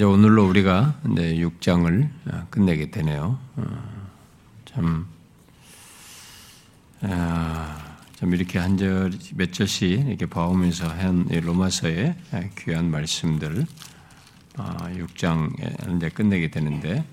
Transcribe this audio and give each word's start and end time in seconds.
이제 0.00 0.06
오늘로 0.06 0.48
우리가 0.48 0.98
이제 1.12 1.34
6장을 1.34 2.08
끝내게 2.48 2.90
되네요. 2.90 3.38
어, 3.56 3.62
참, 4.64 5.06
아, 7.02 7.98
참 8.14 8.32
이렇게 8.32 8.58
한 8.58 8.78
절, 8.78 9.12
몇 9.34 9.52
절씩 9.52 10.08
이렇게 10.08 10.24
봐오면서 10.24 10.88
한 10.88 11.28
로마서의 11.30 12.16
귀한 12.56 12.90
말씀들, 12.90 13.66
6장 14.54 15.52
아, 15.60 15.94
이제 15.94 16.08
끝내게 16.08 16.50
되는데, 16.50 17.04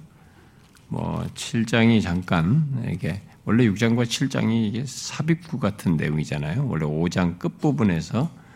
뭐, 0.88 1.28
7장이 1.36 2.02
잠깐, 2.02 2.90
이게, 2.90 3.22
원래 3.44 3.66
6장과 3.66 4.06
7장이 4.06 4.66
이게 4.66 4.86
삽입구 4.86 5.60
같은 5.60 5.98
내용이잖아요. 5.98 6.66
원래 6.66 6.86
5장 6.86 7.38
끝부분에서 7.38 8.22
어, 8.22 8.47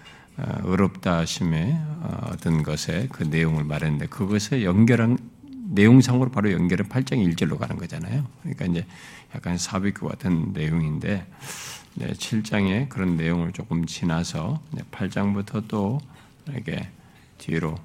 의롭다 0.63 1.19
하심의 1.19 1.73
어, 1.73 2.29
어떤 2.31 2.63
것에 2.63 3.07
그 3.11 3.23
내용을 3.23 3.63
말했는데 3.63 4.07
그것에 4.07 4.63
연결한 4.63 5.17
내용상으로 5.69 6.31
바로 6.31 6.51
연결은 6.51 6.89
8장 6.89 7.35
1절로 7.35 7.57
가는 7.57 7.77
거잖아요. 7.77 8.27
그러니까 8.41 8.65
이제 8.65 8.85
약간 9.33 9.57
사비교 9.57 10.07
같은 10.07 10.51
내용인데 10.53 11.25
네, 11.95 12.07
7장에 12.11 12.89
그런 12.89 13.17
내용을 13.17 13.51
조금 13.51 13.85
지나서 13.85 14.61
8장부터 14.91 15.67
또 15.67 15.99
이렇게 16.47 16.89
뒤로 17.37 17.75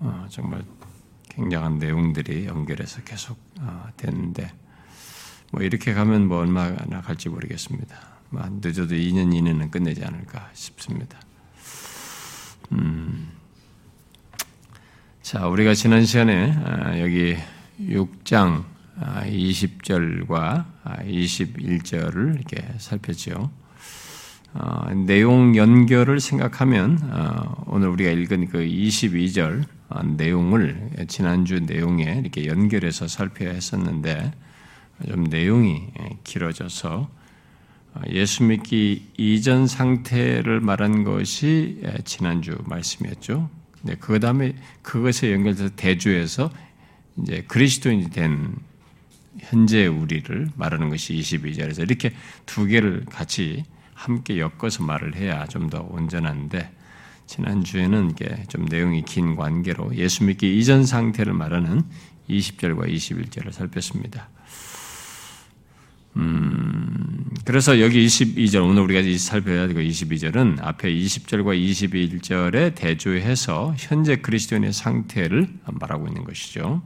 어, 0.00 0.26
정말 0.30 0.62
굉장한 1.28 1.78
내용들이 1.78 2.46
연결해서 2.46 3.02
계속 3.02 3.38
되는데 3.96 4.52
뭐 5.52 5.62
이렇게 5.62 5.94
가면 5.94 6.26
뭐 6.26 6.38
얼마나 6.38 7.00
갈지 7.00 7.28
모르겠습니다. 7.28 7.96
뭐 8.30 8.42
늦어도 8.48 8.94
2년 8.94 9.34
이내는 9.34 9.70
끝내지 9.70 10.04
않을까 10.04 10.50
싶습니다. 10.54 11.20
음. 12.72 13.28
자, 15.22 15.48
우리가 15.48 15.74
지난 15.74 16.04
시간에 16.04 16.52
아, 16.64 17.00
여기 17.00 17.36
6장 17.80 18.64
20절과 18.98 20.64
아, 20.84 20.96
21절을 21.04 22.30
아, 22.30 22.34
이렇게 22.34 22.74
살폈죠. 22.78 23.50
어, 24.52 24.90
내용 25.06 25.56
연결을 25.56 26.20
생각하면 26.20 26.98
어, 27.10 27.64
오늘 27.66 27.88
우리가 27.88 28.10
읽은 28.10 28.48
그 28.48 28.58
22절 28.58 29.64
어, 29.88 30.02
내용을 30.02 30.90
지난주 31.08 31.60
내용에 31.60 32.20
이렇게 32.22 32.46
연결해서 32.46 33.08
살펴야 33.08 33.50
했었는데 33.50 34.32
좀 35.08 35.24
내용이 35.24 35.88
길어져서 36.24 37.08
아, 37.12 37.19
예수 38.10 38.44
믿기 38.44 39.08
이전 39.16 39.66
상태를 39.66 40.60
말한 40.60 41.04
것이 41.04 41.80
예, 41.84 41.98
지난주 42.04 42.56
말씀이었죠. 42.64 43.50
네, 43.82 43.96
그 43.98 44.20
다음에 44.20 44.54
그것에 44.82 45.32
연결돼서 45.32 45.70
대주에서 45.74 46.50
이제 47.18 47.44
그리스도인이 47.48 48.10
된 48.10 48.54
현재 49.38 49.86
우리를 49.86 50.50
말하는 50.56 50.88
것이 50.90 51.14
22절에서 51.14 51.80
이렇게 51.82 52.12
두 52.46 52.66
개를 52.66 53.04
같이 53.06 53.64
함께 53.94 54.38
엮어서 54.38 54.82
말을 54.84 55.16
해야 55.16 55.46
좀 55.46 55.68
더 55.70 55.82
온전한데 55.82 56.70
지난주에는 57.26 58.10
이게 58.10 58.44
좀 58.48 58.64
내용이 58.64 59.02
긴 59.04 59.36
관계로 59.36 59.94
예수 59.94 60.24
믿기 60.24 60.58
이전 60.58 60.84
상태를 60.84 61.32
말하는 61.32 61.82
20절과 62.28 62.92
21절을 62.92 63.52
살폈습니다. 63.52 64.28
음, 66.16 67.30
그래서 67.44 67.80
여기 67.80 68.04
22절, 68.06 68.68
오늘 68.68 68.82
우리가 68.82 69.18
살펴야 69.18 69.66
되고 69.66 69.80
22절은 69.80 70.58
앞에 70.60 70.92
20절과 70.92 71.58
21절에 71.58 72.74
대조해서 72.74 73.74
현재 73.78 74.16
그리스도인의 74.16 74.72
상태를 74.72 75.48
말하고 75.64 76.08
있는 76.08 76.24
것이죠. 76.24 76.82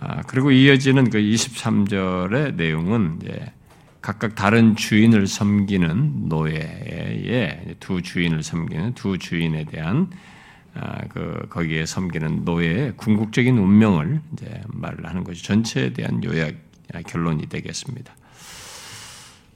아, 0.00 0.22
그리고 0.22 0.50
이어지는 0.50 1.10
그 1.10 1.18
23절의 1.18 2.56
내용은 2.56 3.18
이제 3.22 3.52
각각 4.02 4.34
다른 4.34 4.76
주인을 4.76 5.26
섬기는 5.26 6.28
노예의 6.28 7.76
두 7.80 8.02
주인을 8.02 8.42
섬기는 8.42 8.94
두 8.94 9.18
주인에 9.18 9.64
대한 9.64 10.10
아, 10.74 11.00
그 11.08 11.46
거기에 11.48 11.86
섬기는 11.86 12.44
노예의 12.44 12.96
궁극적인 12.96 13.56
운명을 13.56 14.20
이제 14.32 14.60
말을 14.68 15.06
하는 15.06 15.24
것이 15.24 15.42
전체에 15.42 15.92
대한 15.94 16.22
요약 16.22 16.50
아, 16.50 16.65
결론이 17.06 17.46
되겠습니다. 17.46 18.14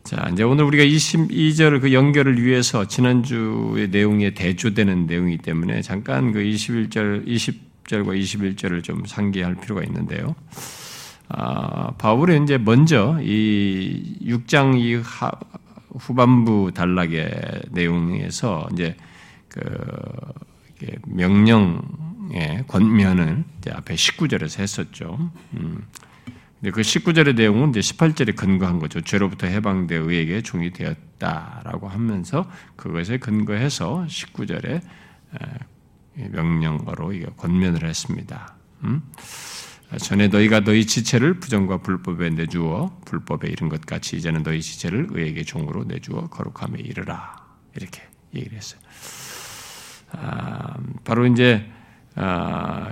자, 0.04 0.28
이제 0.32 0.42
오늘 0.42 0.64
우리가 0.64 0.82
22절 0.82 1.80
그 1.80 1.92
연결을 1.92 2.42
위해서 2.42 2.88
지난주의 2.88 3.88
내용에 3.90 4.34
대조되는 4.34 5.06
내용이기 5.06 5.42
때문에 5.42 5.82
잠깐 5.82 6.32
그 6.32 6.40
21절, 6.40 7.26
20절과 7.26 8.18
21절을 8.18 8.82
좀 8.82 9.04
상기할 9.06 9.56
필요가 9.56 9.82
있는데요. 9.84 10.34
아, 11.28 11.92
바울은 11.92 12.42
이제 12.42 12.58
먼저 12.58 13.18
이 13.22 14.16
6장 14.22 14.80
이 14.80 14.96
하, 14.96 15.30
후반부 15.90 16.72
단락의 16.74 17.62
내용에서 17.70 18.68
이제 18.72 18.96
그 19.48 19.60
명령의 21.06 22.64
권면을 22.66 23.44
앞에 23.70 23.94
19절에서 23.94 24.60
했었죠. 24.60 25.30
음. 25.54 25.86
그 26.62 26.82
19절의 26.82 27.36
내용은 27.36 27.70
이제 27.70 27.80
18절에 27.80 28.36
근거한 28.36 28.78
거죠. 28.78 29.00
죄로부터 29.00 29.46
해방되 29.46 29.96
의에게 29.96 30.42
종이 30.42 30.72
되었다라고 30.72 31.88
하면서 31.88 32.50
그것에 32.76 33.18
근거해서 33.18 34.04
19절에 34.06 34.82
명령어로 36.14 37.12
권면을 37.36 37.88
했습니다. 37.88 38.54
음? 38.84 39.02
전에 39.98 40.28
너희가 40.28 40.60
너희 40.60 40.86
지체를 40.86 41.40
부정과 41.40 41.78
불법에 41.78 42.30
내주어 42.30 43.00
불법에 43.06 43.48
이른 43.48 43.68
것 43.68 43.80
같이 43.86 44.16
이제는 44.16 44.42
너희 44.42 44.60
지체를 44.60 45.08
의에게 45.10 45.44
종으로 45.44 45.84
내주어 45.84 46.28
거룩함에 46.28 46.78
이르라 46.78 47.36
이렇게 47.74 48.02
얘기를 48.34 48.56
했어요. 48.56 48.80
아, 50.12 50.76
바로 51.04 51.26
이제 51.26 51.68
아, 52.14 52.90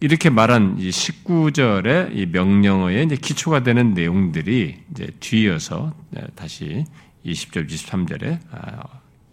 이렇게 0.00 0.28
말한 0.28 0.76
이 0.78 0.90
19절의 0.90 2.16
이 2.16 2.26
명령어에 2.26 3.02
이제 3.02 3.16
기초가 3.16 3.62
되는 3.62 3.94
내용들이 3.94 4.82
이제 4.90 5.08
뒤이어서 5.20 5.94
네, 6.10 6.22
다시 6.34 6.84
20절, 7.24 7.68
23절에 7.68 8.38
아, 8.50 8.82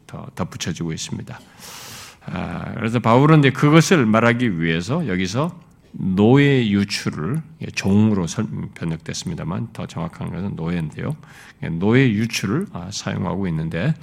더 0.08 0.28
덧붙여지고 0.36 0.94
있습니다. 0.94 1.40
아, 2.26 2.74
그래서 2.76 3.00
바울은 3.00 3.40
이제 3.40 3.50
그것을 3.50 4.06
말하기 4.06 4.62
위해서 4.62 5.08
여기서 5.08 5.60
노예 5.94 6.70
유출을 6.70 7.42
종으로 7.76 8.26
번역됐습니다만 8.76 9.70
더 9.74 9.86
정확한 9.86 10.32
것은 10.32 10.56
노예인데요. 10.56 11.16
노예 11.80 12.10
유출을 12.10 12.68
아, 12.74 12.90
사용하고 12.92 13.48
있는데 13.48 13.94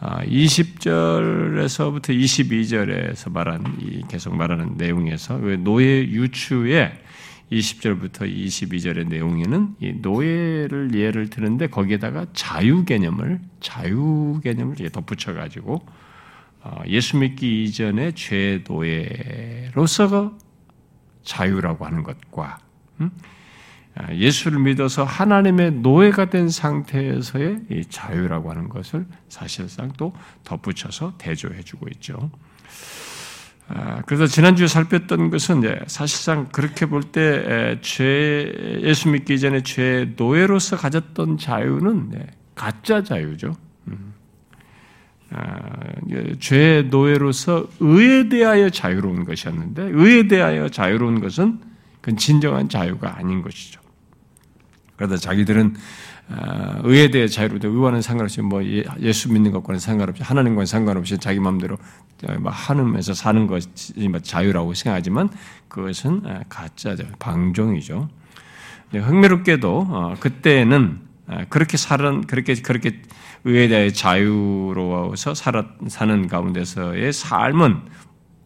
20절에서부터 0.00 2.10
아, 2.10 2.14
22절에서 2.14 3.32
말한 3.32 4.06
계속 4.08 4.36
말하는 4.36 4.76
내용에서 4.76 5.38
그 5.38 5.58
노예 5.62 6.02
유추의 6.02 6.92
20절부터 7.52 8.30
22절의 8.30 9.08
내용에는 9.08 9.76
노예를 10.02 10.94
예를 10.94 11.30
드는데 11.30 11.68
거기에다가 11.68 12.26
자유 12.34 12.84
개념을 12.84 13.40
자유 13.60 14.38
개념을 14.42 14.76
덧붙여 14.92 15.32
가지고 15.32 15.86
어, 16.60 16.82
예수 16.88 17.16
믿기 17.16 17.64
이전의 17.64 18.12
죄 18.14 18.62
노예로서 18.68 20.36
자유라고 21.28 21.84
하는 21.84 22.02
것과 22.02 22.58
음? 23.00 23.10
아, 23.94 24.12
예수를 24.14 24.60
믿어서 24.60 25.04
하나님의 25.04 25.72
노예가 25.72 26.30
된 26.30 26.48
상태에서의 26.48 27.84
자유라고 27.90 28.50
하는 28.50 28.68
것을 28.68 29.06
사실상 29.28 29.92
또 29.96 30.14
덧붙여서 30.44 31.14
대조해주고 31.18 31.88
있죠. 31.94 32.30
아, 33.68 34.00
그래서 34.06 34.26
지난주에 34.26 34.66
살폈던 34.66 35.28
것은 35.30 35.62
사실상 35.88 36.46
그렇게 36.46 36.86
볼 36.86 37.02
때 37.12 37.78
죄, 37.82 38.80
예수 38.82 39.10
믿기 39.10 39.38
전에 39.38 39.62
죄 39.62 40.14
노예로서 40.16 40.76
가졌던 40.76 41.36
자유는 41.36 42.12
가짜 42.54 43.02
자유죠. 43.02 43.54
음. 43.88 44.14
아, 45.30 45.58
죄의 46.40 46.84
노예로서 46.86 47.66
의에 47.80 48.28
대하여 48.28 48.70
자유로운 48.70 49.24
것이었는데 49.24 49.90
의에 49.92 50.26
대하여 50.26 50.68
자유로운 50.68 51.20
것은 51.20 51.60
그건 52.00 52.16
진정한 52.16 52.68
자유가 52.68 53.18
아닌 53.18 53.42
것이죠. 53.42 53.80
그러다 54.96 55.16
자기들은 55.16 55.76
아, 56.30 56.80
의에 56.82 57.10
대해 57.10 57.26
자유롭다. 57.26 57.68
의와는 57.68 58.02
상관없이 58.02 58.42
뭐 58.42 58.64
예, 58.64 58.84
예수 59.00 59.32
믿는 59.32 59.50
것과는 59.50 59.80
상관없이 59.80 60.22
하나님과는 60.22 60.66
상관없이 60.66 61.18
자기 61.18 61.40
마음대로 61.40 61.78
뭐 62.40 62.50
하면서 62.50 63.14
사는 63.14 63.46
것이 63.46 63.68
뭐 64.10 64.20
자유라고 64.20 64.74
생각하지만 64.74 65.30
그것은 65.68 66.22
아, 66.24 66.42
가짜죠. 66.48 67.04
방종이죠. 67.18 68.08
흥미롭게도 68.92 69.86
어, 69.90 70.14
그때는 70.18 71.00
그렇게 71.50 71.76
살은 71.76 72.22
그렇게 72.22 72.54
그렇게 72.54 73.02
의에 73.48 73.68
대해 73.68 73.90
자유로워서 73.90 75.32
사는 75.34 76.26
가운데서의 76.28 77.14
삶은 77.14 77.80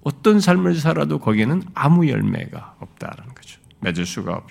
어떤 0.04 0.38
삶을 0.38 0.76
살아도 0.76 1.18
거기에는 1.18 1.62
아무 1.74 2.08
열매가 2.08 2.76
없다라는 2.78 3.34
거죠. 3.34 3.60
맺을 3.80 4.06
수가 4.06 4.42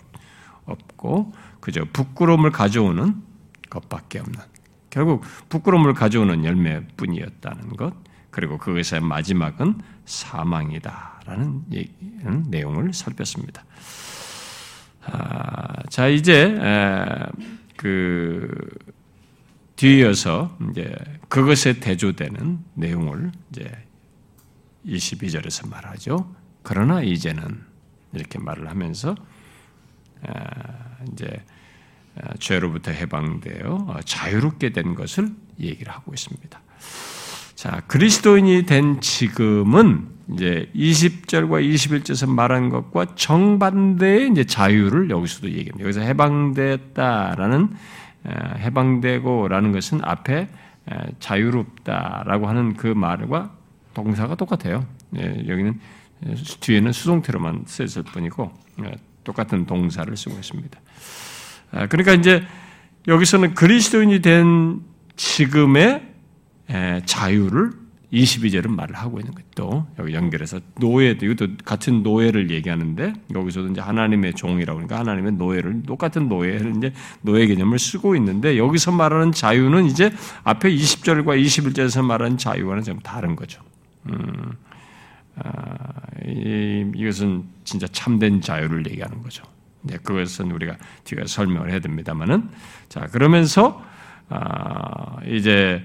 없고 0.66 1.32
그저 1.62 1.86
부끄러움을 1.94 2.52
가져오는 2.52 3.24
것밖에 3.70 4.20
없는 4.20 4.40
결국 4.90 5.24
부끄러움을 5.48 5.94
가져오는 5.94 6.44
열매뿐이었다는 6.44 7.78
것 7.78 7.94
그리고 8.30 8.58
그것의 8.58 9.02
마지막은 9.02 9.80
사망이다라는 10.04 11.64
내용을 12.50 12.94
살폈습니다. 12.94 13.64
아, 15.06 15.84
자 15.90 16.08
이제 16.08 16.58
그 17.78 18.50
뒤이어서 19.82 20.56
이제 20.70 20.94
그것에 21.28 21.80
대조되는 21.80 22.60
내용을 22.76 23.32
이제 23.50 23.72
22절에서 24.86 25.70
말하죠. 25.70 26.36
그러나 26.62 27.02
이제는 27.02 27.64
이렇게 28.14 28.38
말을 28.38 28.70
하면서 28.70 29.16
아, 30.28 30.34
이제 31.12 31.26
아, 32.22 32.34
죄로부터 32.38 32.92
해방되어 32.92 34.02
자유롭게 34.06 34.72
된 34.72 34.94
것을 34.94 35.32
얘기를 35.60 35.92
하고 35.92 36.14
있습니다. 36.14 36.62
자, 37.56 37.82
그리스도인이 37.88 38.68
된 38.68 39.02
지금은 39.02 40.10
이제 40.34 40.70
20절과 40.76 41.68
21절에서 41.74 42.30
말한 42.30 42.70
것과 42.70 43.16
정반대의 43.16 44.30
이제 44.30 44.44
자유를 44.44 45.10
여기서도 45.10 45.50
얘기합니다. 45.50 45.84
여기서 45.86 46.02
해방됐다라는 46.02 47.70
해방되고라는 48.28 49.72
것은 49.72 50.02
앞에 50.04 50.48
자유롭다라고 51.20 52.48
하는 52.48 52.76
그 52.76 52.88
말과 52.88 53.52
동사가 53.94 54.36
똑같아요. 54.36 54.86
예, 55.18 55.44
여기는 55.48 55.80
뒤에는 56.60 56.92
수동태로만 56.92 57.64
쓰였을 57.66 58.04
뿐이고 58.04 58.52
똑같은 59.24 59.66
동사를 59.66 60.16
쓰고 60.16 60.36
있습니다. 60.36 60.80
아, 61.72 61.88
그러니까 61.88 62.14
이제 62.14 62.44
여기서는 63.08 63.54
그리스도인이 63.54 64.22
된 64.22 64.82
지금의 65.16 66.08
자유를 67.06 67.81
22절은 68.12 68.68
말을 68.70 68.96
하고 68.96 69.20
있는 69.20 69.34
거예요. 69.34 69.48
또 69.56 69.88
여기 69.98 70.14
연결해서 70.14 70.60
노예, 70.80 71.12
이것도 71.12 71.56
같은 71.64 72.04
노예를 72.04 72.52
얘기하는데 72.52 73.14
여기서도 73.34 73.70
이제 73.70 73.82
하나님의 73.82 74.34
종이라고 74.34 74.78
그러니까 74.80 75.00
하나님의 75.00 75.34
노예를 75.34 75.84
똑같은 75.84 76.28
노예를 76.28 76.76
이제 76.78 76.94
노예 77.22 77.48
개념을 77.48 77.80
쓰고 77.80 78.16
있는데 78.18 78.58
여기서 78.58 78.92
말하는 78.92 79.32
자유는 79.32 79.86
이제 79.86 80.12
앞에 80.44 80.70
20절과 80.70 81.42
21절에서 81.42 82.04
말하는 82.04 82.38
자유와는 82.38 82.84
좀 82.84 83.00
다른 83.00 83.36
거죠. 83.36 83.62
음, 84.08 84.52
아, 85.36 85.94
이, 86.26 86.92
이것은 86.96 87.46
진짜 87.64 87.88
참된 87.88 88.42
자유를 88.42 88.88
얘기하는 88.90 89.22
거죠. 89.22 89.44
이제 89.86 89.98
그것은 89.98 90.52
우리가 90.52 90.78
뒤가 91.06 91.26
설명을 91.26 91.72
해야 91.72 91.80
됩니다만은 91.80 92.50
자 92.90 93.08
그러면서 93.08 93.82
아, 94.30 95.18
이제 95.26 95.84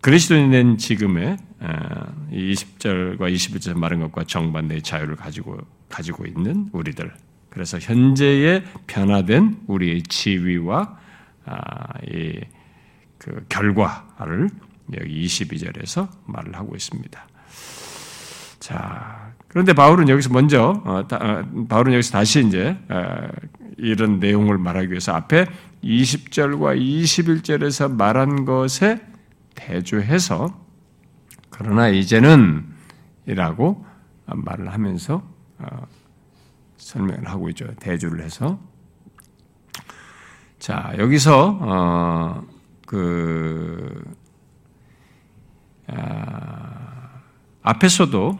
그리스도인 0.00 0.50
된 0.50 0.78
지금의 0.78 1.36
20절과 1.60 3.20
21절 3.20 3.74
말한 3.74 4.00
것과 4.00 4.24
정반대의 4.24 4.82
자유를 4.82 5.16
가지고 5.16 5.58
가지고 5.88 6.26
있는 6.26 6.68
우리들. 6.72 7.12
그래서 7.50 7.78
현재의 7.78 8.64
변화된 8.86 9.62
우리의 9.66 10.02
지위와 10.02 10.98
아, 11.46 11.98
이그 12.06 13.46
결과를 13.48 14.50
여기 14.98 15.24
22절에서 15.24 16.08
말을 16.26 16.54
하고 16.54 16.76
있습니다. 16.76 17.26
자, 18.58 19.32
그런데 19.48 19.72
바울은 19.72 20.08
여기서 20.08 20.32
먼저 20.32 20.82
어, 20.84 21.02
어, 21.10 21.66
바울은 21.68 21.94
여기서 21.94 22.12
다시 22.12 22.44
이제 22.44 22.76
어, 22.88 23.28
이런 23.78 24.18
내용을 24.18 24.58
말하기 24.58 24.90
위해서 24.90 25.12
앞에 25.12 25.46
20절과 25.82 26.78
21절에서 26.78 27.94
말한 27.94 28.44
것에 28.44 29.00
대조해서 29.54 30.65
그러나 31.58 31.88
이제는 31.88 32.66
이라고 33.26 33.84
말을 34.26 34.72
하면서 34.72 35.22
어, 35.58 35.66
설명을 36.76 37.28
하고 37.28 37.48
있죠. 37.50 37.66
대조를 37.76 38.22
해서. 38.22 38.58
자, 40.58 40.92
여기서, 40.98 41.58
어, 41.60 42.42
그, 42.86 44.04
아, 45.88 47.20
앞에서도 47.62 48.38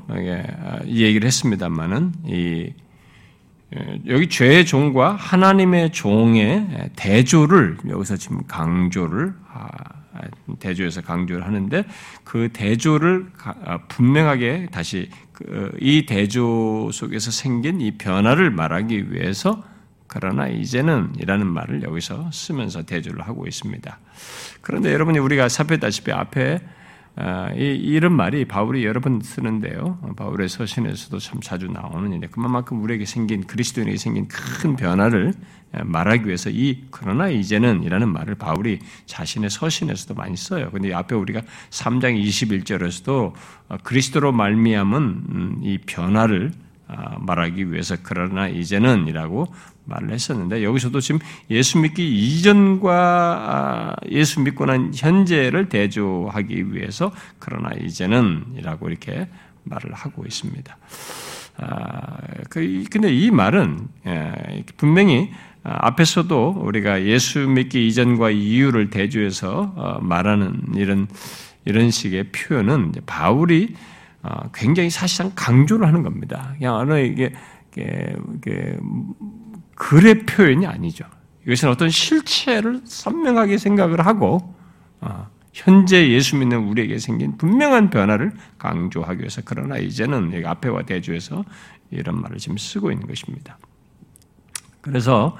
이 0.84 1.02
얘기를 1.02 1.26
했습니다만은, 1.26 2.12
이, 2.26 2.72
여기 4.06 4.28
죄의 4.28 4.64
종과 4.66 5.16
하나님의 5.16 5.90
종의 5.90 6.90
대조를 6.96 7.78
여기서 7.88 8.16
지금 8.16 8.46
강조를 8.46 9.34
대조에서 10.58 11.02
강조를 11.02 11.44
하는데 11.44 11.84
그 12.24 12.50
대조를 12.52 13.26
아, 13.42 13.78
분명하게 13.88 14.68
다시 14.70 15.10
그, 15.32 15.76
이 15.80 16.06
대조 16.06 16.90
속에서 16.92 17.30
생긴 17.30 17.80
이 17.80 17.98
변화를 17.98 18.50
말하기 18.50 19.12
위해서 19.12 19.62
그러나 20.06 20.48
이제는 20.48 21.12
이라는 21.18 21.46
말을 21.46 21.82
여기서 21.82 22.30
쓰면서 22.32 22.82
대조를 22.82 23.22
하고 23.22 23.46
있습니다. 23.46 23.98
그런데 24.62 24.92
여러분이 24.92 25.18
우리가 25.18 25.48
살폈다시피 25.48 26.12
앞에 26.12 26.60
아, 27.18 27.50
이, 27.54 27.98
런 27.98 28.12
말이 28.12 28.44
바울이 28.44 28.84
여러 28.84 29.00
번 29.00 29.20
쓰는데요. 29.22 29.98
바울의 30.16 30.50
서신에서도 30.50 31.18
참 31.18 31.40
자주 31.40 31.66
나오는 31.66 32.08
일인데 32.08 32.28
그만큼 32.28 32.82
우리에게 32.82 33.06
생긴 33.06 33.46
그리스도인에게 33.46 33.96
생긴 33.96 34.28
큰 34.28 34.76
변화를 34.76 35.32
말하기 35.82 36.26
위해서 36.26 36.50
이 36.50 36.84
그러나 36.90 37.28
이제는 37.28 37.82
이라는 37.84 38.12
말을 38.12 38.34
바울이 38.34 38.80
자신의 39.06 39.48
서신에서도 39.48 40.14
많이 40.14 40.36
써요. 40.36 40.70
근데 40.70 40.92
앞에 40.92 41.14
우리가 41.14 41.40
3장 41.70 42.22
21절에서도 42.22 43.32
어, 43.68 43.76
그리스도로 43.82 44.32
말미암은 44.32 45.02
음, 45.02 45.60
이 45.62 45.78
변화를 45.78 46.52
아, 46.52 46.65
말하기 47.18 47.72
위해서 47.72 47.96
그러나 48.02 48.48
이제는 48.48 49.08
이라고 49.08 49.52
말을 49.84 50.12
했었는데 50.12 50.62
여기서도 50.64 51.00
지금 51.00 51.20
예수 51.50 51.78
믿기 51.78 52.06
이전과 52.16 52.92
아, 52.92 53.96
예수 54.10 54.40
믿고 54.40 54.66
난 54.66 54.92
현재를 54.94 55.68
대조하기 55.68 56.72
위해서 56.72 57.12
그러나 57.38 57.70
이제는 57.80 58.44
이라고 58.58 58.88
이렇게 58.88 59.28
말을 59.64 59.92
하고 59.94 60.24
있습니다. 60.24 60.76
아, 61.58 62.16
그, 62.50 62.84
근데 62.90 63.12
이 63.14 63.30
말은 63.30 63.88
예, 64.06 64.64
분명히 64.76 65.30
앞에서도 65.62 66.62
우리가 66.62 67.04
예수 67.04 67.40
믿기 67.40 67.88
이전과 67.88 68.30
이후를 68.30 68.90
대조해서 68.90 69.72
어, 69.74 69.98
말하는 70.00 70.60
이런 70.76 71.08
이런 71.64 71.90
식의 71.90 72.30
표현은 72.30 72.92
바울이 73.06 73.74
어, 73.74 73.95
굉장히 74.54 74.90
사실상 74.90 75.32
강조를 75.34 75.86
하는 75.86 76.02
겁니다. 76.02 76.54
그냥 76.58 76.74
어느 76.76 77.00
이게, 77.00 77.32
이게, 77.72 78.16
이게 78.36 78.76
글의 79.74 80.26
표현이 80.26 80.66
아니죠. 80.66 81.04
이것은 81.44 81.68
어떤 81.68 81.90
실체를 81.90 82.80
선명하게 82.84 83.58
생각을 83.58 84.04
하고 84.04 84.54
어, 85.00 85.28
현재 85.52 86.08
예수 86.10 86.36
믿는 86.36 86.68
우리에게 86.68 86.98
생긴 86.98 87.36
분명한 87.38 87.90
변화를 87.90 88.32
강조하기 88.58 89.20
위해서 89.20 89.42
그러나 89.44 89.78
이제는 89.78 90.32
여기 90.34 90.46
앞에와 90.46 90.82
대조해서 90.82 91.44
이런 91.90 92.20
말을 92.20 92.38
지금 92.38 92.56
쓰고 92.58 92.90
있는 92.90 93.06
것입니다. 93.06 93.58
그래서 94.80 95.36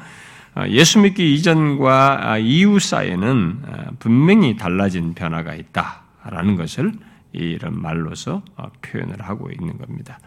예수 0.69 1.00
믿기 1.00 1.35
이전과 1.35 2.38
이후 2.38 2.78
사이에는 2.78 3.62
분명히 3.99 4.57
달라진 4.57 5.12
변화가 5.12 5.55
있다라는 5.55 6.57
것을 6.57 6.93
이런 7.37 7.81
말로서 7.81 8.43
어, 8.57 8.71
표현을 8.83 9.23
하고 9.23 9.50
있는 9.50 9.78
겁니다. 9.78 10.19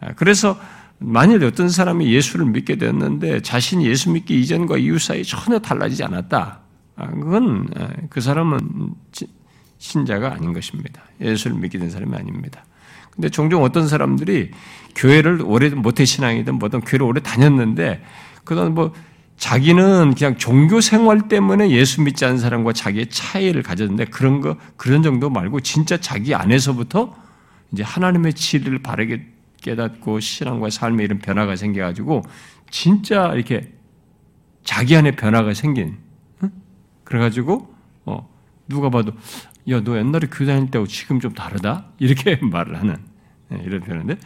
아, 0.00 0.12
그래서 0.14 0.58
만일 0.98 1.44
어떤 1.44 1.68
사람이 1.68 2.12
예수를 2.12 2.46
믿게 2.46 2.76
되었는데 2.76 3.42
자신이 3.42 3.86
예수 3.86 4.10
믿기 4.10 4.40
이전과 4.40 4.78
이후 4.78 4.98
사이 4.98 5.24
전혀 5.24 5.58
달라지지 5.58 6.04
않았다. 6.04 6.60
아, 6.96 7.06
그건 7.10 7.68
그 8.08 8.20
사람은 8.20 8.60
신자가 9.78 10.32
아닌 10.34 10.52
것입니다. 10.52 11.02
예수를 11.20 11.56
믿게 11.56 11.78
된 11.78 11.90
사람이 11.90 12.14
아닙니다. 12.14 12.64
근데 13.10 13.28
종종 13.28 13.62
어떤 13.62 13.88
사람들이 13.88 14.52
교회를 14.94 15.42
오래 15.44 15.68
모태 15.70 16.04
신앙이든 16.04 16.54
뭐든 16.58 16.80
교회를 16.82 17.06
오래 17.06 17.20
다녔는데 17.20 18.02
그다음 18.44 18.74
뭐 18.74 18.92
자기는 19.42 20.14
그냥 20.14 20.36
종교 20.36 20.80
생활 20.80 21.26
때문에 21.26 21.72
예수 21.72 22.00
믿지 22.00 22.24
않는 22.24 22.38
사람과 22.38 22.72
자기의 22.72 23.08
차이를 23.10 23.64
가졌는데 23.64 24.04
그런 24.04 24.40
거 24.40 24.56
그런 24.76 25.02
정도 25.02 25.30
말고 25.30 25.58
진짜 25.62 25.96
자기 25.96 26.32
안에서부터 26.32 27.12
이제 27.72 27.82
하나님의 27.82 28.34
진리를 28.34 28.82
바르게 28.82 29.26
깨닫고 29.60 30.20
신앙과 30.20 30.70
삶에 30.70 31.02
이런 31.02 31.18
변화가 31.18 31.56
생겨가지고 31.56 32.22
진짜 32.70 33.32
이렇게 33.34 33.72
자기 34.62 34.94
안에 34.94 35.16
변화가 35.16 35.54
생긴 35.54 35.96
응? 36.44 36.52
그래가지고 37.02 37.74
어 38.06 38.28
누가 38.68 38.90
봐도 38.90 39.10
야 39.68 39.80
너 39.82 39.98
옛날에 39.98 40.28
교회 40.30 40.46
다닐 40.46 40.70
때하고 40.70 40.86
지금 40.86 41.18
좀 41.18 41.32
다르다 41.32 41.86
이렇게 41.98 42.36
말을 42.46 42.78
하는 42.78 42.96
예, 43.52 43.60
이런 43.66 43.80
표현인데 43.80 44.18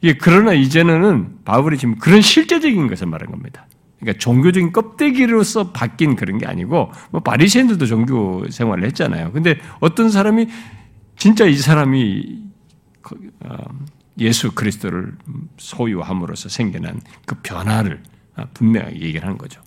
이 0.00 0.14
그러나 0.14 0.54
이제는 0.54 1.40
바울이 1.44 1.76
지금 1.76 1.96
그런 1.96 2.22
실제적인 2.22 2.86
것을 2.86 3.06
말한 3.06 3.30
겁니다. 3.30 3.66
그러니까 4.02 4.18
종교적인 4.18 4.72
껍데기로서 4.72 5.70
바뀐 5.70 6.16
그런 6.16 6.38
게 6.38 6.46
아니고 6.46 6.90
뭐 7.10 7.20
바리새인들도 7.20 7.86
종교 7.86 8.44
생활을 8.50 8.84
했잖아요. 8.86 9.30
근데 9.32 9.58
어떤 9.78 10.10
사람이 10.10 10.48
진짜 11.16 11.46
이 11.46 11.54
사람이 11.54 12.42
어, 13.44 13.56
예수 14.18 14.52
그리스도를 14.52 15.14
소유함으로써 15.56 16.48
생겨난 16.48 17.00
그 17.26 17.36
변화를 17.42 18.02
아, 18.34 18.46
분명하게 18.52 19.00
얘기를 19.00 19.22
하는 19.22 19.38
거죠. 19.38 19.62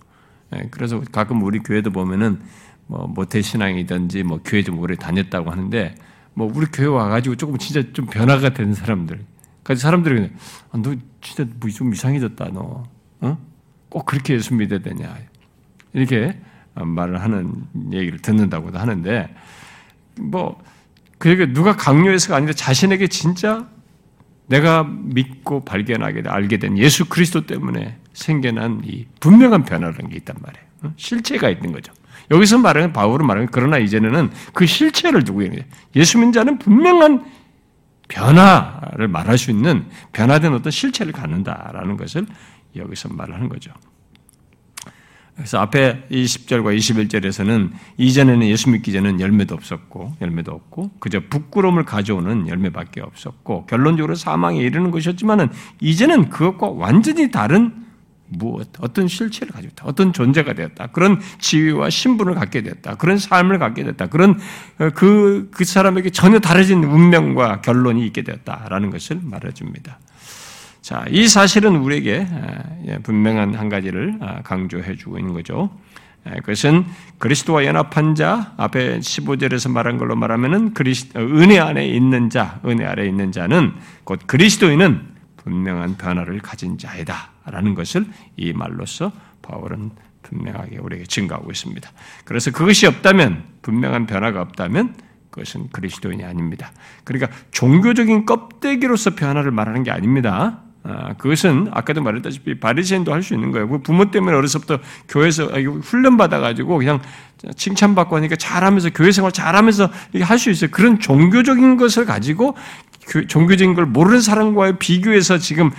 예, 0.54 0.68
그래서 0.70 1.00
가끔 1.10 1.42
우리 1.42 1.60
교회도 1.60 1.90
보면은 1.90 2.40
뭐 2.86 3.06
모태 3.06 3.40
신앙이든지 3.40 4.22
뭐 4.22 4.40
교회 4.44 4.62
좀 4.62 4.78
오래 4.78 4.96
다녔다고 4.96 5.50
하는데 5.50 5.94
뭐 6.34 6.50
우리 6.54 6.66
교회 6.66 6.86
와가지고 6.86 7.36
조금 7.36 7.56
진짜 7.56 7.82
좀 7.94 8.06
변화가 8.06 8.50
된 8.50 8.74
사람들, 8.74 9.24
그 9.62 9.74
사람들이 9.74 10.30
아, 10.72 10.78
너 10.78 10.94
진짜 11.22 11.50
뭐 11.58 11.70
좀 11.70 11.92
이상해졌다 11.94 12.50
너, 12.52 12.84
어? 13.20 13.38
꼭 13.88 14.06
그렇게 14.06 14.34
예수 14.34 14.54
믿어야 14.54 14.80
되냐 14.80 15.16
이렇게 15.92 16.38
말을 16.74 17.22
하는 17.22 17.64
얘기를 17.92 18.18
듣는다고도 18.18 18.78
하는데 18.78 19.34
뭐 20.20 20.60
그게 21.18 21.52
누가 21.52 21.76
강요해서가 21.76 22.36
아니라 22.36 22.52
자신에게 22.52 23.06
진짜 23.08 23.66
내가 24.48 24.84
믿고 24.84 25.64
발견하게 25.64 26.22
알게 26.26 26.58
된 26.58 26.78
예수 26.78 27.06
그리스도 27.06 27.46
때문에 27.46 27.98
생겨난 28.12 28.82
이 28.84 29.06
분명한 29.20 29.64
변화라는 29.64 30.08
게 30.10 30.16
있단 30.16 30.36
말이에요. 30.40 30.66
어? 30.82 30.92
실체가 30.96 31.50
있는 31.50 31.72
거죠. 31.72 31.92
여기서 32.30 32.58
말하는 32.58 32.92
바울은 32.92 33.26
말하는 33.26 33.48
그러나 33.50 33.78
이제는 33.78 34.30
그 34.52 34.66
실체를 34.66 35.24
두고 35.24 35.42
있는 35.42 35.58
거예요. 35.58 35.70
예수 35.96 36.18
믿자는 36.18 36.58
분명한 36.58 37.24
변화를 38.08 39.08
말할 39.08 39.36
수 39.36 39.50
있는 39.50 39.86
변화된 40.12 40.52
어떤 40.54 40.70
실체를 40.70 41.12
갖는다라는 41.12 41.96
것을 41.96 42.26
여기서 42.76 43.08
말하는 43.10 43.48
거죠. 43.48 43.72
그래서 45.36 45.58
앞에 45.58 46.06
20절과 46.10 46.76
21절에서는 46.76 47.70
이전에는 47.98 48.46
예수 48.48 48.70
믿기 48.70 48.90
전에는 48.92 49.20
열매도 49.20 49.54
없었고 49.54 50.16
열매도 50.22 50.52
없고 50.52 50.92
그저 50.98 51.20
부끄러움을 51.28 51.84
가져오는 51.84 52.48
열매밖에 52.48 53.02
없었고 53.02 53.66
결론적으로 53.66 54.14
사망에 54.14 54.58
이르는 54.60 54.90
것이었지만은 54.90 55.50
이제는 55.80 56.30
그것과 56.30 56.70
완전히 56.70 57.30
다른 57.30 57.84
무엇, 58.28 58.68
어떤 58.80 59.08
실체를 59.08 59.52
있다. 59.62 59.84
어떤 59.86 60.12
존재가 60.12 60.54
되었다. 60.54 60.88
그런 60.88 61.20
지위와 61.38 61.90
신분을 61.90 62.34
갖게 62.34 62.62
됐다. 62.62 62.96
그런 62.96 63.18
삶을 63.18 63.58
갖게 63.58 63.84
됐다. 63.84 64.06
그런 64.06 64.38
어, 64.78 64.90
그, 64.94 65.48
그 65.52 65.64
사람에게 65.64 66.10
전혀 66.10 66.38
다르진 66.38 66.82
운명과 66.82 67.60
결론이 67.60 68.04
있게 68.06 68.22
되었다라는 68.22 68.90
것을 68.90 69.20
말해줍니다. 69.22 69.98
자, 70.86 71.04
이 71.10 71.26
사실은 71.26 71.74
우리에게 71.78 72.28
예, 72.86 72.98
분명한 72.98 73.56
한 73.56 73.68
가지를 73.68 74.18
아, 74.20 74.42
강조해 74.42 74.94
주고 74.94 75.18
있는 75.18 75.32
거죠. 75.32 75.76
그것은 76.22 76.84
그리스도와 77.18 77.64
연합한 77.64 78.14
자, 78.14 78.54
앞에 78.56 79.00
15절에서 79.00 79.68
말한 79.68 79.98
걸로 79.98 80.14
말하면은 80.14 80.74
그리스, 80.74 81.08
어, 81.16 81.20
은혜 81.20 81.58
안에 81.58 81.88
있는 81.88 82.30
자, 82.30 82.60
은혜 82.64 82.84
아래 82.84 83.04
있는 83.04 83.32
자는 83.32 83.72
곧 84.04 84.20
그리스도인은 84.28 85.02
분명한 85.38 85.96
변화를 85.96 86.38
가진 86.38 86.78
자이다. 86.78 87.30
라는 87.46 87.74
것을 87.74 88.06
이 88.36 88.52
말로서 88.52 89.10
바울은 89.42 89.90
분명하게 90.22 90.78
우리에게 90.78 91.06
증가하고 91.06 91.50
있습니다. 91.50 91.90
그래서 92.24 92.52
그것이 92.52 92.86
없다면, 92.86 93.42
분명한 93.62 94.06
변화가 94.06 94.40
없다면 94.40 94.94
그것은 95.30 95.70
그리스도인이 95.72 96.22
아닙니다. 96.22 96.70
그러니까 97.02 97.36
종교적인 97.50 98.24
껍데기로서 98.24 99.16
변화를 99.16 99.50
말하는 99.50 99.82
게 99.82 99.90
아닙니다. 99.90 100.62
아, 100.88 101.14
그것은 101.14 101.68
아까도 101.72 102.00
말했다시피 102.02 102.60
바리새인도 102.60 103.12
할 103.12 103.22
수 103.22 103.34
있는 103.34 103.50
거예요. 103.50 103.68
그 103.68 103.78
부모 103.78 104.10
때문에 104.10 104.36
어려서부터 104.36 104.78
교회에서 105.08 105.46
훈련 105.82 106.16
받아가지고 106.16 106.78
그냥 106.78 107.00
칭찬받고 107.56 108.14
하니까 108.16 108.36
잘하면서 108.36 108.90
교회 108.90 109.10
생활 109.10 109.32
잘하면서 109.32 109.90
할 110.20 110.38
수 110.38 110.50
있어요. 110.50 110.70
그런 110.70 111.00
종교적인 111.00 111.76
것을 111.76 112.04
가지고 112.04 112.56
그 113.08 113.26
종교적인 113.26 113.74
걸 113.74 113.86
모르는 113.86 114.20
사람과의 114.20 114.78
비교해서 114.78 115.38
지금 115.38 115.70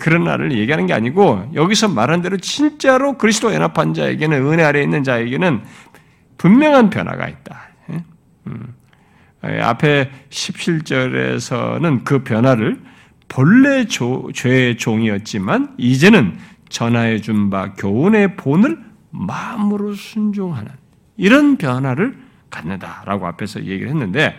그런 0.00 0.24
날을 0.24 0.52
얘기하는 0.52 0.86
게 0.86 0.94
아니고 0.94 1.50
여기서 1.54 1.88
말한 1.88 2.22
대로 2.22 2.36
진짜로 2.38 3.18
그리스도 3.18 3.52
연합한 3.52 3.92
자에게는 3.92 4.46
은혜 4.46 4.62
아래 4.62 4.82
있는 4.82 5.04
자에게는 5.04 5.62
분명한 6.38 6.90
변화가 6.90 7.28
있다. 7.28 7.68
예? 7.92 8.04
음. 8.46 8.74
예, 9.46 9.60
앞에 9.60 10.10
17절에서는 10.30 12.04
그 12.04 12.24
변화를 12.24 12.80
본래 13.34 13.84
조, 13.86 14.30
죄의 14.32 14.76
종이었지만 14.76 15.74
이제는 15.76 16.38
전하여 16.68 17.18
준 17.18 17.50
바 17.50 17.72
교훈의 17.74 18.36
본을 18.36 18.78
마음으로 19.10 19.94
순종하는 19.94 20.70
이런 21.16 21.56
변화를 21.56 22.16
갖는다라고 22.48 23.26
앞에서 23.26 23.64
얘기를 23.64 23.88
했는데 23.88 24.36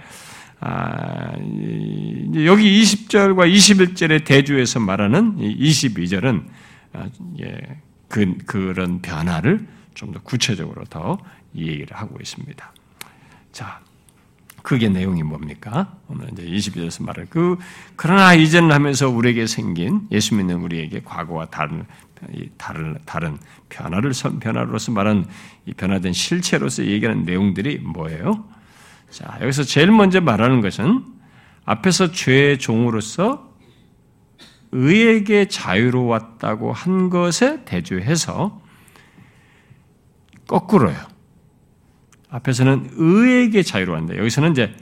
아, 0.61 1.33
여기 1.35 2.81
20절과 2.81 3.53
21절의 3.53 4.23
대주에서 4.23 4.79
말하는 4.79 5.39
22절은 5.39 6.45
아, 6.93 7.09
예, 7.41 7.81
그, 8.07 8.37
그런 8.45 9.01
변화를 9.01 9.67
좀 9.93 10.13
더 10.13 10.21
구체적으로 10.21 10.85
더 10.85 11.17
얘기를 11.53 11.87
하고 11.97 12.17
있습니다. 12.21 12.73
자, 13.51 13.81
그게 14.65 14.89
내용이 14.89 15.22
뭡니까? 15.22 15.95
오늘 16.07 16.27
이제 16.31 16.43
22절에서 16.43 17.03
말할 17.05 17.27
그, 17.29 17.55
그러나 17.95 18.34
이제는 18.34 18.72
하면서 18.72 19.07
우리에게 19.07 19.45
생긴 19.45 20.07
예수 20.12 20.34
믿는 20.34 20.55
우리에게 20.55 21.03
과거와 21.05 21.45
다른, 21.45 21.86
다른, 22.57 22.98
다른 23.05 23.38
변화를, 23.69 24.12
변화로서 24.39 24.91
말한 24.91 25.27
이 25.67 25.74
변화된 25.74 26.13
실체로서 26.13 26.84
얘기하는 26.84 27.25
내용들이 27.25 27.77
뭐예요? 27.77 28.43
자, 29.12 29.38
여기서 29.39 29.62
제일 29.62 29.91
먼저 29.91 30.19
말하는 30.19 30.62
것은 30.62 31.05
앞에서 31.65 32.12
죄의 32.12 32.57
종으로서 32.57 33.53
의에게 34.72 35.48
자유로웠다고 35.48 36.74
한 36.74 37.12
것에 37.12 37.63
대조해서 37.65 38.60
거꾸로요. 40.48 41.14
앞에서는 42.36 42.89
의에게 42.94 43.63
자유로웠는데 43.63 44.20
여기서는 44.20 44.51
이제 44.51 44.75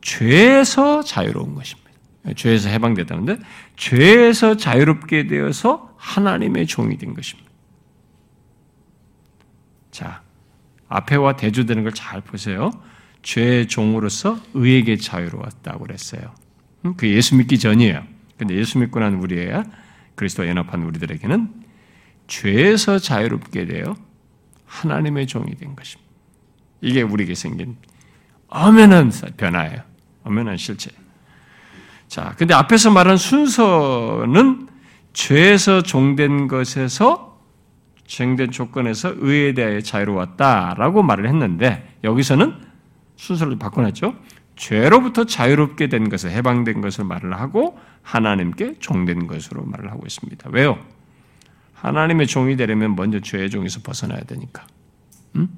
죄에서 0.00 1.02
자유로운 1.02 1.54
것입니다. 1.54 1.90
죄에서 2.36 2.68
해방됐다는데 2.68 3.38
죄에서 3.76 4.56
자유롭게 4.56 5.26
되어서 5.26 5.94
하나님의 5.96 6.66
종이 6.66 6.96
된 6.98 7.14
것입니다. 7.14 7.50
자, 9.90 10.22
앞에와 10.88 11.36
대조되는 11.36 11.82
걸 11.82 11.92
잘 11.92 12.20
보세요. 12.20 12.70
죄의 13.22 13.68
종으로서 13.68 14.38
의에게 14.54 14.96
자유로웠다고 14.96 15.80
그랬어요. 15.80 16.34
음, 16.84 16.94
그 16.96 17.08
예수 17.08 17.36
믿기 17.36 17.58
전이에요. 17.58 18.02
근데 18.38 18.54
예수 18.54 18.78
믿고 18.78 19.00
난 19.00 19.14
우리야 19.14 19.64
그리스도와 20.14 20.48
연합한 20.48 20.82
우리들에게는 20.82 21.52
죄에서 22.28 22.98
자유롭게 22.98 23.66
되어 23.66 23.96
하나님의 24.64 25.26
종이 25.26 25.54
된 25.56 25.74
것입니다. 25.74 26.09
이게 26.80 27.02
우리에게 27.02 27.34
생긴 27.34 27.76
엄연한 28.48 29.12
변화예요. 29.36 29.82
엄연한 30.24 30.56
실체. 30.56 30.90
자, 32.08 32.34
근데 32.36 32.54
앞에서 32.54 32.90
말한 32.90 33.16
순서는 33.16 34.68
죄에서 35.12 35.82
종된 35.82 36.48
것에서 36.48 37.38
정된 38.06 38.50
조건에서 38.50 39.14
의에 39.16 39.54
대하여 39.54 39.80
자유로웠다라고 39.80 41.02
말을 41.02 41.28
했는데 41.28 41.96
여기서는 42.02 42.54
순서를 43.16 43.58
바꿔놨죠. 43.58 44.14
죄로부터 44.56 45.24
자유롭게 45.24 45.88
된 45.88 46.08
것을 46.08 46.30
해방된 46.32 46.80
것을 46.80 47.04
말을 47.04 47.38
하고 47.38 47.78
하나님께 48.02 48.78
종된 48.80 49.26
것으로 49.26 49.64
말을 49.64 49.90
하고 49.90 50.02
있습니다. 50.04 50.50
왜요? 50.52 50.78
하나님의 51.74 52.26
종이 52.26 52.56
되려면 52.56 52.96
먼저 52.96 53.20
죄의 53.20 53.50
종에서 53.50 53.80
벗어나야 53.82 54.20
되니까. 54.22 54.66
음? 55.36 55.48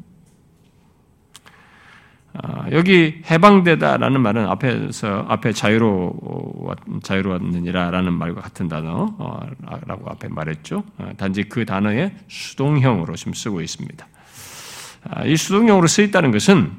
아, 2.72 2.74
여기 2.74 3.22
해방되다라는 3.30 4.20
말은 4.20 4.46
앞에서 4.46 5.26
앞에 5.28 5.52
자유로 5.52 6.74
자유로웠느니라라는 7.02 8.12
말과 8.12 8.40
같은 8.40 8.68
단어라고 8.68 9.16
어, 9.18 10.06
앞에 10.06 10.28
말했죠. 10.28 10.82
어, 10.98 11.10
단지 11.16 11.44
그 11.44 11.64
단어의 11.64 12.14
수동형으로 12.28 13.14
지금 13.16 13.34
쓰고 13.34 13.60
있습니다. 13.60 14.06
아, 15.10 15.24
이 15.24 15.36
수동형으로 15.36 15.86
쓰였다는 15.86 16.32
것은 16.32 16.72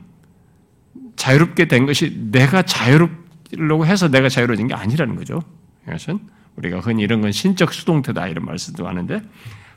자유롭게 1.16 1.68
된 1.68 1.86
것이 1.86 2.30
내가 2.32 2.64
자유롭려고 2.64 3.86
해서 3.86 4.10
내가 4.10 4.30
자유로워진 4.30 4.68
게 4.68 4.74
아니라는 4.74 5.16
거죠. 5.16 5.42
이것은 5.88 6.20
우리가 6.56 6.80
흔히 6.80 7.04
이런 7.04 7.22
건 7.22 7.32
신적 7.32 7.74
수동태다 7.74 8.28
이런 8.28 8.46
말씀도 8.46 8.88
하는데 8.88 9.22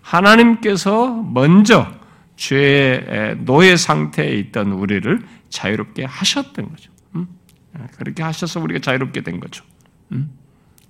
하나님께서 0.01 1.23
먼저 1.23 1.91
죄의 2.37 3.39
노예 3.39 3.77
상태에 3.77 4.35
있던 4.35 4.73
우리를 4.73 5.21
자유롭게 5.49 6.05
하셨던 6.05 6.69
거죠. 6.71 6.93
음? 7.15 7.27
그렇게 7.97 8.23
하셔서 8.23 8.61
우리가 8.61 8.81
자유롭게 8.81 9.23
된 9.23 9.41
거죠. 9.41 9.65
음? 10.13 10.31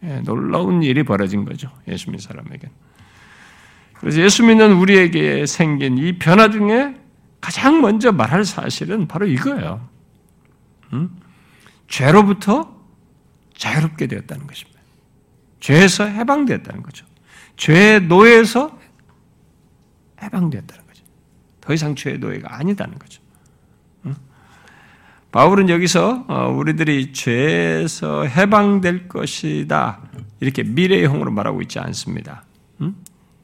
예, 0.03 0.21
놀라운 0.21 0.83
일이 0.83 1.03
벌어진 1.05 1.45
거죠. 1.45 1.71
예수 1.89 2.11
믿는 2.11 2.19
사람에게. 2.19 2.69
그래서 3.95 4.21
예수 4.21 4.45
믿는 4.45 4.75
우리에게 4.75 5.47
생긴 5.47 5.97
이 5.99 6.19
변화 6.19 6.51
중에 6.51 6.97
가장 7.41 7.81
먼저 7.81 8.13
말할 8.13 8.45
사실은 8.45 9.09
바로 9.09 9.27
이거예요. 9.27 9.89
음? 10.93 11.17
죄로부터 11.89 12.77
자유롭게 13.57 14.07
되었다는 14.09 14.47
것입니다. 14.47 14.81
죄에서 15.61 16.05
해방되었다는 16.05 16.83
거죠. 16.83 17.07
죄의 17.57 18.03
노예에서 18.03 18.79
해방되었다는. 20.23 20.86
더 21.67 21.75
이상 21.75 21.97
죄의 21.97 22.19
노예가 22.19 22.57
아니다는 22.59 22.97
거죠. 22.99 23.21
바울은 25.33 25.69
여기서 25.69 26.25
어, 26.29 26.49
우리들이 26.49 27.13
죄에서 27.13 28.25
해방될 28.25 29.09
것이다 29.09 30.01
이렇게 30.41 30.63
미래형으로 30.63 31.33
말하고 31.33 31.61
있지 31.63 31.79
않습니다. 31.81 32.45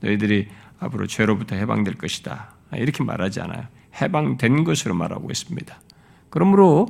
너희들이 0.00 0.48
앞으로 0.78 1.06
죄로부터 1.06 1.56
해방될 1.56 1.94
것이다 1.94 2.54
이렇게 2.74 3.02
말하지 3.02 3.40
않아요. 3.40 3.66
해방된 4.00 4.64
것으로 4.64 4.94
말하고 4.94 5.30
있습니다. 5.30 5.80
그러므로 6.30 6.86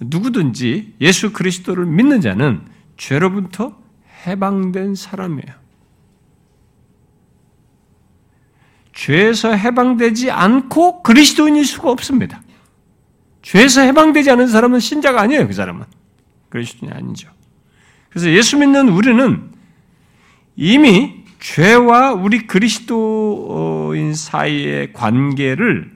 누구든지 0.00 0.96
예수 1.00 1.32
그리스도를 1.32 1.86
믿는 1.86 2.20
자는 2.20 2.62
죄로부터 2.96 3.76
해방된 4.26 4.94
사람이에요. 4.94 5.63
죄에서 8.94 9.52
해방되지 9.52 10.30
않고 10.30 11.02
그리스도인일 11.02 11.64
수가 11.64 11.90
없습니다. 11.90 12.42
죄에서 13.42 13.82
해방되지 13.82 14.30
않은 14.30 14.46
사람은 14.46 14.80
신자가 14.80 15.20
아니에요, 15.20 15.46
그 15.46 15.52
사람은. 15.52 15.84
그리스도인이 16.48 16.96
아니죠. 16.96 17.28
그래서 18.08 18.30
예수 18.30 18.56
믿는 18.56 18.88
우리는 18.88 19.50
이미 20.56 21.24
죄와 21.40 22.12
우리 22.12 22.46
그리스도인 22.46 24.14
사이의 24.14 24.92
관계를 24.92 25.93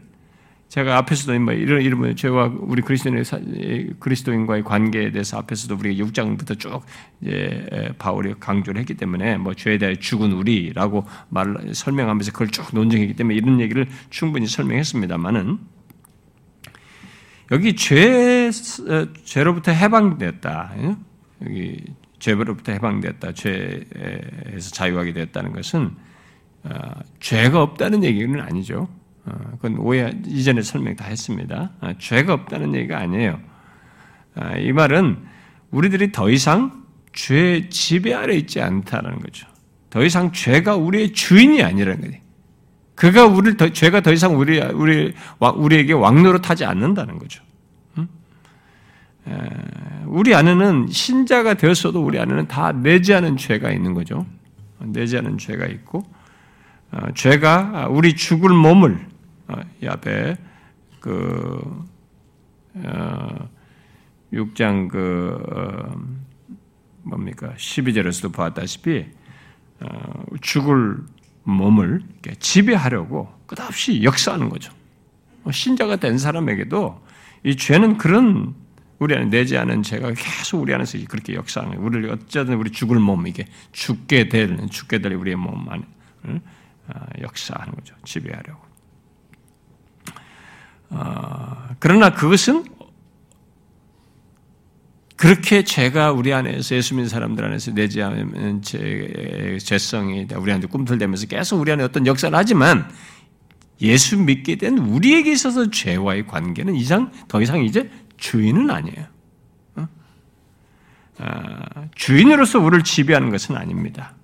제가 0.79 0.97
앞에서도 0.99 1.41
뭐 1.41 1.53
이런 1.55 1.83
이런 1.83 2.15
죄와 2.15 2.53
우리 2.57 2.83
그리스도인의 2.83 3.25
그리스도인과의 3.99 4.63
관계에 4.63 5.11
대해서 5.11 5.37
앞에서도 5.39 5.75
우리가 5.75 6.05
6장부터 6.05 6.57
쭉 6.57 6.83
이제 7.21 7.93
바울이 7.99 8.35
강조를 8.39 8.81
했기 8.81 8.95
때문에 8.95 9.39
뭐 9.39 9.55
죄에 9.55 9.79
대해 9.79 9.97
죽은 9.97 10.31
우리라고 10.31 11.05
말 11.31 11.71
설명하면서 11.73 12.31
그걸 12.31 12.49
쭉 12.51 12.69
논증했기 12.73 13.15
때문에 13.15 13.35
이런 13.35 13.61
얘기를 13.61 13.89
충분히 14.11 14.47
설명했습니다만은 14.47 15.59
여기 17.51 17.75
죄 17.75 18.49
죄로부터 19.25 19.73
해방되었다. 19.73 20.75
여기 21.45 21.83
죄로부터 22.21 22.71
해방되었다. 22.71 23.33
죄에서 23.33 24.71
자유하게 24.71 25.13
되었다는 25.13 25.53
것은 25.55 25.91
어, 26.63 26.71
죄가 27.19 27.63
없다는 27.63 28.05
얘기는 28.05 28.41
아니죠. 28.41 28.89
어, 29.29 29.51
그건 29.61 29.79
오해 29.79 30.13
이전에 30.27 30.63
설명 30.63 30.97
다 30.97 31.05
했습니다. 31.07 31.71
어, 31.81 31.93
죄가 31.99 32.33
없다는 32.33 32.75
얘기가 32.75 32.99
아니에요. 32.99 33.41
어, 34.37 34.57
이 34.59 34.73
말은 34.73 35.19
우리들이 35.71 36.13
더 36.13 36.31
이상 36.31 36.85
죄 37.13 37.69
지배 37.69 38.15
아래 38.15 38.35
있지 38.37 38.61
않다는 38.61 39.19
거죠. 39.19 39.47
더 39.91 40.03
이상 40.03 40.33
죄가 40.33 40.77
우리의 40.77 41.13
주인이 41.13 41.63
아니라는 41.63 42.01
거지. 42.01 42.21
그가 42.95 43.27
우리 43.27 43.57
더, 43.57 43.69
죄가 43.71 44.01
더 44.01 44.13
이상 44.13 44.39
우리 44.39 44.61
우리 44.61 45.15
우리에게 45.39 45.93
왕노릇하지 45.93 46.65
않는다는 46.65 47.19
거죠. 47.19 47.43
우리 50.07 50.35
안에는 50.35 50.89
신자가 50.89 51.55
되었어도 51.55 52.03
우리 52.03 52.19
안에는 52.19 52.49
다 52.49 52.73
내지 52.73 53.15
않은 53.15 53.37
죄가 53.37 53.71
있는 53.71 53.95
거죠. 53.95 54.27
내지 54.81 55.17
않은 55.19 55.39
죄가 55.39 55.67
있고 55.67 56.03
죄가 57.15 57.89
우리 57.91 58.17
죽을 58.17 58.51
몸을 58.51 59.07
어, 59.49 59.55
이 59.83 59.87
앞에 59.87 60.37
그 61.01 61.85
어, 62.75 63.49
6장 64.33 64.88
그 64.88 65.38
어, 65.51 66.01
뭡니까 67.03 67.55
12절에서도 67.57 68.33
보았다시피 68.33 69.07
어, 69.81 70.25
죽을 70.40 70.99
몸을 71.44 72.03
지배하려고 72.38 73.33
끝없이 73.46 74.03
역사하는 74.03 74.51
거죠. 74.51 74.73
뭐 75.42 75.53
신자가 75.53 75.96
된 75.96 76.18
사람에게도 76.18 77.03
이 77.44 77.57
죄는 77.57 77.96
그런 77.96 78.55
우리 78.99 79.14
안에 79.14 79.27
내지 79.31 79.57
않은 79.57 79.83
죄가 79.83 80.12
계속 80.12 80.61
우리 80.61 80.75
안에서 80.75 80.99
그렇게 81.09 81.35
역사하는 81.35 81.77
거예요. 81.77 81.87
우리를 81.87 82.11
어쩌든 82.11 82.55
우리 82.57 82.70
죽을 82.70 82.99
몸 82.99 83.27
이게 83.27 83.46
죽게 83.73 84.29
될 84.29 84.59
죽게 84.68 84.99
될 84.99 85.14
우리의 85.14 85.37
몸 85.37 85.66
안에 85.70 85.83
어, 86.88 87.01
역사하는 87.23 87.75
거죠. 87.75 87.94
지배하려고. 88.05 88.67
어, 90.90 91.68
그러나 91.79 92.14
그것은 92.14 92.64
그렇게 95.16 95.64
죄가 95.64 96.12
우리 96.12 96.33
안에서 96.33 96.77
예수 96.77 96.94
믿는 96.94 97.09
사람들 97.09 97.44
안에서 97.44 97.72
내지 97.72 98.01
죄, 98.62 99.59
죄성이 99.61 100.29
우리한테 100.33 100.68
꿈틀대면서 100.68 101.27
계속 101.27 101.61
우리 101.61 101.72
안에 101.72 101.83
어떤 101.83 102.07
역사를 102.07 102.37
하지만 102.37 102.88
예수 103.81 104.16
믿게 104.16 104.57
된 104.57 104.79
우리에게 104.79 105.33
있어서 105.33 105.70
죄와의 105.70 106.29
관계는 106.29 106.77
이상 106.77 107.11
더 107.27 107.42
이상 107.42 107.64
이제 107.64 107.90
주인은 108.16 108.70
아니에요. 108.70 109.07
어? 109.77 109.88
아, 111.18 111.87
주인으로서 111.96 112.61
우리를 112.61 112.85
지배하는 112.85 113.31
것은 113.31 113.57
아닙니다. 113.57 114.14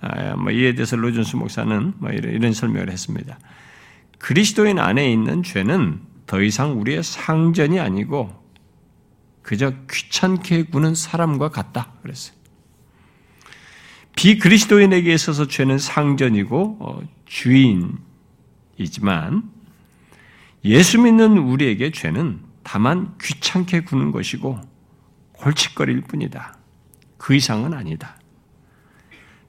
아, 0.00 0.36
뭐 0.36 0.52
이에 0.52 0.74
대해서 0.74 0.94
로준수 0.94 1.38
목사는 1.38 1.94
뭐 1.98 2.10
이런 2.10 2.52
설명을 2.52 2.90
했습니다. 2.90 3.36
그리스도인 4.20 4.78
안에 4.78 5.10
있는 5.10 5.42
죄는 5.42 6.00
더 6.26 6.40
이상 6.42 6.78
우리의 6.80 7.02
상전이 7.02 7.80
아니고 7.80 8.38
그저 9.42 9.72
귀찮게 9.90 10.64
구는 10.64 10.94
사람과 10.94 11.48
같다. 11.48 11.94
그랬어요. 12.02 12.38
비그리스도인에게 14.14 15.12
있어서 15.14 15.48
죄는 15.48 15.78
상전이고 15.78 16.76
어, 16.80 17.00
주인이지만 17.24 17.98
예수 20.66 21.00
믿는 21.00 21.38
우리에게 21.38 21.90
죄는 21.90 22.40
다만 22.62 23.16
귀찮게 23.20 23.80
구는 23.80 24.12
것이고 24.12 24.60
골칫거릴 25.32 26.02
뿐이다. 26.02 26.58
그 27.16 27.34
이상은 27.34 27.72
아니다. 27.72 28.18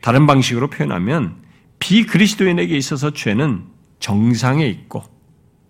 다른 0.02 0.26
방식으로 0.26 0.70
표현하면 0.70 1.44
비그리스도인에게 1.80 2.78
있어서 2.78 3.12
죄는 3.12 3.71
정상에 4.02 4.68
있고 4.68 5.04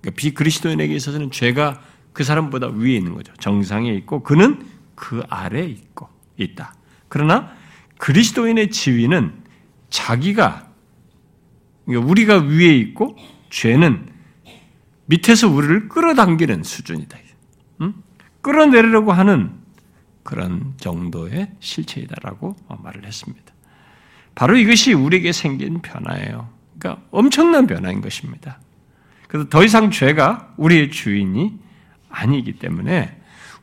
그러니까 0.01 0.19
비그리스도인에게 0.19 0.95
있어서는 0.95 1.29
죄가 1.29 1.79
그 2.13 2.23
사람보다 2.23 2.69
위에 2.69 2.95
있는 2.95 3.13
거죠. 3.13 3.31
정상에 3.39 3.93
있고 3.93 4.23
그는 4.23 4.65
그 4.95 5.21
아래에 5.29 5.65
있고 5.65 6.09
있다. 6.37 6.73
그러나 7.07 7.51
그리스도인의 7.99 8.71
지위는 8.71 9.43
자기가 9.89 10.71
그러니까 11.85 12.09
우리가 12.09 12.37
위에 12.39 12.75
있고 12.77 13.15
죄는 13.49 14.09
밑에서 15.05 15.47
우리를 15.49 15.89
끌어당기는 15.89 16.63
수준이다. 16.63 17.17
응? 17.81 17.93
끌어내리려고 18.41 19.11
하는 19.11 19.51
그런 20.23 20.73
정도의 20.77 21.51
실체이다라고 21.59 22.55
말을 22.81 23.05
했습니다. 23.05 23.53
바로 24.35 24.55
이것이 24.55 24.93
우리에게 24.93 25.31
생긴 25.31 25.81
변화예요. 25.81 26.60
그러니까 26.81 27.03
엄청난 27.11 27.67
변화인 27.67 28.01
것입니다. 28.01 28.59
그래서 29.27 29.47
더 29.49 29.63
이상 29.63 29.91
죄가 29.91 30.53
우리의 30.57 30.89
주인이 30.89 31.53
아니기 32.09 32.53
때문에 32.53 33.17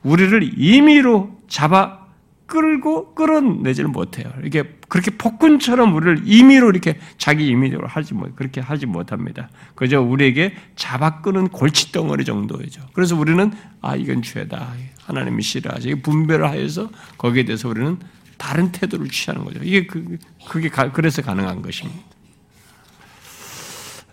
우리를 0.04 0.52
임의로 0.57 1.42
잡아 1.48 2.07
끌고 2.46 3.14
끌어내지를 3.14 3.90
못해요. 3.90 4.33
이게 4.42 4.78
그렇게 4.88 5.11
폭군처럼 5.11 5.94
우리를 5.94 6.22
임의로 6.24 6.70
이렇게 6.70 6.98
자기 7.18 7.48
임의로 7.48 7.87
하지 7.87 8.14
못 8.14 8.35
그렇게 8.37 8.62
하지 8.62 8.87
못합니다. 8.87 9.50
그저 9.74 10.00
우리에게 10.00 10.54
잡아 10.76 11.20
끄는 11.20 11.48
골칫덩어리 11.48 12.24
정도이죠. 12.24 12.81
그래서 12.94 13.16
우리는 13.16 13.52
아 13.83 13.96
이건 13.96 14.22
죄다. 14.22 14.72
하나님이 15.04 15.42
싫어하지. 15.42 15.96
분별을 15.96 16.48
하여서 16.48 16.88
거기에 17.18 17.44
대해서 17.44 17.68
우리는 17.68 17.98
다른 18.38 18.72
태도를 18.72 19.09
취하는 19.09 19.44
거죠. 19.44 19.61
이게 19.62 19.87
그, 19.87 20.16
그게 20.48 20.70
그래서 20.70 21.20
가능한 21.20 21.61
것입니다. 21.61 22.08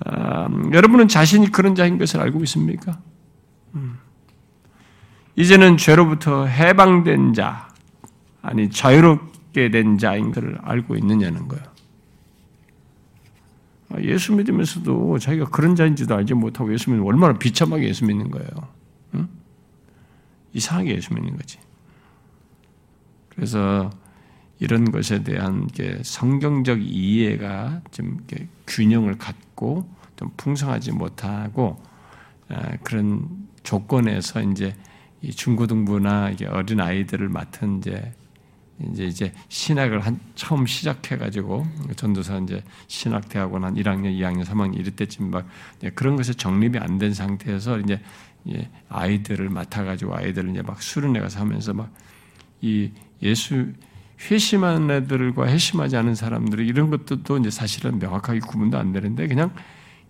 아, 0.04 0.48
여러분은 0.74 1.08
자신이 1.08 1.52
그런 1.52 1.76
자인 1.76 1.98
것을 1.98 2.20
알고 2.20 2.44
있습니까? 2.44 3.00
음. 3.76 3.98
이제는 5.36 5.78
죄로부터 5.78 6.46
해방된 6.46 7.34
자, 7.34 7.70
아니 8.42 8.70
자유롭게 8.70 9.70
된 9.70 9.98
자인 9.98 10.32
것을 10.32 10.58
알고 10.62 10.96
있느냐는 10.96 11.48
거예요. 11.48 11.64
아, 13.90 14.02
예수 14.02 14.34
믿으면서도 14.34 15.20
자기가 15.20 15.50
그런 15.50 15.76
자인지도 15.76 16.16
알지 16.16 16.34
못하고 16.34 16.74
예수 16.74 16.90
믿는 16.90 17.06
얼마나 17.06 17.38
비참하게 17.38 17.88
예수 17.88 18.06
믿는 18.06 18.32
거예요. 18.32 18.50
응? 19.16 19.30
이상하게 20.54 20.96
예수 20.96 21.14
믿는 21.14 21.38
거지. 21.38 21.60
그래서 23.30 23.90
이런 24.60 24.92
것에 24.92 25.24
대한 25.24 25.68
성경적 26.04 26.82
이해가 26.82 27.82
좀 27.92 28.26
균형을 28.68 29.18
갖고 29.18 29.90
좀 30.16 30.32
풍성하지 30.38 30.92
못하고 30.94 31.82
아, 32.48 32.78
그런 32.84 33.48
조건에서 33.64 34.42
이제 34.42 34.76
중고등부나 35.36 36.34
어린 36.50 36.80
아이들을 36.80 37.28
맡은 37.30 37.80
이제 37.80 38.14
이제 38.92 39.06
이제 39.06 39.34
신학을 39.48 40.02
한 40.02 40.20
처음 40.36 40.66
시작해 40.66 41.18
가지고 41.18 41.66
전도사 41.96 42.40
이제 42.40 42.62
신학 42.88 43.30
대학원 43.30 43.64
한 43.64 43.76
1학년, 43.76 44.18
2학년, 44.20 44.44
3학년 44.46 44.78
이럴 44.78 44.92
때쯤 44.92 45.32
막 45.32 45.48
그런 45.96 46.16
것에 46.18 46.34
정립이 46.34 46.78
안 46.80 46.98
된 46.98 47.14
상태에서 47.14 47.80
이제 47.80 48.02
아이들을 48.90 49.50
맡아 49.50 49.84
가지고 49.84 50.16
아이들을 50.16 50.52
이제 50.52 50.62
막 50.62 50.82
수련회 50.82 51.20
가서 51.20 51.40
하면서 51.40 51.74
막 51.74 51.92
이 52.62 52.92
예수 53.22 53.72
회심한 54.20 54.90
애들과 54.90 55.48
회심하지 55.48 55.98
않은 55.98 56.16
사람들이 56.16 56.66
이런 56.66 56.90
것들도 56.90 57.38
이제 57.40 57.50
사실은 57.50 58.00
명확하게 58.00 58.40
구분도 58.40 58.78
안 58.78 58.92
되는데 58.92 59.28
그냥 59.28 59.54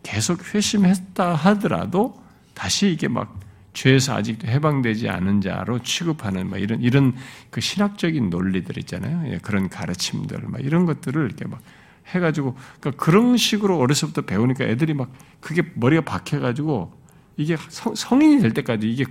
계속 0.03 0.53
회심했다 0.53 1.33
하더라도 1.33 2.21
다시 2.53 2.91
이게 2.91 3.07
막 3.07 3.39
죄에서 3.73 4.15
아직도 4.15 4.47
해방되지 4.47 5.09
않은 5.09 5.41
자로 5.41 5.79
취급하는 5.79 6.49
막 6.49 6.57
이런 6.57 6.81
이런 6.81 7.13
그 7.49 7.59
신학적인 7.59 8.29
논리들 8.29 8.77
있잖아요. 8.79 9.33
예, 9.33 9.37
그런 9.39 9.69
가르침들 9.69 10.39
막 10.47 10.63
이런 10.63 10.85
것들을 10.85 11.25
이렇게 11.25 11.45
막 11.45 11.61
해가지고 12.07 12.55
그러니까 12.79 13.03
그런 13.03 13.35
식으로 13.35 13.77
어려서부터 13.77 14.21
배우니까 14.21 14.63
애들이 14.63 14.93
막 14.93 15.11
그게 15.41 15.63
머리가 15.73 16.03
박혀가지고 16.03 16.93
이게 17.37 17.57
성, 17.69 18.21
인이 18.21 18.39
될 18.39 18.53
때까지 18.53 18.89
이게 18.89 19.05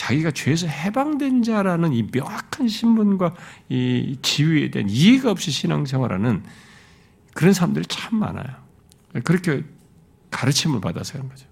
자기가 0.00 0.30
죄에서 0.30 0.66
해방된 0.66 1.42
자라는 1.42 1.92
이 1.92 2.08
명확한 2.10 2.68
신분과 2.68 3.34
이 3.68 4.16
지위에 4.22 4.70
대한 4.70 4.88
이해가 4.88 5.30
없이 5.30 5.50
신앙생활하는 5.50 6.42
그런 7.34 7.52
사람들이 7.52 7.84
참 7.84 8.18
많아요. 8.18 8.56
그렇게 9.24 9.62
가르침을 10.30 10.80
받아서 10.80 11.12
그런 11.12 11.28
거죠. 11.28 11.46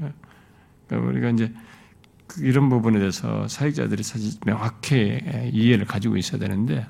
예. 0.00 0.12
그러니까 0.88 1.10
우리가 1.10 1.30
이제 1.30 1.52
그 2.26 2.42
이런 2.46 2.70
부분에 2.70 2.98
대해서 2.98 3.46
사역자들이 3.46 4.02
사실 4.02 4.40
명확히 4.46 5.20
이해를 5.52 5.84
가지고 5.84 6.16
있어야 6.16 6.40
되는데 6.40 6.86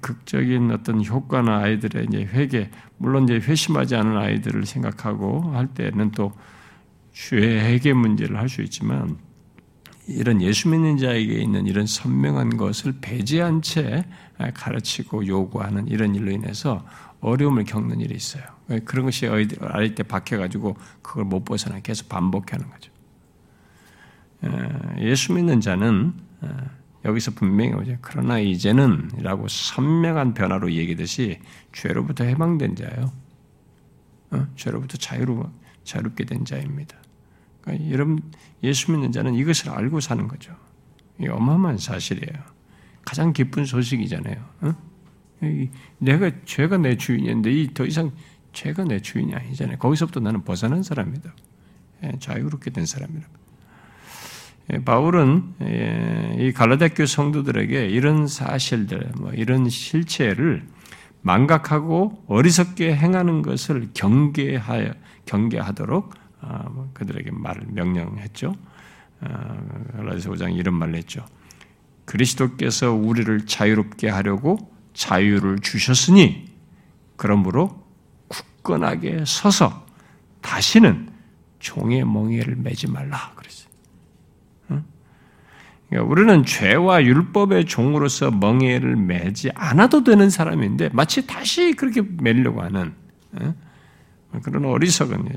극적인 0.00 0.70
어떤 0.70 1.04
효과나 1.04 1.58
아이들의 1.58 2.06
이제 2.08 2.18
회개, 2.18 2.70
물론 2.98 3.24
이제 3.24 3.34
회심하지 3.34 3.96
않은 3.96 4.16
아이들을 4.16 4.64
생각하고 4.64 5.56
할 5.56 5.66
때는 5.74 6.12
또 6.12 6.32
죄 7.18 7.36
회개 7.36 7.94
문제를 7.94 8.36
할 8.36 8.48
수 8.48 8.62
있지만 8.62 9.18
이런 10.08 10.40
예수 10.40 10.68
믿는 10.68 10.96
자에게 10.96 11.34
있는 11.34 11.66
이런 11.66 11.86
선명한 11.86 12.56
것을 12.56 12.94
배제한 13.00 13.60
채 13.62 14.04
가르치고 14.54 15.26
요구하는 15.26 15.86
이런 15.88 16.14
일로 16.14 16.30
인해서 16.30 16.84
어려움을 17.20 17.64
겪는 17.64 18.00
일이 18.00 18.14
있어요. 18.14 18.42
그런 18.84 19.04
것이 19.04 19.26
어릴 19.26 19.94
때 19.94 20.02
박혀가지고 20.02 20.76
그걸 21.02 21.24
못 21.24 21.44
벗어나 21.44 21.80
계속 21.80 22.08
반복하는 22.08 22.66
거죠. 22.70 22.90
예수 25.00 25.34
믿는 25.34 25.60
자는 25.60 26.14
여기서 27.04 27.32
분명히 27.32 27.72
오죠. 27.74 27.98
그러나 28.00 28.38
이제는 28.38 29.10
라고 29.18 29.46
선명한 29.46 30.34
변화로 30.34 30.72
얘기듯이 30.72 31.38
죄로부터 31.72 32.24
해방된 32.24 32.76
자예요. 32.76 33.12
어? 34.30 34.46
죄로부터 34.56 34.96
자유롭게 35.84 36.24
된 36.24 36.44
자입니다. 36.44 36.96
그러니까 37.68 37.90
여러분, 37.90 38.20
예수 38.62 38.90
믿는 38.92 39.12
자는 39.12 39.34
이것을 39.34 39.70
알고 39.70 40.00
사는 40.00 40.26
거죠. 40.28 40.54
이 41.20 41.28
어마어마한 41.28 41.78
사실이에요. 41.78 42.42
가장 43.04 43.32
기쁜 43.32 43.64
소식이잖아요. 43.64 44.36
어? 44.62 44.74
내가 45.98 46.30
죄가 46.44 46.78
내 46.78 46.96
주인인데 46.96 47.50
이 47.52 47.68
더 47.72 47.86
이상 47.86 48.10
죄가 48.52 48.84
내 48.84 49.00
주인이 49.00 49.34
아니잖아요. 49.34 49.78
거기서부터 49.78 50.20
나는 50.20 50.42
벗어난 50.44 50.82
사람이다. 50.82 51.32
예, 52.04 52.12
자유롭게 52.18 52.70
된 52.70 52.86
사람이다. 52.86 53.26
예, 54.72 54.84
바울은 54.84 55.54
예, 55.62 56.36
이 56.38 56.52
갈라디아 56.52 57.06
성도들에게 57.06 57.86
이런 57.86 58.26
사실들, 58.26 59.12
뭐 59.18 59.32
이런 59.32 59.68
실체를 59.68 60.66
망각하고 61.22 62.24
어리석게 62.26 62.96
행하는 62.96 63.42
것을 63.42 63.88
경계하여 63.94 64.92
경계하도록 65.26 66.14
그들에게 66.94 67.30
말을 67.32 67.66
명령했죠. 67.68 68.54
아, 69.20 69.56
갈라디아서 69.96 70.30
5장 70.30 70.56
이런 70.56 70.74
말을 70.74 70.94
했죠. 70.94 71.24
그리스도께서 72.04 72.92
우리를 72.92 73.46
자유롭게 73.46 74.08
하려고 74.08 74.58
자유를 74.94 75.58
주셨으니 75.58 76.46
그러므로 77.16 77.84
굳건하게 78.28 79.24
서서 79.26 79.86
다시는 80.40 81.10
종의 81.58 82.04
멍에를 82.04 82.56
매지 82.56 82.88
말라 82.88 83.32
그랬어요. 83.34 83.68
그러니까 85.88 86.10
우리는 86.10 86.44
죄와 86.44 87.02
율법의 87.02 87.64
종으로서 87.64 88.30
멍에를 88.30 88.96
매지 88.96 89.50
않아도 89.54 90.04
되는 90.04 90.30
사람인데 90.30 90.90
마치 90.92 91.26
다시 91.26 91.72
그렇게 91.72 92.02
매려고 92.02 92.62
하는 92.62 92.94
그런 94.42 94.66
어리석은 94.66 95.28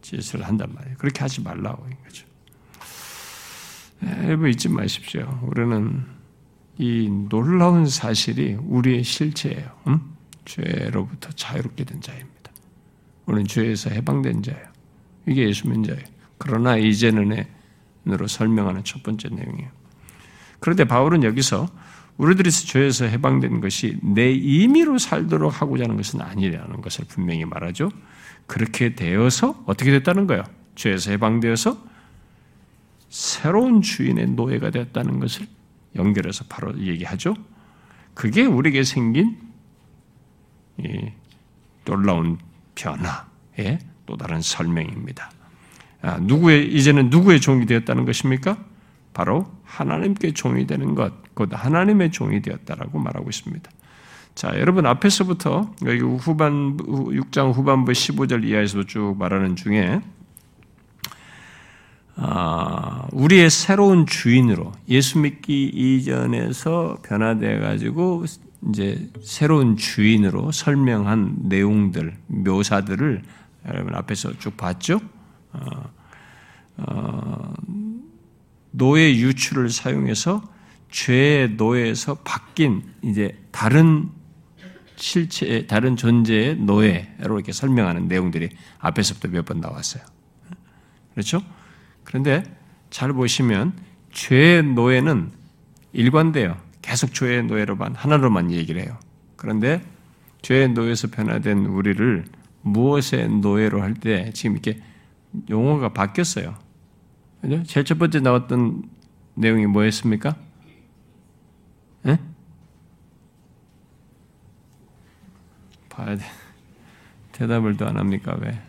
짓을 0.00 0.46
한단 0.46 0.72
말이에요. 0.74 0.96
그렇게 0.98 1.20
하지 1.20 1.42
말라고 1.42 1.86
거죠. 2.04 2.26
여러분 4.24 4.48
잊지 4.48 4.68
마십시오. 4.68 5.40
우리는 5.42 6.04
이 6.78 7.10
놀라운 7.28 7.86
사실이 7.86 8.54
우리의 8.54 9.04
실체예요. 9.04 9.70
음? 9.86 10.16
죄로부터 10.44 11.30
자유롭게 11.32 11.84
된 11.84 12.00
자입니다. 12.00 12.50
우리는 13.26 13.46
죄에서 13.46 13.90
해방된 13.90 14.42
자예요. 14.42 14.66
이게 15.28 15.46
예수 15.46 15.68
믿는 15.68 15.84
자예요. 15.84 16.04
그러나 16.38 16.76
이제는 16.76 17.44
으로 18.08 18.26
설명하는 18.26 18.82
첫 18.84 19.02
번째 19.02 19.28
내용이에요. 19.28 19.70
그런데 20.58 20.84
바울은 20.84 21.22
여기서 21.22 21.68
우리들이 22.16 22.50
죄에서 22.50 23.04
해방된 23.04 23.60
것이 23.60 23.98
내 24.02 24.32
임의로 24.32 24.98
살도록 24.98 25.60
하고자 25.60 25.84
하는 25.84 25.96
것은 25.96 26.20
아니라는 26.20 26.80
것을 26.80 27.04
분명히 27.06 27.44
말하죠. 27.44 27.90
그렇게 28.50 28.96
되어서 28.96 29.62
어떻게 29.64 29.92
됐다는 29.92 30.26
거예요? 30.26 30.42
죄에서 30.74 31.12
해방되어서 31.12 31.80
새로운 33.08 33.80
주인의 33.80 34.30
노예가 34.30 34.70
되었다는 34.70 35.20
것을 35.20 35.46
연결해서 35.94 36.46
바로 36.48 36.76
얘기하죠. 36.76 37.36
그게 38.12 38.44
우리에게 38.44 38.82
생긴 38.82 39.38
놀라운 41.84 42.38
변화의 42.74 43.78
또 44.06 44.16
다른 44.16 44.40
설명입니다. 44.40 45.30
아, 46.02 46.18
누구의 46.18 46.74
이제는 46.74 47.08
누구의 47.08 47.40
종이 47.40 47.66
되었다는 47.66 48.04
것입니까? 48.04 48.58
바로 49.14 49.48
하나님께 49.62 50.32
종이 50.32 50.66
되는 50.66 50.96
것, 50.96 51.12
곧 51.34 51.50
하나님의 51.52 52.10
종이 52.10 52.42
되었다라고 52.42 52.98
말하고 52.98 53.30
있습니다. 53.30 53.70
자, 54.34 54.58
여러분 54.58 54.86
앞에서부터 54.86 55.70
여기 55.84 56.00
후반 56.00 56.76
6장 56.76 57.52
후반부 57.54 57.92
15절 57.92 58.44
이하에서 58.44 58.84
쭉 58.84 59.16
말하는 59.18 59.56
중에 59.56 60.00
아, 62.16 63.08
우리의 63.12 63.50
새로운 63.50 64.06
주인으로 64.06 64.72
예수 64.88 65.18
믿기 65.18 65.64
이전에서 65.64 66.98
변화되어 67.02 67.60
가지고 67.60 68.24
이제 68.68 69.08
새로운 69.22 69.76
주인으로 69.76 70.52
설명한 70.52 71.36
내용들, 71.44 72.14
묘사들을 72.26 73.22
여러분 73.68 73.94
앞에서 73.94 74.38
쭉 74.38 74.56
봤죠. 74.56 75.00
어, 75.52 75.90
어, 76.76 77.54
노예 78.70 79.14
유추를 79.14 79.70
사용해서 79.70 80.42
죄의 80.90 81.52
노예에서 81.52 82.16
바뀐 82.16 82.82
이제 83.02 83.38
다른 83.50 84.10
실체, 85.00 85.66
다른 85.66 85.96
존재의 85.96 86.56
노예로 86.56 87.36
이렇게 87.36 87.52
설명하는 87.52 88.06
내용들이 88.08 88.50
앞에서부터 88.78 89.28
몇 89.28 89.44
번 89.46 89.60
나왔어요. 89.60 90.02
그렇죠? 91.14 91.42
그런데 92.04 92.44
잘 92.90 93.12
보시면 93.12 93.72
죄의 94.12 94.62
노예는 94.64 95.32
일관돼요. 95.92 96.56
계속 96.82 97.14
죄의 97.14 97.44
노예로만 97.44 97.94
하나로만 97.94 98.50
얘기를 98.52 98.82
해요. 98.82 98.98
그런데 99.36 99.82
죄의 100.42 100.70
노예에서 100.70 101.08
변화된 101.08 101.66
우리를 101.66 102.24
무엇의 102.62 103.28
노예로 103.40 103.82
할 103.82 103.94
때 103.94 104.30
지금 104.34 104.52
이렇게 104.56 104.80
용어가 105.48 105.90
바뀌었어요. 105.92 106.56
제일 107.66 107.84
첫 107.86 107.98
번째 107.98 108.20
나왔던 108.20 108.82
내용이 109.34 109.66
뭐였습니까? 109.66 110.36
예? 112.06 112.18
돼. 116.04 116.18
대답을 117.32 117.76
또 117.76 117.86
안 117.86 117.96
합니까? 117.96 118.36
왜? 118.40 118.60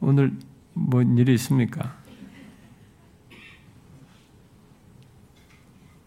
오늘 0.00 0.32
뭔 0.74 1.16
일이 1.18 1.34
있습니까? 1.34 1.96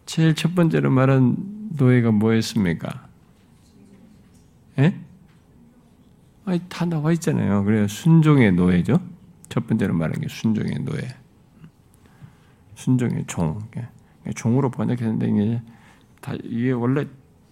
제일 0.06 0.36
첫 0.36 0.56
번째로 0.56 0.90
말한 0.92 1.36
노예가 1.78 2.12
뭐였습니까? 2.12 3.08
예? 4.80 5.00
아니, 6.46 6.62
다 6.70 6.86
나와 6.86 7.12
있잖아요. 7.14 7.64
그래요. 7.64 7.88
순종의 7.88 8.54
노예죠. 8.54 9.00
첫 9.50 9.68
번째로 9.68 9.94
말한 9.94 10.22
게 10.22 10.28
순종의 10.30 10.80
노예. 10.84 11.02
순종의 12.76 13.26
종. 13.28 13.60
종으로 14.36 14.70
번역했는데 14.72 15.62
이게 16.44 16.72
원래 16.72 17.06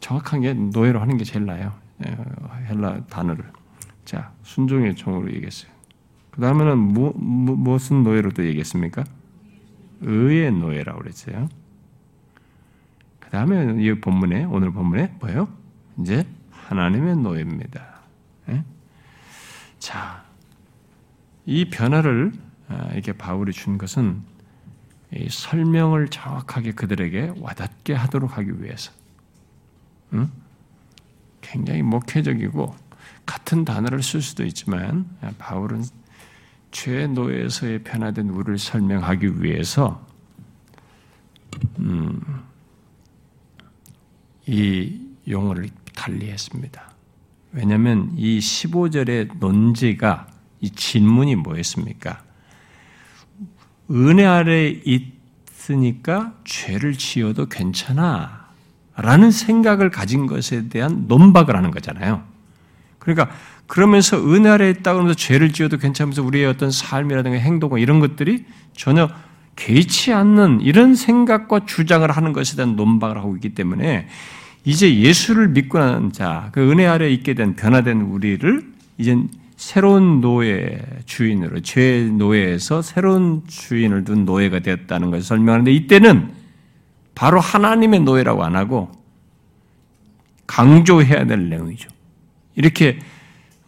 정확한 0.06 0.42
게 0.42 0.54
노예로 0.54 1.02
하는 1.02 1.18
게 1.18 1.24
제일 1.24 1.48
나아요. 1.48 1.74
예, 2.06 2.16
헬라 2.68 3.06
단어를. 3.06 3.44
자, 4.04 4.32
순종의 4.44 4.96
종으로 4.96 5.34
얘기했어요. 5.34 5.72
그 6.30 6.42
다음에는 6.42 6.78
무, 6.78 7.12
무, 7.16 7.56
무슨 7.56 8.04
노예로 8.04 8.30
또 8.34 8.46
얘기했습니까? 8.46 9.04
의의 10.02 10.52
노예라고 10.52 11.00
그랬어요. 11.00 11.50
그 13.20 13.32
다음에 13.32 13.84
이 13.84 14.00
본문에, 14.00 14.44
오늘 14.44 14.72
본문에 14.72 15.16
뭐예요? 15.22 15.48
이제 16.00 16.24
하나님의 16.52 17.16
노예입니다. 17.18 18.02
예? 18.50 18.64
자, 19.80 20.24
이 21.48 21.68
변화를 21.72 22.32
아, 22.68 22.90
이렇게 22.94 23.12
바울이 23.12 23.54
준 23.54 23.80
것은 23.80 24.22
설명을 25.32 26.10
정확하게 26.10 26.74
그들에게 26.74 27.34
와닿게 27.40 27.96
하도록 27.96 28.38
하기 28.38 28.62
위해서. 28.62 28.92
응? 30.16 30.32
굉장히 31.42 31.82
목회적이고 31.82 32.76
같은 33.26 33.66
단어를 33.66 34.02
쓸 34.02 34.22
수도 34.22 34.46
있지만 34.46 35.06
아, 35.22 35.32
바울은 35.38 35.84
죄 36.72 37.08
노예에서의 37.08 37.84
변화된 37.84 38.30
우리를 38.30 38.58
설명하기 38.58 39.42
위해서 39.42 40.06
음, 41.80 42.22
이 44.46 45.00
용어를 45.28 45.70
달리했습니다. 45.96 46.92
왜냐하면 47.54 48.12
이 48.18 48.40
15절의 48.40 49.40
논지가 49.40 50.28
이 50.60 50.70
질문이 50.70 51.38
뭐였습니까? 51.38 52.24
은혜 53.90 54.26
아래 54.26 54.68
있으니까 54.68 56.36
죄를 56.44 56.98
지어도 56.98 57.48
괜찮아. 57.48 58.45
라는 58.98 59.32
생각을 59.32 59.90
가진 59.92 60.26
것에 60.26 60.70
대한 60.70 61.06
논박을 61.08 61.56
하는 61.56 61.72
거잖아요. 61.72 62.24
그러니까 63.00 63.30
그러면서 63.68 64.18
은혜 64.18 64.50
아래 64.50 64.70
있다 64.70 64.94
그러면서 64.94 65.16
죄를 65.18 65.52
지어도 65.52 65.78
괜찮으면서 65.78 66.24
우리의 66.24 66.46
어떤 66.46 66.72
삶이라든가 66.72 67.38
행동 67.38 67.78
이런 67.80 68.00
것들이 68.00 68.46
전혀 68.74 69.10
개의치 69.56 70.14
않는 70.14 70.62
이런 70.62 70.96
생각과 70.96 71.66
주장을 71.66 72.10
하는 72.10 72.34
것에 72.34 72.56
대한 72.56 72.76
논박을 72.76 73.18
하고 73.18 73.36
있기 73.36 73.50
때문에 73.56 74.08
이제 74.66 74.96
예수를 74.96 75.50
믿고 75.50 75.80
난 75.80 76.12
자, 76.12 76.50
그 76.52 76.72
은혜 76.72 76.86
아래 76.86 77.10
있게 77.10 77.34
된 77.36 77.56
변화된 77.56 78.02
우리를 78.02 78.64
이제 78.98 79.18
새로운 79.56 80.22
노예 80.22 80.82
주인으로 81.06 81.62
죄 81.62 82.10
노예에서 82.12 82.82
새로운 82.82 83.44
주인을 83.48 84.04
둔 84.04 84.26
노예가 84.26 84.60
되었다는 84.60 85.12
것을 85.12 85.24
설명하는데 85.24 85.72
이때는 85.72 86.30
바로 87.16 87.40
하나님의 87.40 88.02
노예라고 88.02 88.44
안 88.44 88.56
하고 88.56 88.92
강조해야 90.48 91.26
될 91.26 91.50
내용이죠. 91.50 91.90
이렇게 92.56 93.00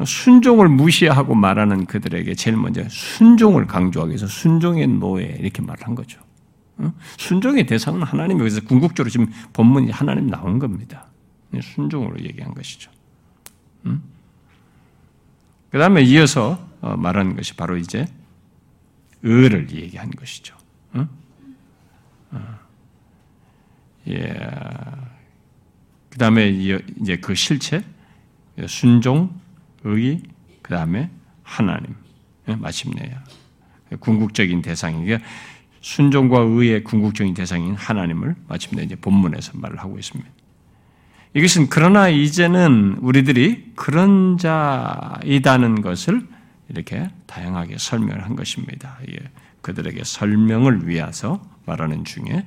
순종을 0.06 0.70
무시하고 0.70 1.34
말하는 1.34 1.86
그들에게 1.86 2.36
제일 2.36 2.58
먼저 2.58 2.84
순종을 2.88 3.66
강조하기 3.66 4.12
위해서 4.12 4.28
순종의 4.28 4.88
노예 4.88 5.26
이렇게 5.40 5.62
말한 5.62 5.96
거죠. 5.96 6.20
순종의 7.18 7.66
대상은 7.66 8.04
하나님 8.04 8.40
여기서 8.40 8.62
궁극적으로 8.62 9.10
지금 9.10 9.32
본문이 9.54 9.90
하나님 9.90 10.28
나온 10.30 10.60
겁니다. 10.60 11.08
순종으로 11.60 12.20
얘기한 12.20 12.54
것이죠. 12.54 12.92
그 15.72 15.80
다음에 15.80 16.02
이어서 16.04 16.60
어, 16.82 16.96
말하는 16.96 17.36
것이 17.36 17.56
바로 17.56 17.78
이제 17.78 18.08
의를 19.24 19.72
얘기한 19.72 20.12
것이죠. 20.12 20.56
어? 20.94 21.08
예. 24.10 24.34
그 26.10 26.18
다음에 26.18 26.50
이제 26.50 27.18
그 27.18 27.36
실체, 27.36 27.84
순종, 28.68 29.40
의, 29.84 30.22
그 30.62 30.74
다음에 30.74 31.10
하나님, 31.44 31.96
예, 32.48 32.56
마침내야. 32.56 33.24
궁극적인 34.00 34.62
대상이 34.62 35.18
순종과 35.82 36.40
의의 36.40 36.84
궁극적인 36.84 37.34
대상인 37.34 37.76
하나님을 37.76 38.36
마침내 38.48 38.84
이제 38.84 38.96
본문에서 38.96 39.54
말을 39.56 39.80
하고 39.80 39.98
있습니다. 39.98 40.30
이것은 41.34 41.68
그러나 41.70 42.10
이제는 42.10 42.98
우리들이 43.00 43.74
그런 43.76 44.38
자이다는 44.38 45.82
것을 45.82 46.28
이렇게 46.70 47.10
다양하게 47.28 47.78
설명을 47.78 48.26
한 48.26 48.36
것입니다. 48.36 48.98
예, 49.10 49.18
그들에게 49.62 50.04
설명을 50.04 50.88
위해서 50.88 51.42
말하는 51.66 52.04
중에 52.06 52.46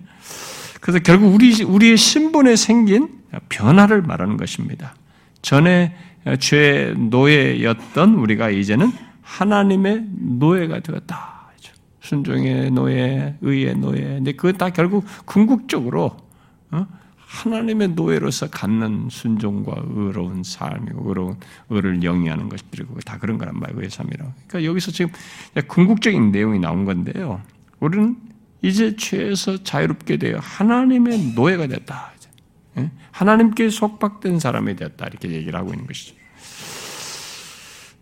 그래서 0.80 0.98
결국 0.98 1.34
우리 1.34 1.62
우리의 1.62 1.96
신분에 1.96 2.56
생긴 2.56 3.08
변화를 3.48 4.02
말하는 4.02 4.36
것입니다. 4.36 4.94
전에 5.42 5.94
죄 6.38 6.94
노예였던 6.96 8.14
우리가 8.14 8.50
이제는 8.50 8.92
하나님의 9.22 10.04
노예가 10.38 10.80
되었다. 10.80 11.40
순종의 12.10 12.72
노예, 12.72 13.36
의의 13.40 13.76
노예. 13.76 14.00
근데 14.00 14.32
그건 14.32 14.56
다 14.56 14.70
결국 14.70 15.04
궁극적으로 15.26 16.16
어? 16.72 16.86
하나님의 17.16 17.90
노예로서 17.90 18.50
갖는 18.50 19.08
순종과 19.10 19.82
의로운 19.86 20.42
삶이고 20.42 21.08
의로운 21.08 21.36
의를 21.68 22.02
영위하는 22.02 22.48
것들이고 22.48 22.98
다 23.04 23.18
그런 23.18 23.38
거란 23.38 23.60
말이에요. 23.60 23.78
의의 23.78 23.90
삶이라고. 23.90 24.32
그러니까 24.48 24.68
여기서 24.68 24.90
지금 24.90 25.12
궁극적인 25.68 26.32
내용이 26.32 26.58
나온 26.58 26.84
건데요. 26.84 27.40
우리는 27.78 28.16
이제 28.62 28.96
죄에서 28.96 29.62
자유롭게 29.62 30.18
되어 30.18 30.38
하나님의 30.38 31.32
노예가 31.34 31.66
됐다. 31.66 32.12
예? 32.78 32.90
하나님께 33.10 33.70
속박된 33.70 34.38
사람이 34.38 34.76
되었다. 34.76 35.06
이렇게 35.06 35.30
얘기를 35.30 35.58
하고 35.58 35.72
있는 35.72 35.86
것이죠. 35.86 36.14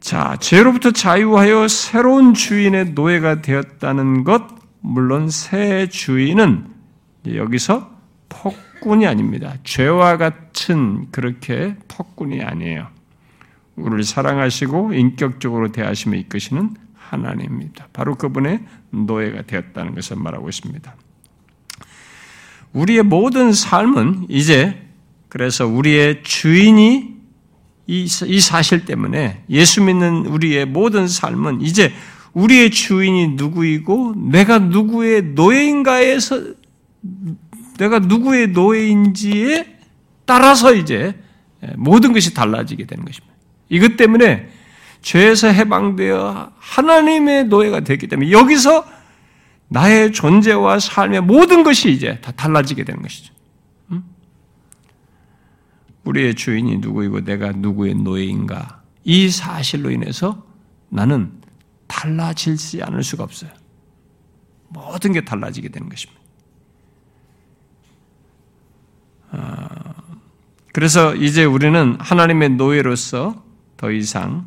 자, 0.01 0.37
죄로부터 0.41 0.91
자유하여 0.91 1.69
새로운 1.69 2.35
주인의 2.35 2.93
노예가 2.93 3.43
되었다는 3.43 4.25
것, 4.25 4.43
물론 4.81 5.29
새 5.29 5.89
주인은 5.89 6.67
여기서 7.27 7.99
폭군이 8.29 9.07
아닙니다. 9.07 9.55
죄와 9.65 10.17
같은 10.17 11.11
그렇게 11.11 11.77
폭군이 11.89 12.43
아니에요. 12.43 12.89
우리를 13.77 14.05
사랑하시고 14.05 14.95
인격적으로 14.95 15.73
대하시며 15.73 16.17
이끄시는 16.19 16.75
하나님입니다. 17.11 17.89
바로 17.93 18.15
그분의 18.15 18.61
노예가 18.91 19.43
되었다는 19.43 19.95
것을 19.95 20.17
말하고 20.17 20.49
있습니다. 20.49 20.95
우리의 22.73 23.03
모든 23.03 23.53
삶은 23.53 24.27
이제 24.29 24.83
그래서 25.29 25.67
우리의 25.67 26.23
주인이 26.23 27.17
이, 27.87 28.09
이 28.27 28.41
사실 28.41 28.85
때문에 28.85 29.45
예수 29.49 29.83
믿는 29.83 30.27
우리의 30.27 30.67
모든 30.67 31.09
삶은 31.09 31.63
이제 31.63 31.93
우리의 32.35 32.71
주인이 32.71 33.29
누구이고 33.29 34.15
내가 34.31 34.59
누구의 34.59 35.23
노예인가에서 35.35 36.43
내가 37.79 37.99
누구의 38.01 38.49
노예인지에 38.49 39.79
따라서 40.27 40.75
이제 40.75 41.19
모든 41.77 42.13
것이 42.13 42.35
달라지게 42.35 42.85
되는 42.85 43.05
것입니다. 43.05 43.35
이것 43.71 43.97
때문에 43.97 44.51
죄에서 45.03 45.49
해방되어 45.49 46.53
하나님의 46.59 47.45
노예가 47.45 47.81
됐기 47.81 48.09
때문에 48.09 48.31
여기서 48.31 48.85
나의 49.69 50.13
존재와 50.13 50.79
삶의 50.79 51.23
모든 51.23 51.63
것이 51.63 51.91
이제 51.91 52.21
다 52.21 52.33
달라지게 52.33 52.85
되는 52.85 53.03
것이죠. 53.03 53.35
우리의 56.05 56.35
주인이 56.35 56.79
누구이고 56.79 57.21
내가 57.25 57.53
누구의 57.53 57.95
노예인가 57.95 58.83
이 59.05 59.29
사실로 59.29 59.91
인해서 59.91 60.43
나는 60.89 61.33
달라지지 61.87 62.83
않을 62.83 63.03
수가 63.03 63.25
없어요. 63.25 63.51
모든 64.69 65.13
게 65.13 65.25
달라지게 65.25 65.69
되는 65.69 65.89
것입니다. 65.89 66.21
아, 69.31 69.69
그래서 70.73 71.15
이제 71.15 71.45
우리는 71.45 71.97
하나님의 72.01 72.51
노예로서 72.51 73.45
더 73.77 73.91
이상 73.91 74.47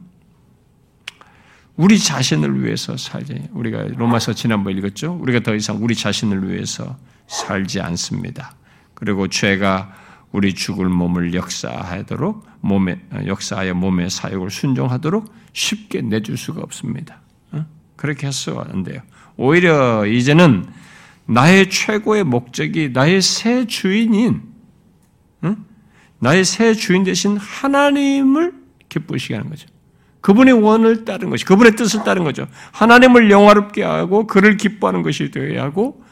우리 1.82 1.98
자신을 1.98 2.64
위해서 2.64 2.96
살지. 2.96 3.50
우리가 3.54 3.88
로마서 3.98 4.34
지난번 4.34 4.78
읽었죠? 4.78 5.18
우리가 5.20 5.40
더 5.40 5.56
이상 5.56 5.84
우리 5.84 5.96
자신을 5.96 6.48
위해서 6.48 6.96
살지 7.26 7.82
않습니다. 7.82 8.56
그리고 8.94 9.28
죄가 9.28 9.92
우리 10.32 10.54
죽을 10.54 10.90
몸을 10.90 11.34
역사하도록 11.34 12.48
몸에 12.62 13.02
역사하여 13.26 13.74
몸의 13.74 14.12
사역을 14.12 14.52
순종하도록 14.52 15.34
쉽게 15.54 16.02
내줄 16.04 16.38
수가 16.38 16.62
없습니다. 16.62 17.20
어? 17.52 17.66
그렇게 17.96 18.28
해서 18.28 18.64
안 18.72 18.84
돼요. 18.84 19.02
오히려 19.36 20.06
이제는 20.06 20.68
나의 21.26 21.72
최고의 21.72 22.26
목적이 22.26 22.92
나의 22.94 23.24
새 23.24 23.66
주인인 23.66 24.44
응? 25.46 25.66
나의 26.20 26.46
새 26.46 26.76
주인 26.76 27.04
대신 27.04 27.38
하나님을 27.38 28.54
기쁘시게 28.88 29.34
하는 29.34 29.50
거죠. 29.50 29.68
그분의 30.22 30.54
원을 30.54 31.04
따른 31.04 31.30
것이 31.30 31.46
그분의 31.46 31.76
뜻을 31.76 32.04
따른 32.04 32.24
거죠. 32.24 32.48
하나님을 32.72 33.30
영화롭게 33.32 33.84
하고 33.84 34.28
그를 34.28 34.58
기뻐하는 34.58 35.02
것이 35.02 35.32
되어야 35.32 35.64
하고 35.64 36.04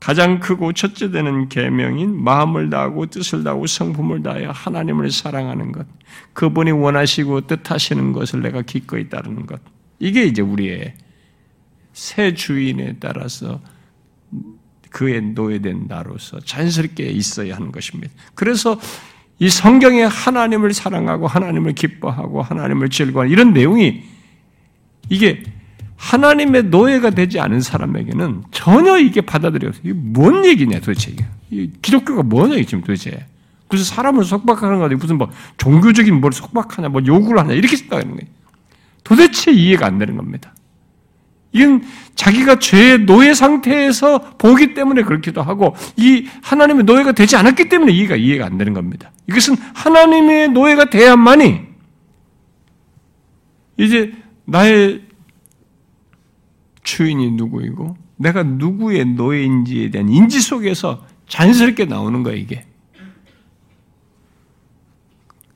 가장 0.00 0.40
크고 0.40 0.72
첫째 0.72 1.10
되는 1.10 1.48
계명인 1.48 2.22
마음을 2.22 2.70
다하고 2.70 3.06
뜻을 3.06 3.44
다하고 3.44 3.66
성품을 3.66 4.22
다하여 4.22 4.50
하나님을 4.50 5.10
사랑하는 5.10 5.72
것. 5.72 5.86
그분이 6.32 6.70
원하시고 6.70 7.46
뜻하시는 7.46 8.12
것을 8.12 8.42
내가 8.42 8.62
기꺼이 8.62 9.08
따르는 9.08 9.46
것. 9.46 9.60
이게 9.98 10.24
이제 10.24 10.42
우리의 10.42 10.94
새 11.92 12.34
주인에 12.34 12.96
따라서 13.00 13.60
그의 14.90 15.20
노예된 15.22 15.86
나로서 15.88 16.40
자연스럽게 16.40 17.04
있어야 17.04 17.56
하는 17.56 17.72
것입니다. 17.72 18.12
그래서 18.34 18.78
이 19.38 19.50
성경에 19.50 20.02
하나님을 20.04 20.72
사랑하고 20.72 21.26
하나님을 21.26 21.74
기뻐하고 21.74 22.42
하나님을 22.42 22.88
즐거워하는 22.88 23.32
이런 23.32 23.52
내용이 23.52 24.02
이게 25.08 25.42
하나님의 25.96 26.64
노예가 26.64 27.10
되지 27.10 27.40
않은 27.40 27.60
사람에게는 27.60 28.44
전혀 28.50 28.98
이게 28.98 29.20
받아들여서 29.20 29.80
이게 29.82 29.92
뭔 29.94 30.44
얘기냐 30.44 30.80
도대체 30.80 31.14
이게 31.50 31.70
기독교가 31.82 32.22
뭐냐 32.22 32.56
지금 32.64 32.80
도대체 32.80 33.26
무슨 33.68 33.84
사람을 33.84 34.24
속박하는 34.24 34.78
거지 34.78 34.94
무슨 34.94 35.18
뭐 35.18 35.30
종교적인 35.56 36.20
뭘 36.20 36.32
속박하냐 36.32 36.88
뭐 36.88 37.02
요구를 37.04 37.40
하냐 37.40 37.54
이렇게 37.54 37.76
생각하는 37.76 38.16
거예요. 38.16 38.30
도대체 39.04 39.52
이해가 39.52 39.86
안 39.86 39.98
되는 39.98 40.16
겁니다. 40.16 40.52
이건 41.56 41.82
자기가 42.14 42.58
죄의 42.58 43.06
노예 43.06 43.32
상태에서 43.32 44.36
보기 44.36 44.74
때문에 44.74 45.02
그렇기도 45.02 45.42
하고 45.42 45.74
이 45.96 46.26
하나님의 46.42 46.84
노예가 46.84 47.12
되지 47.12 47.36
않았기 47.36 47.70
때문에 47.70 47.92
이해가 47.92 48.16
이해가 48.16 48.44
안 48.44 48.58
되는 48.58 48.74
겁니다. 48.74 49.10
이것은 49.26 49.56
하나님의 49.74 50.50
노예가 50.50 50.90
돼야만이 50.90 51.62
이제 53.78 54.12
나의 54.44 55.02
주인이 56.82 57.32
누구이고 57.32 57.96
내가 58.16 58.42
누구의 58.42 59.06
노예인지에 59.06 59.90
대한 59.90 60.10
인지 60.10 60.40
속에서 60.40 61.06
자연스럽게 61.26 61.86
나오는 61.86 62.22
거야 62.22 62.34
이게. 62.34 62.66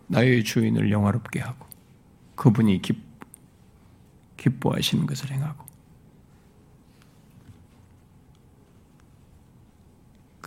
나의 0.06 0.44
주인을 0.44 0.90
영화롭게 0.90 1.40
하고 1.40 1.66
그분이 2.36 2.80
기, 2.82 2.94
기뻐하시는 4.38 5.06
것을 5.06 5.30
행하고 5.30 5.59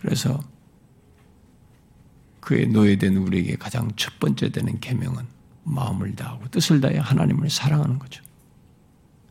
그래서 0.03 0.37
그의 2.41 2.67
노예된 2.67 3.15
우리에게 3.15 3.55
가장 3.55 3.89
첫 3.95 4.19
번째 4.19 4.49
되는 4.49 4.77
계명은 4.81 5.23
마음을 5.63 6.13
다하고 6.13 6.49
뜻을 6.49 6.81
다해 6.81 6.97
하나님을 6.97 7.49
사랑하는 7.49 7.99
거죠. 7.99 8.21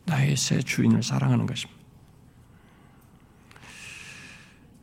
나의 0.05 0.35
새 0.35 0.59
주인을 0.63 1.03
사랑하는 1.03 1.45
것입니다. 1.45 1.79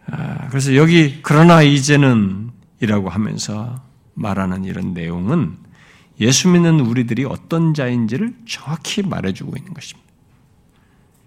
아, 0.06 0.48
그래서 0.48 0.76
여기 0.76 1.18
그러나 1.22 1.60
이제는 1.62 2.52
이라고 2.78 3.08
하면서 3.08 3.82
말하는 4.14 4.64
이런 4.64 4.94
내용은 4.94 5.56
예수 6.20 6.48
믿는 6.48 6.78
우리들이 6.78 7.24
어떤 7.24 7.74
자인지를 7.74 8.36
정확히 8.46 9.02
말해주고 9.02 9.56
있는 9.56 9.74
것입니다. 9.74 10.08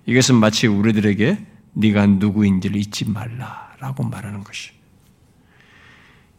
이것은 0.05 0.35
마치 0.35 0.67
우리들에게 0.67 1.45
네가 1.73 2.05
누구인지를 2.05 2.77
잊지 2.77 3.09
말라 3.09 3.62
라고 3.83 4.01
말하는 4.01 4.45
것이. 4.45 4.71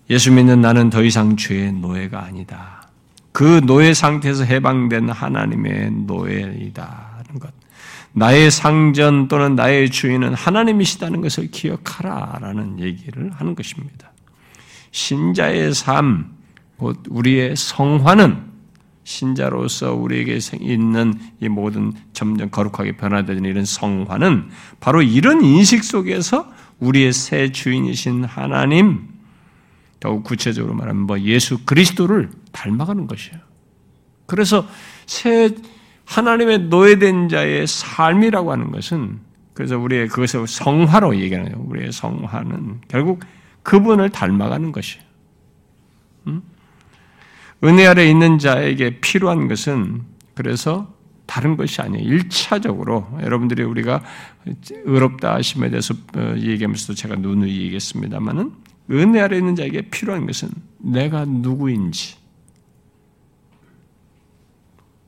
예수 0.08 0.32
믿는 0.32 0.62
나는 0.62 0.88
더 0.88 1.04
이상 1.04 1.36
죄의 1.36 1.74
노예가 1.74 2.24
아니다. 2.24 2.88
그 3.32 3.60
노예 3.66 3.92
상태에서 3.92 4.44
해방된 4.44 5.10
하나님의 5.10 5.90
노예이다. 5.90 7.18
하는 7.18 7.40
것. 7.40 7.52
나의 8.12 8.50
상전 8.50 9.28
또는 9.28 9.56
나의 9.56 9.90
주인은 9.90 10.32
하나님이시다는 10.32 11.20
것을 11.20 11.50
기억하라 11.50 12.38
라는 12.40 12.80
얘기를 12.80 13.30
하는 13.32 13.54
것입니다. 13.54 14.10
신자의 14.90 15.74
삶, 15.74 16.32
곧 16.78 17.02
우리의 17.10 17.56
성화는 17.56 18.54
신자로서 19.04 19.92
우리에게 19.94 20.38
있는 20.60 21.12
이 21.40 21.48
모든 21.48 21.92
점점 22.14 22.48
거룩하게 22.48 22.96
변화되는 22.96 23.44
이런 23.44 23.66
성화는 23.66 24.48
바로 24.80 25.02
이런 25.02 25.44
인식 25.44 25.84
속에서 25.84 26.50
우리의 26.84 27.12
새 27.12 27.50
주인이신 27.50 28.24
하나님, 28.24 29.08
더욱 30.00 30.22
구체적으로 30.24 30.74
말하면 30.74 31.04
뭐 31.04 31.18
예수 31.20 31.64
그리스도를 31.64 32.30
닮아가는 32.52 33.06
것이에요. 33.06 33.40
그래서 34.26 34.66
새 35.06 35.50
하나님의 36.04 36.64
노예된 36.64 37.28
자의 37.28 37.66
삶이라고 37.66 38.52
하는 38.52 38.70
것은 38.70 39.20
그래서 39.54 39.78
우리의 39.78 40.08
그것을 40.08 40.46
성화로 40.46 41.16
얘기하는 41.16 41.52
거예요. 41.52 41.66
우리의 41.68 41.92
성화는 41.92 42.82
결국 42.88 43.20
그분을 43.62 44.10
닮아가는 44.10 44.72
것이에요. 44.72 45.04
음? 46.26 46.42
은혜 47.62 47.86
아래 47.86 48.08
있는 48.08 48.38
자에게 48.38 49.00
필요한 49.00 49.48
것은 49.48 50.02
그래서 50.34 50.93
다른 51.26 51.56
것이 51.56 51.80
아니에요. 51.80 52.06
일차적으로 52.06 53.08
여러분들이 53.20 53.62
우리가 53.62 54.02
의롭다 54.84 55.34
하심에 55.34 55.70
대해서 55.70 55.94
어, 56.16 56.34
얘기하면서도 56.36 56.94
제가 56.94 57.16
누누이 57.16 57.62
얘기했습니다만은 57.62 58.52
은혜 58.90 59.20
아래 59.20 59.38
있는 59.38 59.56
자에게 59.56 59.82
필요한 59.90 60.26
것은 60.26 60.50
내가 60.78 61.24
누구인지 61.24 62.16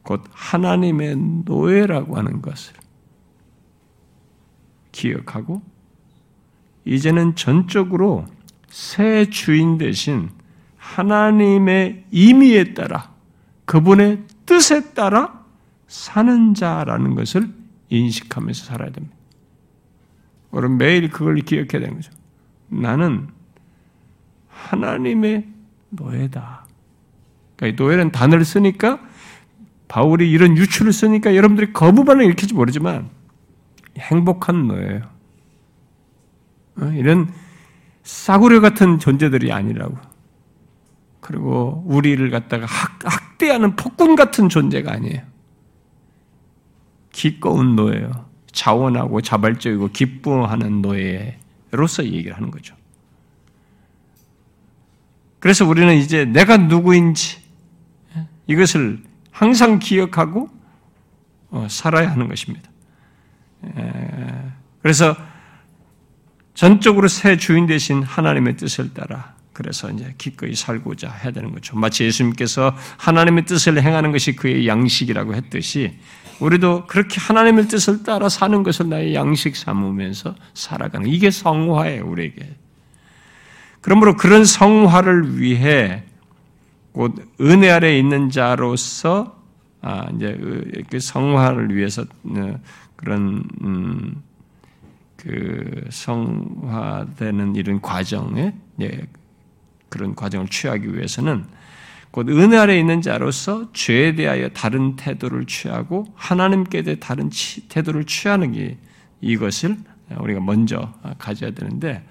곧 0.02 0.22
하나님의 0.32 1.16
노예라고 1.44 2.16
하는 2.16 2.40
것을 2.40 2.74
기억하고 4.92 5.60
이제는 6.84 7.34
전적으로 7.34 8.24
새 8.68 9.28
주인 9.28 9.76
대신 9.76 10.30
하나님의 10.76 12.04
임의에 12.10 12.74
따라 12.74 13.12
그분의 13.64 14.22
뜻에 14.46 14.92
따라 14.94 15.35
사는 15.86 16.54
자라는 16.54 17.14
것을 17.14 17.48
인식하면서 17.88 18.64
살아야 18.64 18.90
됩니다. 18.90 19.16
여러분 20.52 20.78
매일 20.78 21.10
그걸 21.10 21.36
기억해야 21.36 21.80
되는 21.80 21.94
거죠. 21.94 22.12
나는 22.68 23.28
하나님의 24.48 25.46
노예다. 25.90 26.66
그러니까 27.56 27.82
노예는 27.82 28.10
단어를 28.10 28.44
쓰니까 28.44 29.00
바울이 29.88 30.30
이런 30.30 30.56
유추를 30.56 30.92
쓰니까 30.92 31.36
여러분들이 31.36 31.72
거부 31.72 32.04
반응 32.04 32.24
일으킬지 32.24 32.54
모르지만 32.54 33.08
행복한 33.98 34.66
노예요. 34.66 35.02
어, 36.80 36.84
이런 36.94 37.32
싸구려 38.02 38.60
같은 38.60 38.98
존재들이 38.98 39.52
아니라고. 39.52 39.96
그리고 41.20 41.82
우리를 41.86 42.28
갖다가 42.30 42.66
학, 42.66 42.98
학대하는 43.04 43.76
폭군 43.76 44.16
같은 44.16 44.48
존재가 44.48 44.92
아니에요. 44.92 45.22
기꺼운 47.16 47.76
노예요. 47.76 48.26
자원하고 48.52 49.22
자발적이고 49.22 49.88
기뻐하는 49.88 50.82
노예로서 50.82 52.04
얘기를 52.04 52.36
하는 52.36 52.50
거죠. 52.50 52.76
그래서 55.38 55.66
우리는 55.66 55.96
이제 55.96 56.26
내가 56.26 56.58
누구인지 56.58 57.38
이것을 58.46 59.02
항상 59.30 59.78
기억하고 59.78 60.50
어, 61.50 61.66
살아야 61.70 62.10
하는 62.10 62.28
것입니다. 62.28 62.68
그래서 64.82 65.16
전적으로 66.52 67.08
새 67.08 67.38
주인 67.38 67.66
대신 67.66 68.02
하나님의 68.02 68.58
뜻을 68.58 68.92
따라 68.92 69.34
그래서 69.54 69.90
이제 69.90 70.14
기꺼이 70.18 70.54
살고자 70.54 71.10
해야 71.10 71.32
되는 71.32 71.50
거죠. 71.52 71.76
마치 71.76 72.04
예수님께서 72.04 72.76
하나님의 72.98 73.46
뜻을 73.46 73.82
행하는 73.82 74.12
것이 74.12 74.36
그의 74.36 74.68
양식이라고 74.68 75.34
했듯이 75.34 75.98
우리도 76.40 76.86
그렇게 76.86 77.20
하나님의 77.20 77.68
뜻을 77.68 78.02
따라 78.02 78.28
사는 78.28 78.62
것을 78.62 78.88
나의 78.88 79.14
양식 79.14 79.56
삼으면서 79.56 80.34
살아가는 80.54 81.08
이게 81.08 81.30
성화예요, 81.30 82.06
우리에게. 82.06 82.56
그러므로 83.80 84.16
그런 84.16 84.44
성화를 84.44 85.38
위해 85.38 86.02
곧 86.92 87.14
은혜 87.40 87.70
아래 87.70 87.98
있는 87.98 88.30
자로서 88.30 89.40
아 89.80 90.08
이제 90.14 90.36
그 90.90 90.98
성화를 90.98 91.74
위해서 91.74 92.02
어, 92.02 92.60
그런 92.96 93.44
음, 93.62 94.22
그 95.16 95.84
성화되는 95.90 97.54
이런 97.54 97.80
과정에 97.80 98.54
예, 98.80 99.06
그런 99.88 100.14
과정을 100.14 100.48
취하기 100.48 100.94
위해서는 100.94 101.44
곧 102.16 102.30
은혜 102.30 102.56
아래 102.56 102.78
있는 102.78 103.02
자로서 103.02 103.70
죄에 103.74 104.14
대하여 104.14 104.48
다른 104.48 104.96
태도를 104.96 105.44
취하고 105.44 106.06
하나님께 106.14 106.80
대해 106.80 106.96
다른 106.98 107.28
태도를 107.68 108.04
취하는 108.04 108.52
게 108.52 108.78
이것을 109.20 109.76
우리가 110.20 110.40
먼저 110.40 110.94
가져야 111.18 111.50
되는데 111.50 112.08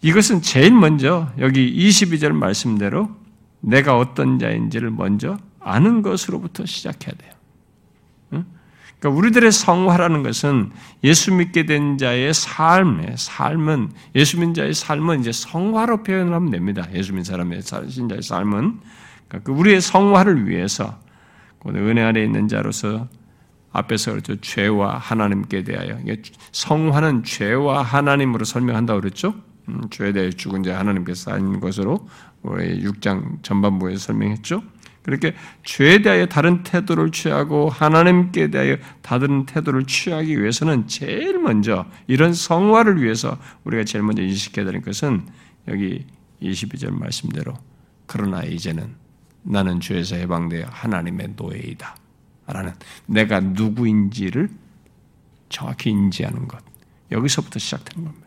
이것은 0.00 0.42
제일 0.42 0.72
먼저 0.72 1.30
여기 1.38 1.72
22절 1.72 2.32
말씀대로 2.32 3.10
내가 3.60 3.96
어떤 3.96 4.40
자인지를 4.40 4.90
먼저 4.90 5.38
아는 5.60 6.02
것으로부터 6.02 6.66
시작해야 6.66 7.14
돼요. 7.14 7.32
그러니까 8.98 9.20
우리들의 9.20 9.52
성화라는 9.52 10.24
것은 10.24 10.72
예수 11.04 11.32
믿게 11.32 11.66
된 11.66 11.96
자의 11.96 12.34
삶의 12.34 13.14
삶은 13.18 13.92
예수 14.16 14.40
믿는 14.40 14.54
자의 14.54 14.74
삶은 14.74 15.20
이제 15.20 15.30
성화로 15.30 16.02
표현을 16.02 16.34
하면 16.34 16.50
됩니다. 16.50 16.88
예수 16.92 17.12
믿는 17.12 17.22
사람의 17.22 17.62
신자의 17.62 18.22
삶은 18.22 18.80
우리의 19.46 19.80
성화를 19.80 20.48
위해서 20.48 20.98
은혜 21.66 22.02
안에 22.02 22.22
있는 22.22 22.48
자로서 22.48 23.08
앞에서 23.72 24.12
그랬죠. 24.12 24.40
죄와 24.40 24.98
하나님께 24.98 25.64
대하여 25.64 25.98
성화는 26.52 27.24
죄와 27.24 27.82
하나님으로 27.82 28.44
설명한다고 28.44 29.00
그랬죠. 29.00 29.34
음, 29.68 29.82
죄에 29.90 30.12
대해 30.12 30.30
죽은 30.30 30.62
자 30.62 30.78
하나님께서 30.78 31.32
한 31.32 31.60
것으로 31.60 32.08
우리 32.42 32.82
6장 32.84 33.42
전반부에 33.42 33.96
설명했죠. 33.96 34.62
그렇게 35.02 35.34
죄에 35.64 36.02
대하여 36.02 36.26
다른 36.26 36.62
태도를 36.62 37.10
취하고 37.10 37.68
하나님께 37.68 38.50
대하여 38.50 38.76
다른 39.00 39.46
태도를 39.46 39.84
취하기 39.84 40.40
위해서는 40.40 40.86
제일 40.86 41.38
먼저 41.40 41.86
이런 42.06 42.32
성화를 42.32 43.02
위해서 43.02 43.36
우리가 43.64 43.84
제일 43.84 44.04
먼저 44.04 44.22
인식해야 44.22 44.64
되는 44.64 44.82
것은 44.82 45.26
여기 45.68 46.06
22절 46.40 46.90
말씀대로 46.90 47.54
그러나 48.06 48.42
이제는 48.42 49.01
나는 49.42 49.80
죄에서 49.80 50.16
해방되어 50.16 50.66
하나님의 50.70 51.34
노예이다. 51.36 51.96
라는 52.46 52.72
내가 53.06 53.40
누구인지를 53.40 54.48
정확히 55.48 55.90
인지하는 55.90 56.48
것. 56.48 56.62
여기서부터 57.10 57.58
시작되는 57.58 58.04
겁니다. 58.04 58.26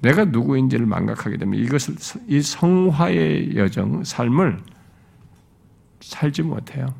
내가 0.00 0.24
누구인지를 0.26 0.86
망각하게 0.86 1.38
되면 1.38 1.58
이것을 1.58 1.96
이 2.28 2.42
성화의 2.42 3.56
여정 3.56 4.04
삶을 4.04 4.60
살지 6.00 6.42
못해요. 6.42 6.94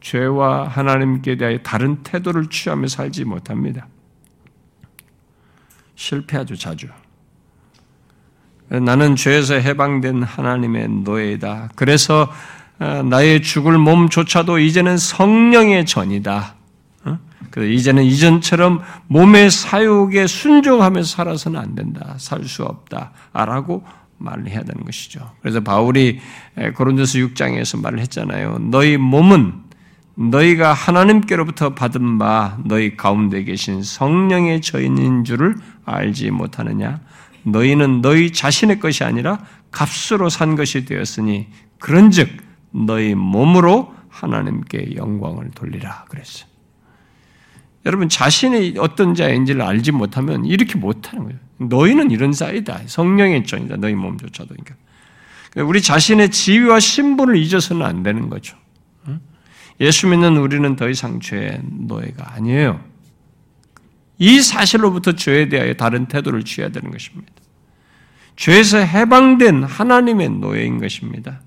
죄와 0.00 0.68
하나님께 0.68 1.36
대하여 1.36 1.58
다른 1.58 2.02
태도를 2.02 2.48
취하며 2.50 2.88
살지 2.88 3.24
못합니다. 3.24 3.86
실패하죠, 5.94 6.56
자주. 6.56 6.88
나는 8.68 9.16
죄에서 9.16 9.54
해방된 9.54 10.22
하나님의 10.22 10.88
노예이다. 10.88 11.70
그래서 11.74 12.22
어, 12.22 12.30
나의 12.78 13.42
죽을 13.42 13.78
몸조차도 13.78 14.58
이제는 14.58 14.96
성령의 14.98 15.86
전이다. 15.86 16.54
어? 17.04 17.18
이제는 17.56 18.04
이전처럼 18.04 18.82
몸의 19.06 19.50
사육에 19.50 20.26
순종하며 20.26 21.02
살아서는 21.04 21.60
안 21.60 21.74
된다. 21.74 22.14
살 22.18 22.44
수 22.44 22.64
없다. 22.64 23.12
라고 23.32 23.84
말을 24.18 24.48
해야 24.48 24.62
되는 24.62 24.84
것이죠. 24.84 25.32
그래서 25.40 25.60
바울이 25.60 26.20
고린도서 26.76 27.18
6장에서 27.18 27.80
말을 27.80 27.98
했잖아요. 28.00 28.58
너희 28.70 28.96
몸은 28.96 29.52
너희가 30.14 30.72
하나님께로부터 30.72 31.74
받은 31.74 32.18
바 32.18 32.58
너희 32.64 32.96
가운데 32.96 33.44
계신 33.44 33.82
성령의 33.82 34.60
저인인 34.60 35.24
줄을 35.24 35.56
알지 35.84 36.30
못하느냐? 36.30 37.00
너희는 37.44 38.02
너희 38.02 38.30
자신의 38.30 38.78
것이 38.78 39.04
아니라 39.04 39.38
값으로 39.70 40.28
산 40.28 40.54
것이 40.54 40.84
되었으니 40.84 41.48
그런즉 41.78 42.28
너희 42.72 43.14
몸으로 43.14 43.94
하나님께 44.08 44.96
영광을 44.96 45.50
돌리라 45.50 46.04
그랬어요. 46.08 46.50
여러분 47.84 48.08
자신이 48.08 48.74
어떤 48.78 49.14
자인지를 49.14 49.62
알지 49.62 49.92
못하면 49.92 50.44
이렇게 50.44 50.78
못하는 50.78 51.24
거예요. 51.24 51.38
너희는 51.58 52.10
이런 52.10 52.32
사이다. 52.32 52.82
성령의 52.86 53.44
종이다. 53.44 53.76
너희 53.76 53.94
몸조차도. 53.94 54.54
그러니까 54.54 54.74
우리 55.68 55.82
자신의 55.82 56.30
지위와 56.30 56.80
신분을 56.80 57.36
잊어서는 57.36 57.84
안 57.84 58.02
되는 58.02 58.28
거죠. 58.28 58.56
예수 59.80 60.06
믿는 60.06 60.36
우리는 60.36 60.76
더 60.76 60.88
이상 60.88 61.18
죄의 61.18 61.60
노예가 61.64 62.34
아니에요. 62.34 62.80
이 64.18 64.40
사실로부터 64.40 65.12
죄에 65.12 65.48
대하여 65.48 65.74
다른 65.74 66.06
태도를 66.06 66.44
취해야 66.44 66.70
되는 66.70 66.90
것입니다. 66.92 67.32
죄에서 68.36 68.78
해방된 68.78 69.64
하나님의 69.64 70.30
노예인 70.30 70.78
것입니다. 70.78 71.40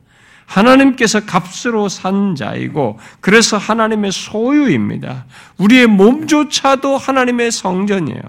하나님께서 0.46 1.26
값으로 1.26 1.90
산 1.90 2.36
자이고 2.36 3.00
그래서 3.20 3.58
하나님의 3.58 4.12
소유입니다. 4.12 5.26
우리의 5.58 5.88
몸조차도 5.88 6.98
하나님의 6.98 7.52
성전이에요. 7.52 8.22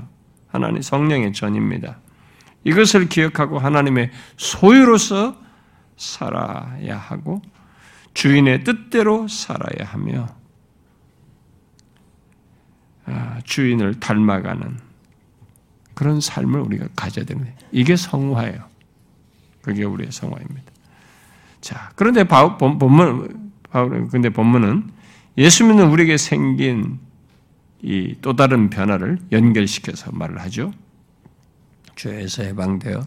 하나님 0.49 0.83
성령의 0.83 1.33
전입니다. 1.33 1.99
이것을 2.65 3.09
기억하고 3.09 3.59
하나님의 3.59 4.11
소유로서 4.37 5.37
살아야 5.97 6.97
하고 6.97 7.43
주인의 8.15 8.65
뜻대로 8.65 9.29
살아야 9.29 9.87
하며 9.87 10.27
아, 13.05 13.41
주인을 13.45 14.01
닮아가는 14.01 14.79
그런 15.95 16.21
삶을 16.21 16.61
우리가 16.61 16.89
가져야 16.97 17.25
됩니다. 17.25 17.57
이게 17.71 17.95
성화예요. 17.95 18.65
그게 19.63 19.85
우리의 19.85 20.11
성화입니다. 20.11 20.73
자, 21.67 21.91
그런데 21.97 22.23
본문, 22.23 23.51
근데 24.13 24.29
본문은 24.31 24.89
예수 25.37 25.65
믿는 25.65 25.91
우리에게 25.91 26.17
생긴 26.17 27.01
이 27.83 28.15
또 28.23 28.37
다른 28.37 28.71
변화를 28.71 29.19
연결시켜서 29.33 30.13
말을 30.13 30.41
하죠. 30.43 30.73
죄에서 31.97 32.45
해방되어 32.45 33.05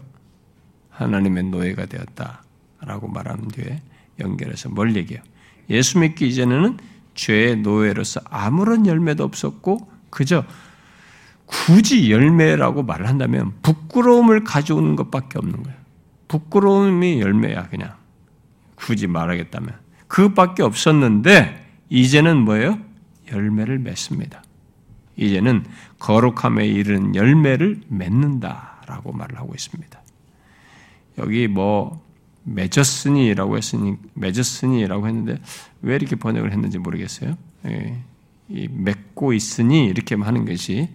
하나님의 0.90 1.44
노예가 1.44 1.86
되었다 1.86 2.42
라고 2.82 3.08
말한 3.08 3.48
뒤에 3.48 3.80
연결해서 4.18 4.68
뭘 4.68 4.94
얘기해요? 4.94 5.22
예수 5.70 5.98
믿기 5.98 6.28
이전에는 6.28 6.76
죄의 7.14 7.56
노예로서 7.56 8.20
아무런 8.26 8.86
열매도 8.86 9.24
없었고 9.24 9.90
그저 10.10 10.44
굳이 11.46 12.12
열매라고 12.12 12.82
말을 12.82 13.08
한다면 13.08 13.54
부끄러움을 13.62 14.44
가져오는 14.44 14.96
것밖에 14.96 15.38
없는 15.38 15.62
거예요. 15.62 15.78
부끄러움이 16.28 17.22
열매야 17.22 17.70
그냥. 17.70 17.99
굳이 18.80 19.06
말하겠다면 19.06 19.78
그것밖에 20.08 20.62
없었는데 20.62 21.66
이제는 21.88 22.38
뭐예요? 22.38 22.78
열매를 23.30 23.78
맺습니다. 23.78 24.42
이제는 25.16 25.64
거룩함에 25.98 26.66
이르는 26.66 27.14
열매를 27.14 27.82
맺는다라고 27.88 29.12
말을 29.12 29.38
하고 29.38 29.52
있습니다. 29.54 30.00
여기 31.18 31.46
뭐 31.46 32.02
맺었으니라고 32.44 33.56
했으니 33.58 33.96
맺었으니라고 34.14 35.06
했는데 35.06 35.40
왜 35.82 35.96
이렇게 35.96 36.16
번역을 36.16 36.52
했는지 36.52 36.78
모르겠어요. 36.78 37.36
예, 37.66 38.02
이 38.48 38.68
맺고 38.68 39.34
있으니 39.34 39.86
이렇게 39.86 40.14
하는 40.14 40.46
것이 40.46 40.88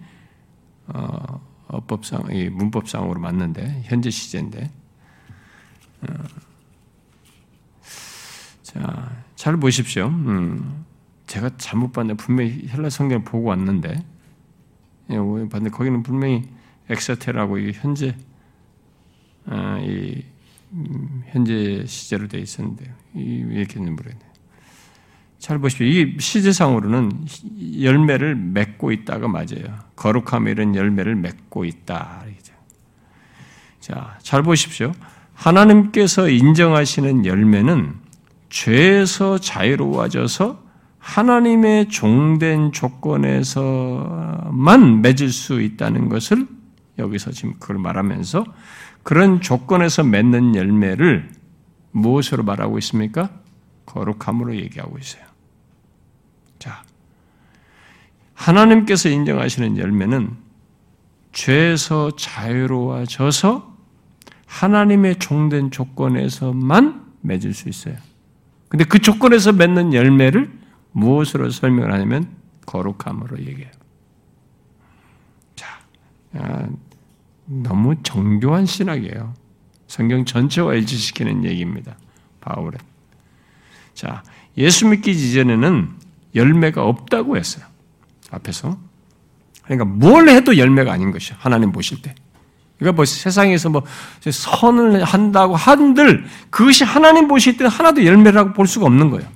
어, 0.88 1.40
법상 1.86 2.24
문법상으로 2.52 3.20
맞는데 3.20 3.82
현재 3.84 4.10
시제인데 4.10 4.70
어, 6.02 6.14
자, 8.66 9.12
잘 9.36 9.56
보십시오. 9.56 10.08
음, 10.08 10.84
제가 11.28 11.50
잘못 11.56 11.92
봤네. 11.92 12.14
분명히 12.14 12.66
헬라 12.68 12.90
성경을 12.90 13.22
보고 13.22 13.50
왔는데, 13.50 14.04
예, 15.10 15.16
봤는데 15.16 15.70
거기는 15.70 16.02
분명히 16.02 16.42
엑서테라고 16.90 17.58
이 17.58 17.70
현재 17.72 18.16
아, 19.46 19.78
이 19.80 20.20
음, 20.72 21.22
현재 21.28 21.84
시제로 21.86 22.26
되어 22.26 22.40
있었는데 22.40 22.92
이 23.14 23.44
이렇게 23.52 23.78
모르겠네. 23.78 24.18
잘 25.38 25.60
보십시오. 25.60 25.86
이 25.86 26.16
시제상으로는 26.18 27.24
열매를 27.80 28.34
맺고 28.34 28.90
있다가 28.90 29.28
맞아요. 29.28 29.78
거룩함 29.94 30.48
이런 30.48 30.74
열매를 30.74 31.14
맺고 31.14 31.64
있다. 31.64 32.24
자, 33.78 34.18
잘 34.22 34.42
보십시오. 34.42 34.90
하나님께서 35.34 36.28
인정하시는 36.28 37.26
열매는 37.26 38.05
죄에서 38.48 39.38
자유로워져서 39.38 40.64
하나님의 40.98 41.88
종된 41.88 42.72
조건에서만 42.72 43.42
맺을 45.02 45.30
수 45.30 45.60
있다는 45.62 46.08
것을 46.08 46.48
여기서 46.98 47.30
지금 47.30 47.54
그걸 47.58 47.78
말하면서 47.78 48.44
그런 49.02 49.40
조건에서 49.40 50.02
맺는 50.02 50.56
열매를 50.56 51.30
무엇으로 51.92 52.42
말하고 52.42 52.78
있습니까? 52.78 53.30
거룩함으로 53.86 54.56
얘기하고 54.56 54.98
있어요. 54.98 55.24
자, 56.58 56.82
하나님께서 58.34 59.08
인정하시는 59.08 59.78
열매는 59.78 60.36
죄에서 61.32 62.16
자유로워져서 62.16 63.76
하나님의 64.46 65.20
종된 65.20 65.70
조건에서만 65.70 67.04
맺을 67.20 67.54
수 67.54 67.68
있어요. 67.68 67.96
근데 68.68 68.84
그 68.84 68.98
조건에서 68.98 69.52
맺는 69.52 69.94
열매를 69.94 70.50
무엇으로 70.92 71.50
설명을 71.50 71.92
하냐면 71.92 72.28
거룩함으로 72.66 73.38
얘기해요. 73.40 73.70
자, 75.54 75.78
아, 76.34 76.66
너무 77.44 77.94
정교한 78.02 78.66
신학이에요. 78.66 79.34
성경 79.86 80.24
전체와 80.24 80.74
일치시키는 80.74 81.44
얘기입니다. 81.44 81.96
바울은. 82.40 82.78
자, 83.94 84.22
예수 84.58 84.86
믿기 84.86 85.12
이전에는 85.12 85.90
열매가 86.34 86.84
없다고 86.84 87.36
했어요. 87.36 87.64
앞에서. 88.30 88.78
그러니까 89.62 89.84
뭘 89.84 90.28
해도 90.28 90.56
열매가 90.56 90.92
아닌 90.92 91.12
것이야. 91.12 91.36
하나님 91.40 91.72
보실 91.72 92.02
때. 92.02 92.14
그러니까 92.78 92.96
뭐 92.96 93.04
세상에서 93.04 93.70
뭐 93.70 93.82
선을 94.20 95.02
한다고 95.02 95.56
한들 95.56 96.24
그것이 96.50 96.84
하나님 96.84 97.26
보실 97.28 97.56
때는 97.56 97.70
하나도 97.70 98.04
열매라고 98.04 98.52
볼 98.52 98.66
수가 98.66 98.86
없는 98.86 99.10
거예요. 99.10 99.28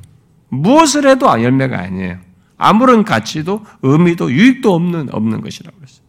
무엇을 0.48 1.06
해도 1.08 1.26
열매가 1.28 1.78
아니에요. 1.78 2.18
아무런 2.58 3.04
가치도 3.04 3.64
의미도 3.82 4.32
유익도 4.32 4.74
없는 4.74 5.08
없는 5.12 5.40
것이라고 5.40 5.76
그랬어요. 5.78 6.00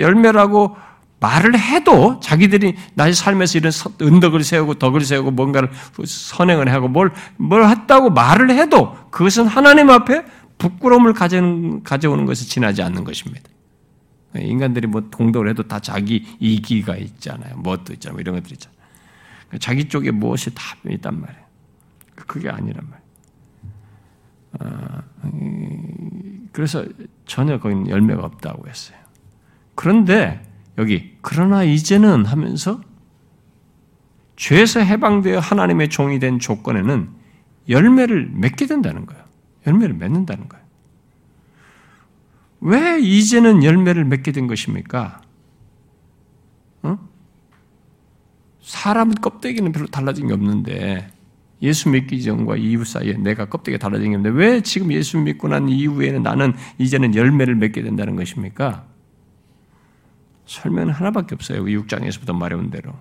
열매라고 0.00 0.76
말을 1.20 1.58
해도 1.58 2.20
자기들이 2.20 2.74
나의 2.94 3.14
삶에서 3.14 3.58
이런 3.58 3.72
은덕을 4.02 4.44
세우고 4.44 4.74
덕을 4.74 5.00
세우고 5.02 5.30
뭔가를 5.30 5.70
선행을 6.04 6.70
하고 6.72 6.88
뭘, 6.88 7.12
뭘 7.36 7.66
했다고 7.66 8.10
말을 8.10 8.50
해도 8.50 8.94
그것은 9.10 9.46
하나님 9.46 9.88
앞에 9.90 10.24
부끄러움을 10.58 11.14
가져오는 11.14 12.26
것이 12.26 12.48
지나지 12.48 12.82
않는 12.82 13.04
것입니다. 13.04 13.48
인간들이 14.40 14.86
뭐 14.86 15.08
동덕을 15.10 15.48
해도 15.48 15.62
다 15.62 15.78
자기 15.80 16.24
이기가 16.40 16.96
있잖아요. 16.96 17.56
무엇도 17.56 17.92
있잖아요. 17.94 18.14
뭐 18.14 18.20
이런 18.20 18.34
것들 18.36 18.52
있잖아요. 18.52 18.78
자기 19.60 19.88
쪽에 19.88 20.10
무엇이 20.10 20.54
다 20.54 20.62
있단 20.88 21.20
말이에요. 21.20 21.44
그게 22.14 22.48
아니란 22.48 22.84
말이에요. 22.84 23.04
아, 24.60 25.02
그래서 26.52 26.84
전혀 27.26 27.58
거기는 27.58 27.88
열매가 27.88 28.24
없다고 28.24 28.68
했어요. 28.68 28.98
그런데 29.74 30.42
여기 30.78 31.16
그러나 31.20 31.64
이제는 31.64 32.24
하면서 32.24 32.80
죄에서 34.36 34.80
해방되어 34.80 35.38
하나님의 35.38 35.88
종이 35.88 36.18
된 36.18 36.38
조건에는 36.38 37.08
열매를 37.68 38.30
맺게 38.32 38.66
된다는 38.66 39.06
거예요. 39.06 39.24
열매를 39.66 39.94
맺는다는 39.94 40.48
거예요. 40.48 40.63
왜 42.64 42.98
이제는 42.98 43.62
열매를 43.62 44.04
맺게 44.06 44.32
된 44.32 44.46
것입니까? 44.46 45.20
어? 46.82 46.98
사람 48.62 49.10
껍데기는 49.10 49.70
별로 49.70 49.86
달라진 49.86 50.28
게 50.28 50.32
없는데 50.32 51.10
예수 51.60 51.90
믿기 51.90 52.22
전과 52.22 52.56
이후 52.56 52.86
사이에 52.86 53.18
내가 53.18 53.44
껍데기가 53.50 53.78
달라진 53.78 54.10
게 54.10 54.16
없는데 54.16 54.38
왜 54.38 54.60
지금 54.62 54.92
예수 54.92 55.18
믿고 55.18 55.48
난 55.48 55.68
이후에는 55.68 56.22
나는 56.22 56.54
이제는 56.78 57.14
열매를 57.14 57.54
맺게 57.54 57.82
된다는 57.82 58.16
것입니까? 58.16 58.86
설명은 60.46 60.92
하나밖에 60.94 61.34
없어요. 61.34 61.64
6장에서부터 61.64 62.34
말해온 62.34 62.70
대로. 62.70 62.92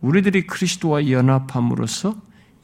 우리들이 0.00 0.48
그리스도와 0.48 1.08
연합함으로써 1.08 2.16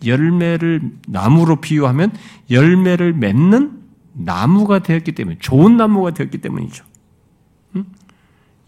열매를 0.04 0.82
나무로 1.06 1.60
비유하면 1.60 2.12
열매를 2.50 3.12
맺는 3.12 3.79
나무가 4.24 4.80
되었기 4.80 5.12
때문에 5.12 5.38
좋은 5.40 5.76
나무가 5.76 6.10
되었기 6.10 6.38
때문이죠. 6.38 6.84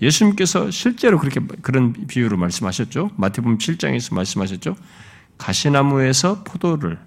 예수님께서 0.01 0.71
실제로 0.71 1.19
그렇게 1.19 1.41
그런 1.63 1.93
비유로 1.93 2.37
말씀하셨죠. 2.37 3.11
마태복음 3.17 3.59
7장에서 3.59 4.15
말씀하셨죠. 4.15 4.75
가시나무에서 5.39 6.43
포도를 6.43 6.99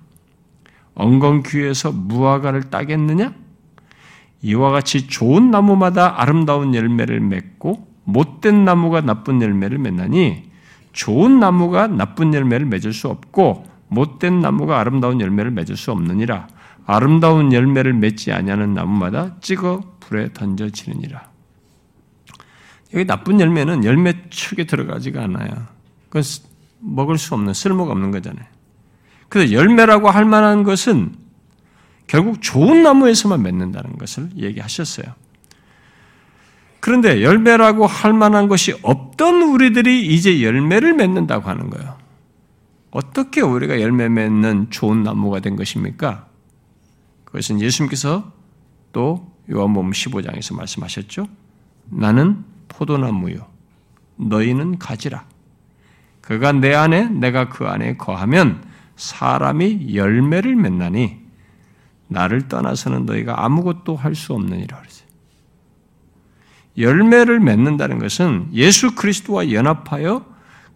엉겅퀴에서 0.95 1.91
무화과를 1.91 2.69
따겠느냐? 2.69 3.33
이와 4.41 4.71
같이 4.71 5.07
좋은 5.07 5.51
나무마다 5.51 6.21
아름다운 6.21 6.73
열매를 6.73 7.19
맺고 7.19 7.85
못된 8.05 8.63
나무가 8.63 9.01
나쁜 9.01 9.41
열매를 9.41 9.77
맺나니 9.77 10.51
좋은 10.93 11.39
나무가 11.39 11.87
나쁜 11.87 12.33
열매를 12.33 12.65
맺을 12.67 12.93
수 12.93 13.09
없고 13.09 13.65
못된 13.89 14.39
나무가 14.39 14.79
아름다운 14.79 15.19
열매를 15.19 15.51
맺을 15.51 15.75
수 15.75 15.91
없느니라. 15.91 16.47
아름다운 16.85 17.51
열매를 17.51 17.93
맺지 17.93 18.31
아니하는 18.31 18.73
나무마다 18.73 19.35
찍어 19.41 19.81
불에 19.99 20.33
던져지느니라. 20.33 21.29
여기 22.93 23.05
나쁜 23.05 23.39
열매는 23.39 23.83
열매 23.83 24.13
축에 24.29 24.65
들어가지가 24.65 25.23
않아요. 25.23 25.49
그건 26.09 26.23
먹을 26.79 27.17
수 27.17 27.33
없는 27.33 27.53
쓸모가 27.53 27.91
없는 27.91 28.11
거잖아요. 28.11 28.45
그래서 29.29 29.51
열매라고 29.53 30.09
할 30.09 30.25
만한 30.25 30.63
것은 30.63 31.13
결국 32.07 32.41
좋은 32.41 32.83
나무에서만 32.83 33.41
맺는다는 33.41 33.97
것을 33.97 34.29
얘기하셨어요. 34.37 35.07
그런데 36.79 37.23
열매라고 37.23 37.87
할 37.87 38.13
만한 38.13 38.47
것이 38.47 38.77
없던 38.83 39.41
우리들이 39.41 40.05
이제 40.13 40.43
열매를 40.43 40.93
맺는다고 40.93 41.49
하는 41.49 41.71
거예요. 41.71 41.97
어떻게 42.91 43.41
우리가 43.41 43.81
열매 43.81 44.07
맺는 44.07 44.67
좋은 44.69 45.01
나무가 45.01 45.39
된 45.39 45.55
것입니까? 45.55 46.24
그것은 47.35 47.59
예수님께서 47.59 48.31
또 48.93 49.29
요한복음 49.51 49.91
15장에서 49.91 50.55
말씀하셨죠. 50.55 51.27
나는 51.89 52.45
포도나무요. 52.69 53.45
너희는 54.15 54.79
가지라. 54.79 55.25
그가 56.21 56.53
내 56.53 56.73
안에 56.73 57.09
내가 57.09 57.49
그 57.49 57.65
안에 57.65 57.97
거하면 57.97 58.63
사람이 58.95 59.93
열매를 59.95 60.55
맺나니 60.55 61.19
나를 62.07 62.47
떠나서는 62.47 63.05
너희가 63.05 63.43
아무것도 63.43 63.97
할 63.97 64.15
수 64.15 64.33
없느니라 64.33 64.79
그랬어요. 64.79 65.07
열매를 66.77 67.41
맺는다는 67.41 67.99
것은 67.99 68.49
예수 68.53 68.95
그리스도와 68.95 69.51
연합하여 69.51 70.25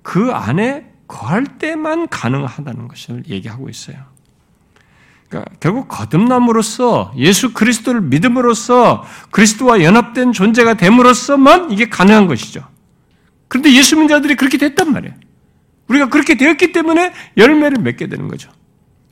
그 0.02 0.32
안에 0.32 0.92
거할 1.08 1.58
때만 1.58 2.10
가능하다는 2.10 2.90
것을 2.90 3.24
얘기하고 3.30 3.70
있어요. 3.70 4.19
그러니까 5.30 5.56
결국 5.60 5.88
거듭남으로써 5.88 7.14
예수 7.16 7.54
그리스도를 7.54 8.02
믿음으로써 8.02 9.06
그리스도와 9.30 9.84
연합된 9.84 10.34
존재가 10.34 10.74
됨으로써만 10.74 11.72
이게 11.72 11.88
가능한 11.88 12.28
것이죠. 12.28 12.68
그런데 13.48 13.72
예수 13.74 13.96
믿자들이 13.96 14.36
그렇게 14.36 14.58
됐단 14.58 14.92
말이에요. 14.92 15.14
우리가 15.88 16.10
그렇게 16.10 16.36
되었기 16.36 16.72
때문에 16.72 17.14
열매를 17.38 17.82
맺게 17.82 18.08
되는 18.08 18.28
거죠. 18.28 18.52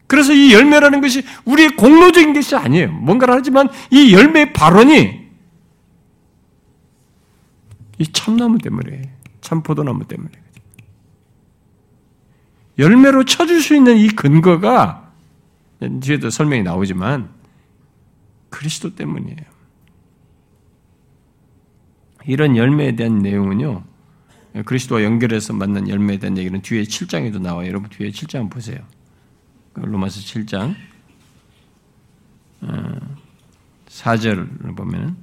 그래서 0.07 0.33
이 0.33 0.53
열매라는 0.53 1.01
것이 1.01 1.23
우리의 1.45 1.75
공로적인 1.75 2.33
것이 2.33 2.55
아니에요. 2.55 2.91
뭔가를 2.91 3.35
하지만 3.35 3.69
이 3.91 4.13
열매의 4.13 4.53
발원이 4.53 5.27
이 7.99 8.11
참나무 8.11 8.59
때문에, 8.59 9.11
참포도나무 9.41 10.05
때문에. 10.05 10.31
열매로 12.77 13.25
쳐줄 13.25 13.61
수 13.61 13.75
있는 13.75 13.97
이 13.97 14.07
근거가 14.09 15.06
뒤에도 15.79 16.29
설명이 16.29 16.63
나오지만 16.63 17.29
그리스도 18.49 18.95
때문이에요. 18.95 19.37
이런 22.25 22.57
열매에 22.57 22.95
대한 22.95 23.19
내용은요, 23.19 23.83
그리스도와 24.65 25.03
연결해서 25.03 25.53
만난 25.53 25.87
열매에 25.87 26.17
대한 26.17 26.37
얘기는 26.37 26.61
뒤에 26.61 26.83
7장에도 26.83 27.39
나와요. 27.39 27.67
여러분 27.67 27.89
뒤에 27.89 28.09
7장 28.09 28.49
보세요. 28.49 28.79
그 29.73 29.81
로마서 29.81 30.19
7장 30.21 30.75
4절을 33.87 34.75
보면 34.75 35.15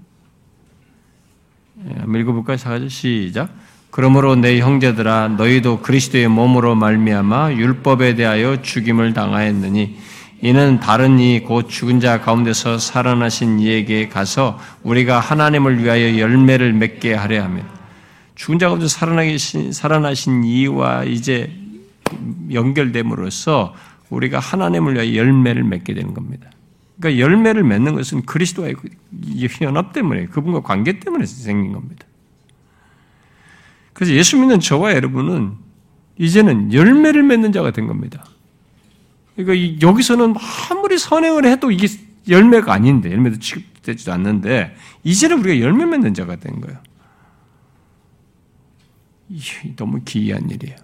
예, 1.87 2.21
읽어볼까요? 2.21 2.57
사가지 2.57 2.89
시작. 2.89 3.53
그러므로 3.91 4.37
내 4.37 4.61
형제들아 4.61 5.29
너희도 5.29 5.81
그리스도의 5.81 6.29
몸으로 6.29 6.75
말미암아 6.75 7.55
율법에 7.55 8.15
대하여 8.15 8.63
죽임을 8.63 9.13
당하였느니 9.13 9.99
이는 10.45 10.79
다른 10.79 11.19
이 11.21 11.41
곧 11.41 11.71
죽은 11.71 12.01
자 12.01 12.21
가운데서 12.21 12.77
살아나신 12.77 13.61
이에게 13.61 14.11
가서 14.11 14.61
우리가 14.83 15.19
하나님을 15.19 15.83
위하여 15.83 16.19
열매를 16.19 16.75
맺게 16.75 17.15
하려 17.15 17.43
하며 17.43 17.63
죽은 18.35 18.59
자 18.59 18.69
가운데 18.69 18.87
살아나신 18.87 19.73
살아나신 19.73 20.45
이와 20.45 21.05
이제 21.05 21.51
연결됨으로써 22.53 23.75
우리가 24.11 24.39
하나님을 24.39 24.97
위하여 24.97 25.15
열매를 25.15 25.65
맺게 25.65 25.95
되는 25.95 26.13
겁니다. 26.13 26.51
그러니까 27.01 27.23
열매를 27.25 27.65
맺는 27.65 27.95
것은 27.95 28.27
그리스도와의 28.27 28.75
연합 29.63 29.95
때문에 29.95 30.27
그분과 30.27 30.61
관계 30.61 31.01
때문에 31.01 31.25
생긴 31.25 31.73
겁니다. 31.73 32.07
그래서 33.95 34.13
예수 34.13 34.37
믿는 34.37 34.61
저와 34.61 34.93
여러분은 34.93 35.53
이제는 36.19 36.75
열매를 36.75 37.23
맺는 37.23 37.53
자가 37.53 37.71
된 37.71 37.87
겁니다. 37.87 38.27
그러니까 39.37 39.87
여기서는 39.87 40.35
아무리 40.71 40.99
선행을 40.99 41.47
해도 41.47 41.71
이게 41.71 41.89
열매가 42.29 42.73
아닌데 42.73 43.11
열매도 43.11 43.39
취급되지도 43.39 44.13
않는데 44.13 44.77
이제는 45.03 45.41
우리가 45.41 45.61
열매 45.61 45.85
맺는 45.85 46.15
자가 46.15 46.37
된 46.37 46.61
거예요. 46.61 46.79
너무 49.77 50.01
기이한 50.05 50.49
일이에요. 50.51 50.77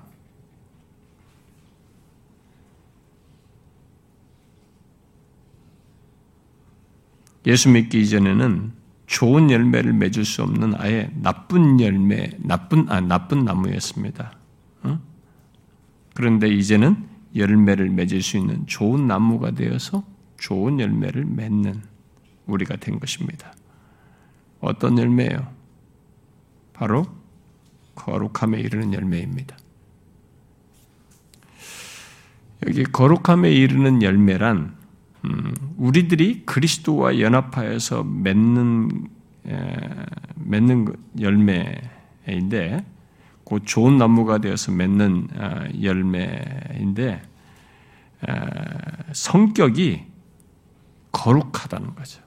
예수 7.47 7.71
믿기 7.71 8.03
이전에는 8.03 8.73
좋은 9.07 9.51
열매를 9.51 9.93
맺을 9.93 10.25
수 10.25 10.43
없는 10.43 10.75
아예 10.77 11.11
나쁜 11.15 11.81
열매, 11.81 12.31
나쁜 12.39 12.89
아 12.89 13.01
나쁜 13.01 13.45
나무였습니다. 13.45 14.37
어? 14.83 15.01
그런데 16.15 16.49
이제는 16.49 17.10
열매를 17.35 17.91
맺을 17.91 18.23
수 18.23 18.37
있는 18.37 18.67
좋은 18.67 19.07
나무가 19.07 19.51
되어서 19.53 20.05
좋은 20.39 20.81
열매를 20.81 21.25
맺는 21.25 21.83
우리가 22.47 22.77
된 22.77 22.99
것입니다. 22.99 23.53
어떤 24.61 24.99
열매예요? 24.99 25.49
바로 26.73 27.07
거룩함에 27.95 28.59
이르는 28.59 28.95
열매입니다. 28.95 29.57
여기 32.67 32.85
거룩함에 32.85 33.51
이르는 33.53 34.03
열매란 34.03 34.75
음, 35.25 35.55
우리들이 35.77 36.45
그리스도와 36.47 37.21
연합하여서 37.21 38.05
맺는 38.05 39.09
맺는 40.37 40.95
열매인데 41.21 42.85
그 43.51 43.59
좋은 43.65 43.99
나무가 43.99 44.39
되어서 44.39 44.71
맺는 44.71 45.29
아, 45.37 45.69
열매인데 45.83 47.21
성격이 49.13 50.05
거룩하다는 51.11 51.97
거죠. 51.97 52.23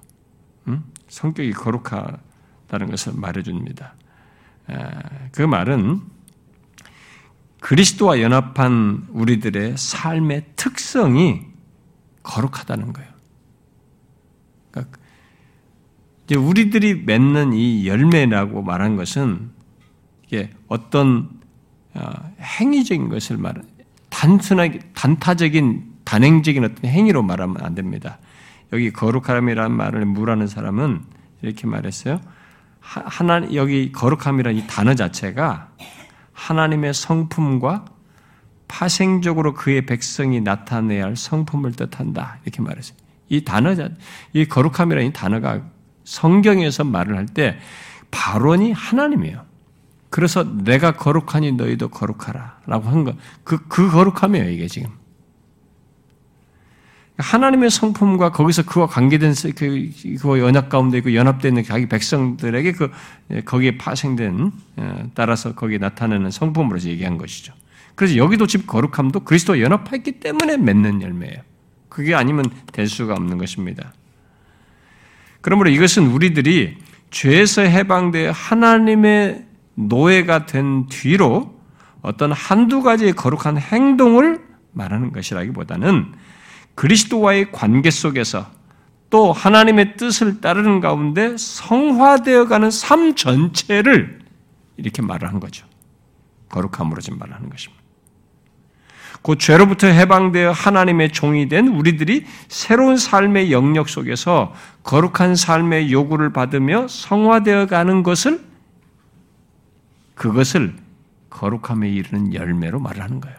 음? 0.67 0.83
성격이 1.07 1.53
거룩하다는 1.53 2.89
것을 2.89 3.13
말해줍니다. 3.15 3.95
그 5.31 5.41
말은 5.41 6.01
그리스도와 7.61 8.19
연합한 8.19 9.07
우리들의 9.09 9.77
삶의 9.77 10.47
특성이 10.57 11.45
거룩하다는 12.23 12.91
거예요. 12.91 13.13
그러니까 14.71 14.99
우리들이 16.37 17.03
맺는 17.05 17.53
이 17.53 17.87
열매라고 17.87 18.61
말한 18.63 18.97
것은 18.97 19.62
어떤 20.67 21.29
어, 21.93 22.09
행위적인 22.41 23.09
것을 23.09 23.37
말, 23.37 23.53
단순하게 24.09 24.79
단타적인 24.93 25.93
단행적인 26.03 26.63
어떤 26.63 26.89
행위로 26.89 27.23
말하면 27.23 27.57
안 27.61 27.75
됩니다. 27.75 28.19
여기 28.71 28.91
거룩함이라는 28.91 29.71
말을 29.75 30.05
무라는 30.05 30.47
사람은 30.47 31.01
이렇게 31.41 31.67
말했어요. 31.67 32.19
하나 32.81 33.53
여기 33.53 33.91
거룩함이라는 33.91 34.59
이 34.59 34.67
단어 34.67 34.93
자체가 34.95 35.69
하나님의 36.33 36.93
성품과 36.93 37.85
파생적으로 38.67 39.53
그의 39.53 39.85
백성이 39.85 40.41
나타내야 40.41 41.05
할 41.05 41.15
성품을 41.15 41.73
뜻한다. 41.73 42.39
이렇게 42.43 42.61
말했어요. 42.61 42.97
이 43.29 43.43
단어, 43.45 43.75
이 44.33 44.45
거룩함이라는 44.45 45.09
이 45.09 45.13
단어가 45.13 45.61
성경에서 46.03 46.83
말을 46.83 47.15
할 47.15 47.25
때 47.27 47.57
발언이 48.11 48.73
하나님이에요. 48.73 49.43
그래서 50.13 50.43
내가 50.43 50.91
거룩하니 50.91 51.53
너희도 51.53 51.87
거룩하라. 51.87 52.59
라고 52.67 52.87
한 52.87 53.03
거. 53.03 53.15
그, 53.43 53.67
그 53.67 53.89
거룩함이에요, 53.89 54.47
이게 54.47 54.67
지금. 54.67 54.91
하나님의 57.17 57.71
성품과 57.71 58.31
거기서 58.31 58.63
그와 58.65 58.85
관계된 58.85 59.33
그, 59.55 59.89
그 60.21 60.39
연합 60.39 60.69
가운데 60.69 60.99
있고 60.99 61.15
연합되어 61.15 61.49
있는 61.49 61.63
자기 61.63 61.87
백성들에게 61.87 62.73
그, 62.73 62.91
거기에 63.43 63.79
파생된, 63.79 64.51
어, 64.77 65.09
따라서 65.15 65.55
거기에 65.55 65.79
나타나는 65.79 66.29
성품으로서 66.29 66.89
얘기한 66.89 67.17
것이죠. 67.17 67.51
그래서 67.95 68.15
여기도 68.15 68.45
집 68.45 68.67
거룩함도 68.67 69.21
그리스도와 69.21 69.61
연합했기 69.61 70.19
때문에 70.19 70.57
맺는 70.57 71.01
열매예요. 71.01 71.37
그게 71.89 72.13
아니면 72.13 72.45
될 72.71 72.85
수가 72.85 73.13
없는 73.15 73.39
것입니다. 73.39 73.93
그러므로 75.41 75.71
이것은 75.71 76.05
우리들이 76.05 76.77
죄에서 77.09 77.63
해방되어 77.63 78.31
하나님의 78.31 79.52
노예가 79.75 80.45
된 80.45 80.87
뒤로 80.87 81.59
어떤 82.01 82.31
한두 82.31 82.81
가지의 82.81 83.13
거룩한 83.13 83.57
행동을 83.57 84.41
말하는 84.71 85.11
것이라기보다는 85.11 86.13
그리스도와의 86.75 87.51
관계 87.51 87.91
속에서 87.91 88.47
또 89.09 89.31
하나님의 89.31 89.95
뜻을 89.95 90.41
따르는 90.41 90.79
가운데 90.79 91.35
성화되어 91.37 92.47
가는 92.47 92.71
삶 92.71 93.15
전체를 93.15 94.19
이렇게 94.77 95.01
말을 95.01 95.29
한 95.29 95.39
거죠. 95.39 95.65
거룩함으로 96.49 96.99
지금 96.99 97.19
말하는 97.19 97.49
것입니다. 97.49 97.83
그 99.21 99.37
죄로부터 99.37 99.87
해방되어 99.87 100.51
하나님의 100.51 101.11
종이 101.11 101.47
된 101.47 101.69
우리들이 101.69 102.25
새로운 102.49 102.97
삶의 102.97 103.51
영역 103.51 103.87
속에서 103.87 104.53
거룩한 104.83 105.35
삶의 105.35 105.93
요구를 105.93 106.33
받으며 106.33 106.87
성화되어 106.89 107.67
가는 107.67 108.03
것을 108.03 108.52
그것을 110.15 110.75
거룩함에 111.29 111.89
이르는 111.89 112.33
열매로 112.33 112.79
말하는 112.79 113.19
거예요. 113.19 113.37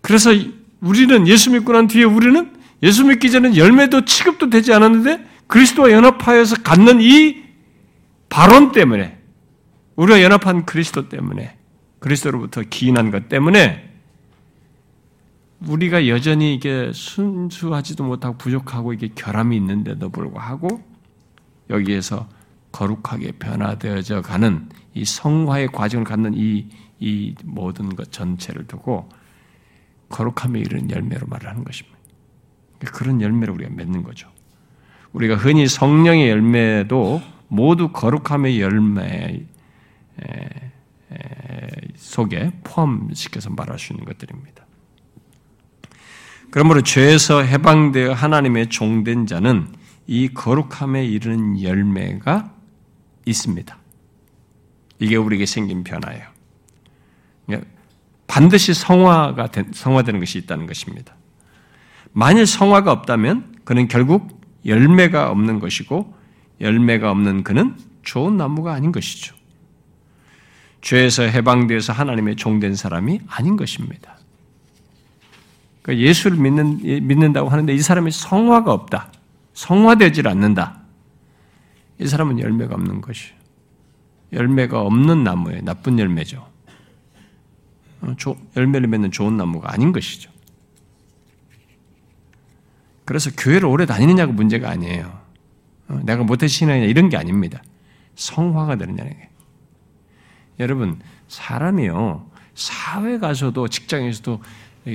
그래서 0.00 0.30
우리는 0.80 1.28
예수 1.28 1.50
믿고 1.50 1.72
난 1.72 1.86
뒤에 1.86 2.04
우리는 2.04 2.56
예수 2.82 3.04
믿기 3.04 3.30
전에 3.30 3.56
열매도 3.56 4.04
취급도 4.04 4.50
되지 4.50 4.72
않았는데 4.72 5.28
그리스도와 5.46 5.90
연합하여서 5.90 6.62
갖는 6.62 7.00
이 7.00 7.42
발언 8.28 8.72
때문에 8.72 9.18
우리가 9.96 10.22
연합한 10.22 10.64
그리스도 10.64 11.08
때문에 11.08 11.56
그리스도로부터 11.98 12.62
기인한 12.62 13.10
것 13.10 13.28
때문에 13.28 13.90
우리가 15.66 16.08
여전히 16.08 16.54
이게 16.54 16.90
순수하지도 16.94 18.02
못하고 18.04 18.38
부족하고 18.38 18.94
이게 18.94 19.08
결함이 19.14 19.56
있는데도 19.56 20.08
불구하고 20.08 20.82
여기에서 21.68 22.26
거룩하게 22.72 23.32
변화되어져 23.32 24.22
가는 24.22 24.68
이 24.94 25.04
성화의 25.04 25.68
과정을 25.68 26.04
갖는 26.04 26.34
이, 26.34 26.68
이 26.98 27.34
모든 27.44 27.94
것 27.94 28.12
전체를 28.12 28.66
두고 28.66 29.08
거룩함에 30.08 30.58
이르는 30.60 30.90
열매로 30.90 31.26
말하는 31.26 31.64
것입니다. 31.64 31.98
그런 32.92 33.20
열매를 33.20 33.54
우리가 33.54 33.70
맺는 33.74 34.02
거죠. 34.02 34.28
우리가 35.12 35.36
흔히 35.36 35.66
성령의 35.66 36.30
열매도 36.30 37.20
모두 37.48 37.88
거룩함의 37.88 38.60
열매 38.60 39.44
속에 41.96 42.52
포함시켜서 42.64 43.50
말할 43.50 43.78
수 43.78 43.92
있는 43.92 44.04
것들입니다. 44.04 44.64
그러므로 46.50 46.82
죄에서 46.82 47.42
해방되어 47.42 48.12
하나님의 48.12 48.70
종된 48.70 49.26
자는 49.26 49.68
이 50.06 50.28
거룩함에 50.28 51.04
이르는 51.04 51.62
열매가 51.62 52.59
있습니다. 53.26 53.76
이게 54.98 55.16
우리에게 55.16 55.46
생긴 55.46 55.84
변화예요. 55.84 56.26
그러니까 57.46 57.68
반드시 58.26 58.74
성화가 58.74 59.48
성화되는 59.72 60.20
것이 60.20 60.38
있다는 60.38 60.66
것입니다. 60.66 61.14
만일 62.12 62.46
성화가 62.46 62.92
없다면 62.92 63.56
그는 63.64 63.88
결국 63.88 64.40
열매가 64.66 65.30
없는 65.30 65.58
것이고 65.58 66.14
열매가 66.60 67.10
없는 67.10 67.44
그는 67.44 67.76
좋은 68.02 68.36
나무가 68.36 68.72
아닌 68.72 68.92
것이죠. 68.92 69.34
죄에서 70.80 71.24
해방되어서 71.24 71.92
하나님의 71.92 72.36
종된 72.36 72.74
사람이 72.74 73.20
아닌 73.26 73.56
것입니다. 73.56 74.18
그러니까 75.82 76.06
예수를 76.06 76.36
믿는, 76.38 77.06
믿는다고 77.06 77.48
하는데 77.48 77.74
이 77.74 77.78
사람이 77.78 78.10
성화가 78.10 78.72
없다. 78.72 79.12
성화되질 79.54 80.28
않는다. 80.28 80.79
이 82.00 82.06
사람은 82.06 82.40
열매가 82.40 82.74
없는 82.74 83.00
것이에요. 83.02 83.34
열매가 84.32 84.80
없는 84.80 85.22
나무예요. 85.22 85.62
나쁜 85.62 85.98
열매죠. 85.98 86.48
어, 88.00 88.14
열매를 88.56 88.88
맺는 88.88 89.10
좋은 89.10 89.36
나무가 89.36 89.72
아닌 89.72 89.92
것이죠. 89.92 90.30
그래서 93.04 93.30
교회를 93.36 93.66
오래 93.66 93.86
다니느냐가 93.86 94.32
문제가 94.32 94.70
아니에요. 94.70 95.20
어, 95.88 96.00
내가 96.04 96.22
못해서 96.22 96.52
신앙이냐 96.52 96.86
이런 96.86 97.08
게 97.08 97.16
아닙니다. 97.16 97.62
성화가 98.14 98.76
되느냐는 98.76 99.12
게. 99.12 99.28
여러분 100.58 101.00
사람이요 101.28 102.30
사회 102.54 103.18
가서도 103.18 103.68
직장에서도 103.68 104.42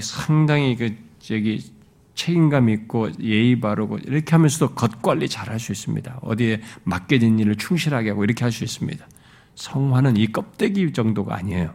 상당히 0.02 0.76
그 0.76 0.96
저기 1.20 1.72
책임감 2.16 2.70
있고 2.70 3.10
예의 3.22 3.60
바르고 3.60 4.00
이렇게 4.00 4.32
하면서도 4.32 4.74
겉 4.74 5.02
관리 5.02 5.30
잘 5.30 5.50
할 5.50 5.60
수 5.60 5.72
있습니다. 5.72 6.20
어디에 6.22 6.62
맡겨진 6.84 7.38
일을 7.40 7.56
충실하게 7.58 8.12
하고 8.12 8.24
이렇게 8.24 8.44
할 8.44 8.52
수 8.52 8.64
있습니다. 8.64 9.06
성화는 9.56 10.18
이 10.18 10.28
껍데기 10.32 10.92
정도가 10.92 11.36
아니에요. 11.36 11.74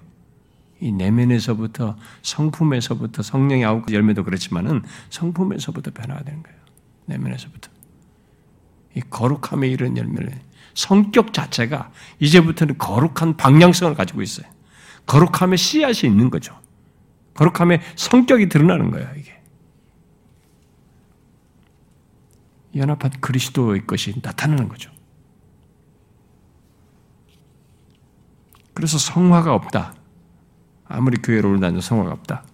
이 0.80 0.92
내면에서부터 0.92 1.96
성품에서부터 2.22 3.22
성령의 3.22 3.64
아홉 3.64 3.92
열매도 3.92 4.24
그렇지만은 4.24 4.82
성품에서부터 5.10 5.90
변화가 5.92 6.24
되는 6.24 6.42
거예요. 6.42 6.58
내면에서부터 7.06 7.70
이 8.96 9.00
거룩함에 9.08 9.68
이른 9.68 9.96
열매를 9.96 10.32
성격 10.74 11.32
자체가 11.32 11.90
이제부터는 12.18 12.78
거룩한 12.78 13.36
방향성을 13.36 13.94
가지고 13.94 14.22
있어요. 14.22 14.46
거룩함의 15.06 15.58
씨앗이 15.58 16.10
있는 16.10 16.30
거죠. 16.30 16.58
거룩함의 17.34 17.80
성격이 17.96 18.48
드러나는 18.48 18.90
거예요, 18.90 19.08
이게. 19.18 19.29
연합한 22.74 23.12
그리스도의 23.20 23.86
것이 23.86 24.14
나타나는 24.22 24.68
거죠. 24.68 24.90
그래서 28.74 28.98
성화가 28.98 29.52
없다. 29.54 29.94
아무리 30.86 31.20
교회로 31.20 31.50
올다녀도 31.50 31.80
성화가 31.80 32.12
없다. 32.12 32.44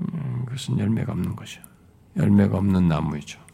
음, 0.00 0.44
그것은 0.46 0.78
열매가 0.78 1.12
없는 1.12 1.34
것이죠. 1.34 1.62
열매가 2.16 2.56
없는 2.58 2.88
나무이죠. 2.88 3.44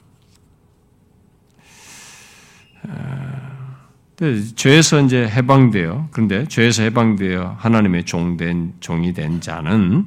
죄에서 4.54 5.00
이제 5.00 5.26
해방되어 5.26 6.08
그런데 6.10 6.44
죄에서 6.46 6.82
해방되어 6.82 7.56
하나님의 7.58 8.04
종된 8.04 8.74
종이 8.80 9.14
된 9.14 9.40
자는 9.40 10.06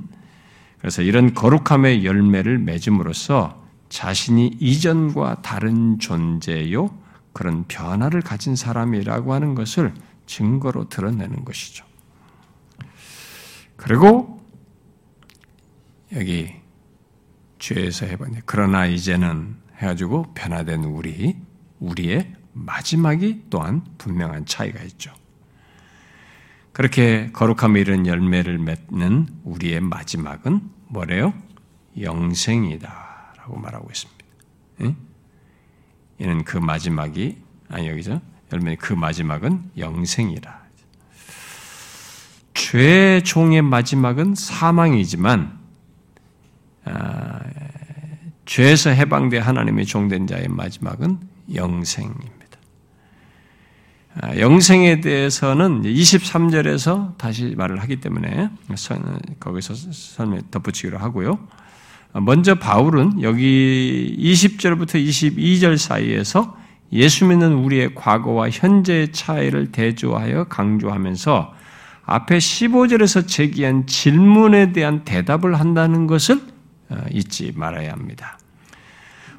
그래서 0.84 1.01
이런 1.01 1.34
거룩함의 1.34 2.03
열매를 2.03 2.57
맺음으로써 2.57 3.63
자신이 3.88 4.57
이전과 4.59 5.41
다른 5.41 5.97
존재요 5.97 6.93
그런 7.31 7.63
변화를 7.69 8.19
가진 8.19 8.57
사람이라고 8.57 9.34
하는 9.34 9.55
것을 9.55 9.93
증거로 10.25 10.89
드러내는 10.89 11.45
것이죠. 11.45 11.86
그리고 13.77 14.45
여기 16.11 16.53
죄에서 17.59 18.05
해보니 18.05 18.39
그러나 18.45 18.86
이제는 18.86 19.55
해가지고 19.77 20.34
변화된 20.34 20.84
우리 20.84 21.38
우리의 21.79 22.36
마지막이 22.51 23.45
또한 23.49 23.86
분명한 23.97 24.47
차이가 24.47 24.84
있죠. 24.84 25.13
그렇게 26.74 27.30
거룩함에 27.32 27.80
이른 27.80 28.07
열매를 28.07 28.57
맺는 28.57 29.28
우리의 29.43 29.80
마지막은 29.80 30.61
뭐래요? 30.88 31.34
영생이다. 31.99 33.34
라고 33.38 33.59
말하고 33.59 33.89
있습니다. 33.91 34.26
예? 34.82 34.95
이는 36.17 36.43
그 36.43 36.57
마지막이, 36.57 37.38
아니, 37.69 37.88
여기서 37.88 38.19
열매 38.51 38.76
그 38.76 38.93
마지막은 38.93 39.71
영생이라. 39.78 40.63
죄의 42.55 43.24
종의 43.24 43.61
마지막은 43.61 44.34
사망이지만, 44.34 45.59
아, 46.86 47.39
죄에서 48.45 48.89
해방돼 48.89 49.38
하나님의 49.38 49.86
종된 49.86 50.26
자의 50.26 50.47
마지막은 50.47 51.19
영생입니다. 51.53 52.43
아, 54.22 54.38
영생에 54.38 55.01
대해서는 55.01 55.84
23절에서 55.84 57.18
다시 57.18 57.55
말을 57.57 57.82
하기 57.82 57.97
때문에 57.97 58.49
거기서 59.39 59.74
설명 59.91 60.41
덧붙이기로 60.51 60.99
하고요. 60.99 61.39
먼저 62.14 62.55
바울은 62.55 63.24
여기 63.24 64.16
20절부터 64.20 65.03
22절 65.03 65.78
사이에서 65.78 66.55
예수 66.91 67.26
믿는 67.26 67.53
우리의 67.53 67.95
과거와 67.95 68.51
현재의 68.51 69.11
차이를 69.11 69.72
대조하여 69.72 70.43
강조하면서 70.43 71.53
앞에 72.05 72.38
15절에서 72.38 73.28
제기한 73.28 73.88
질문에 73.88 74.74
대한 74.74 75.03
대답을 75.03 75.59
한다는 75.59 76.05
것을 76.05 76.39
어, 76.89 76.97
잊지 77.09 77.53
말아야 77.55 77.91
합니다. 77.93 78.38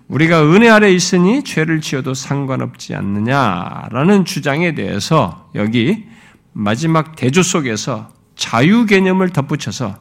우리가 0.08 0.44
은혜 0.52 0.68
아래 0.68 0.92
있으니 0.92 1.42
죄를 1.42 1.80
지어도 1.80 2.14
상관없지 2.14 2.94
않느냐라는 2.94 4.24
주장에 4.24 4.74
대해서 4.74 5.50
여기 5.54 6.04
마지막 6.52 7.16
대조 7.16 7.42
속에서 7.42 8.12
자유 8.36 8.86
개념을 8.86 9.30
덧붙여서 9.30 9.96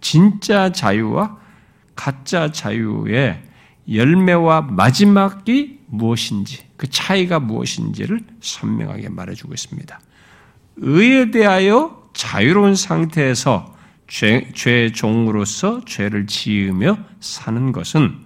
진짜 0.00 0.70
자유와 0.72 1.38
가짜 1.94 2.52
자유의 2.52 3.42
열매와 3.90 4.62
마지막이 4.62 5.80
무엇인지, 5.86 6.64
그 6.76 6.88
차이가 6.90 7.40
무엇인지를 7.40 8.20
선명하게 8.40 9.08
말해주고 9.08 9.54
있습니다. 9.54 10.00
의에 10.76 11.30
대하여 11.30 12.10
자유로운 12.12 12.74
상태에서 12.74 13.74
죄, 14.08 14.50
죄 14.54 14.92
종으로서 14.92 15.80
죄를 15.84 16.26
지으며 16.26 16.98
사는 17.20 17.72
것은 17.72 18.25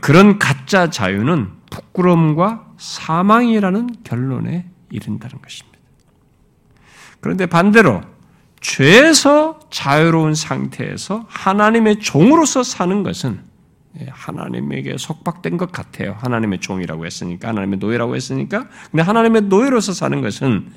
그런 0.00 0.38
가짜 0.38 0.88
자유는 0.90 1.50
부끄러움과 1.70 2.66
사망이라는 2.78 3.88
결론에 4.04 4.66
이른다는 4.90 5.40
것입니다. 5.42 5.78
그런데 7.20 7.46
반대로 7.46 8.02
죄에서 8.60 9.60
자유로운 9.70 10.34
상태에서 10.34 11.26
하나님의 11.28 12.00
종으로서 12.00 12.62
사는 12.62 13.02
것은 13.02 13.40
예, 14.00 14.06
하나님에게 14.10 14.96
속박된 14.98 15.56
것 15.56 15.70
같아요. 15.70 16.16
하나님의 16.18 16.60
종이라고 16.60 17.06
했으니까, 17.06 17.48
하나님의 17.48 17.78
노예라고 17.78 18.16
했으니까. 18.16 18.68
근데 18.90 19.02
하나님의 19.02 19.42
노예로서 19.42 19.92
사는 19.92 20.20
것은 20.20 20.72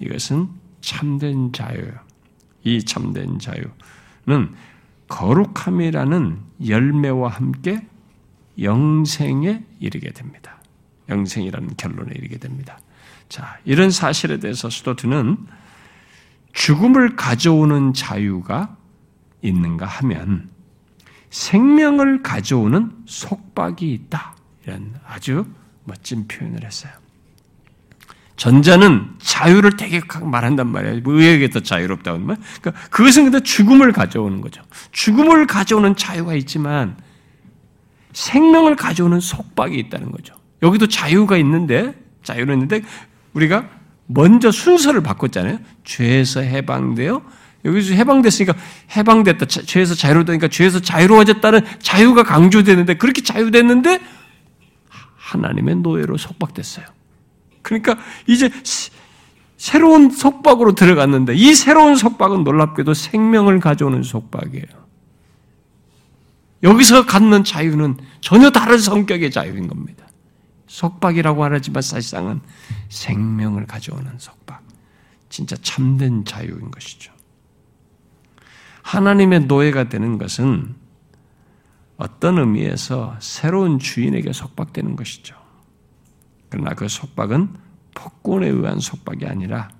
이것은 0.00 0.48
참된 0.82 1.52
자유예요. 1.52 1.94
이 2.64 2.84
참된 2.84 3.38
자유는 3.38 4.54
거룩함이라는 5.12 6.38
열매와 6.66 7.28
함께 7.28 7.86
영생에 8.58 9.62
이르게 9.78 10.10
됩니다. 10.10 10.56
영생이라는 11.10 11.76
결론에 11.76 12.12
이르게 12.16 12.38
됩니다. 12.38 12.78
자, 13.28 13.58
이런 13.64 13.90
사실에 13.90 14.38
대해서 14.38 14.70
스토트는 14.70 15.36
죽음을 16.54 17.14
가져오는 17.16 17.92
자유가 17.92 18.76
있는가 19.42 19.84
하면 19.84 20.48
생명을 21.28 22.22
가져오는 22.22 22.92
속박이 23.04 23.92
있다. 23.92 24.34
이런 24.64 24.94
아주 25.06 25.44
멋진 25.84 26.26
표현을 26.26 26.64
했어요. 26.64 26.92
전자는 28.42 29.08
자유를 29.20 29.76
되게 29.76 30.00
말한단 30.20 30.66
말이에요. 30.66 31.02
의에게 31.04 31.48
더 31.50 31.60
자유롭다고 31.60 32.18
말. 32.18 32.36
그러니까 32.60 32.88
그것은 32.90 33.22
근데 33.22 33.38
죽음을 33.38 33.92
가져오는 33.92 34.40
거죠. 34.40 34.60
죽음을 34.90 35.46
가져오는 35.46 35.94
자유가 35.94 36.34
있지만 36.34 36.96
생명을 38.12 38.74
가져오는 38.74 39.20
속박이 39.20 39.78
있다는 39.78 40.10
거죠. 40.10 40.34
여기도 40.60 40.88
자유가 40.88 41.36
있는데 41.36 41.94
자유는 42.24 42.54
있는데 42.54 42.82
우리가 43.34 43.68
먼저 44.06 44.50
순서를 44.50 45.04
바꿨잖아요. 45.04 45.60
죄에서 45.84 46.40
해방되어 46.40 47.22
여기서 47.64 47.94
해방됐으니까 47.94 48.58
해방됐다. 48.96 49.46
죄에서 49.46 49.94
자유로우니까 49.94 50.48
죄에서 50.48 50.80
자유로워졌다는 50.80 51.60
자유가 51.78 52.24
강조되는데 52.24 52.94
그렇게 52.94 53.22
자유됐는데 53.22 54.00
하나님의 55.16 55.76
노예로 55.76 56.16
속박됐어요. 56.16 57.01
그러니까 57.62 57.96
이제 58.26 58.50
새로운 59.56 60.10
속박으로 60.10 60.74
들어갔는데 60.74 61.34
이 61.34 61.54
새로운 61.54 61.96
속박은 61.96 62.44
놀랍게도 62.44 62.94
생명을 62.94 63.60
가져오는 63.60 64.02
속박이에요. 64.02 64.82
여기서 66.64 67.06
갖는 67.06 67.44
자유는 67.44 67.96
전혀 68.20 68.50
다른 68.50 68.78
성격의 68.78 69.30
자유인 69.30 69.66
겁니다. 69.66 70.06
속박이라고 70.66 71.44
하지만 71.44 71.82
사실상은 71.82 72.40
생명을 72.88 73.66
가져오는 73.66 74.10
속박. 74.18 74.62
진짜 75.28 75.56
참된 75.62 76.24
자유인 76.24 76.70
것이죠. 76.70 77.12
하나님의 78.82 79.40
노예가 79.46 79.88
되는 79.88 80.18
것은 80.18 80.74
어떤 81.96 82.38
의미에서 82.38 83.16
새로운 83.20 83.78
주인에게 83.78 84.32
속박되는 84.32 84.96
것이죠. 84.96 85.41
그러나 86.52 86.74
그 86.74 86.86
속박은 86.86 87.48
폭군에 87.94 88.46
의한 88.46 88.78
속박이 88.78 89.24
아니라 89.24 89.70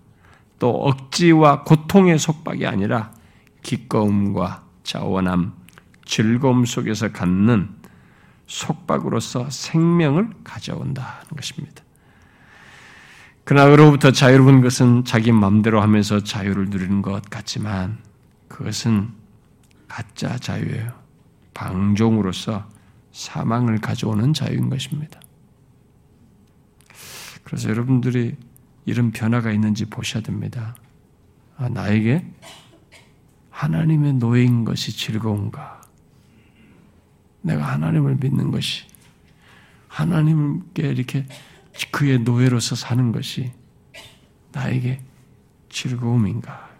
또 0.58 0.70
억지와 0.70 1.64
고통의 1.64 2.18
속박이 2.18 2.66
아니라 2.66 3.12
기꺼움과 3.62 4.64
자원함, 4.82 5.52
즐거움 6.06 6.64
속에서 6.64 7.12
갖는 7.12 7.68
속박으로서 8.46 9.50
생명을 9.50 10.30
가져온다는 10.44 11.28
것입니다. 11.36 11.82
그러나 13.44 13.68
그로부터 13.68 14.10
자유로운 14.10 14.62
것은 14.62 15.04
자기 15.04 15.30
마음대로 15.30 15.82
하면서 15.82 16.20
자유를 16.20 16.70
누리는 16.70 17.02
것 17.02 17.28
같지만 17.28 17.98
그것은 18.48 19.10
가짜 19.88 20.38
자유예요. 20.38 20.90
방종으로서 21.52 22.66
사망을 23.12 23.78
가져오는 23.78 24.32
자유인 24.32 24.70
것입니다. 24.70 25.21
그래서 27.44 27.68
여러분들이 27.68 28.36
이런 28.84 29.10
변화가 29.10 29.52
있는지 29.52 29.84
보셔야 29.84 30.22
됩니다. 30.22 30.74
아, 31.56 31.68
나에게 31.68 32.24
하나님의 33.50 34.14
노예인 34.14 34.64
것이 34.64 34.96
즐거운가? 34.96 35.80
내가 37.42 37.64
하나님을 37.72 38.16
믿는 38.16 38.50
것이 38.50 38.84
하나님께 39.88 40.88
이렇게 40.88 41.26
그의 41.90 42.20
노예로서 42.20 42.74
사는 42.74 43.12
것이 43.12 43.52
나에게 44.52 45.00
즐거움인가? 45.68 46.70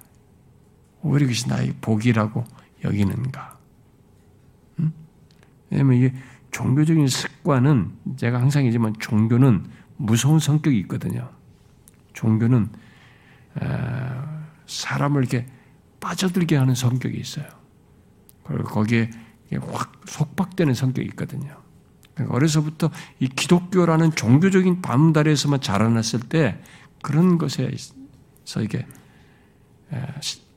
오히려 1.02 1.26
그것이 1.26 1.48
나의 1.48 1.74
복이라고 1.80 2.44
여기는가? 2.84 3.58
응? 4.80 4.92
왜냐면 5.70 5.96
이게 5.96 6.14
종교적인 6.50 7.08
습관은 7.08 7.92
제가 8.16 8.40
항상 8.40 8.62
얘기지만 8.64 8.94
종교는 8.98 9.64
무서운 10.03 10.40
성격이 10.40 10.78
있거든요. 10.80 11.30
종교는 12.12 12.68
사람을 14.66 15.22
이렇게 15.22 15.46
빠져들게 16.00 16.57
하는 16.57 16.74
성격이 16.74 17.16
있어요. 17.16 17.46
그리고 18.42 18.64
거기에 18.64 19.11
확 19.70 19.92
속박되는 20.07 20.74
성격이 20.74 21.09
있거든요. 21.11 21.57
그러니까 22.14 22.36
어려서부터 22.36 22.90
이 23.20 23.28
기독교라는 23.28 24.12
종교적인 24.12 24.82
바운다리에서만 24.82 25.61
자라났을 25.61 26.20
때 26.20 26.61
그런 27.03 27.38
것에서 27.38 28.61
이게 28.61 28.86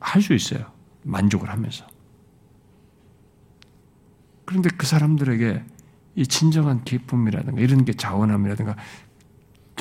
할 0.00 0.22
수 0.22 0.34
있어요. 0.34 0.72
만족을 1.04 1.50
하면서. 1.50 1.86
그런데 4.44 4.70
그 4.76 4.86
사람들에게 4.86 5.64
이 6.16 6.26
진정한 6.26 6.82
기쁨이라든가 6.84 7.60
이런 7.60 7.84
게 7.84 7.92
자원함이라든가 7.92 8.76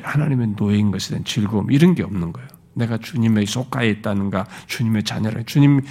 하나님의 0.01 0.55
노예인 0.57 0.91
것에 0.91 1.09
대한 1.11 1.23
즐거움 1.23 1.71
이런 1.71 1.95
게 1.95 2.03
없는 2.03 2.33
거예요. 2.33 2.47
내가 2.73 2.97
주님의 2.97 3.45
속가에 3.45 3.89
있다는가, 3.89 4.47
주님의 4.67 5.03
자녀라, 5.03 5.43
주님의 5.43 5.81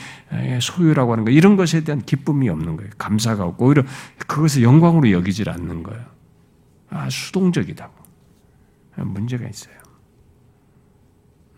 소유라고 0.61 1.13
하는 1.13 1.25
거 1.25 1.31
이런 1.31 1.57
것에 1.57 1.83
대한 1.83 2.03
기쁨이 2.03 2.49
없는 2.49 2.77
거예요. 2.77 2.91
감사가 2.99 3.45
없고 3.45 3.67
오히려 3.67 3.83
그것을 4.27 4.63
영광으로 4.63 5.11
여기질 5.11 5.49
않는 5.49 5.83
거예요. 5.83 6.05
아 6.91 7.09
수동적이다고 7.09 7.93
문제가 8.97 9.49
있어요. 9.49 9.75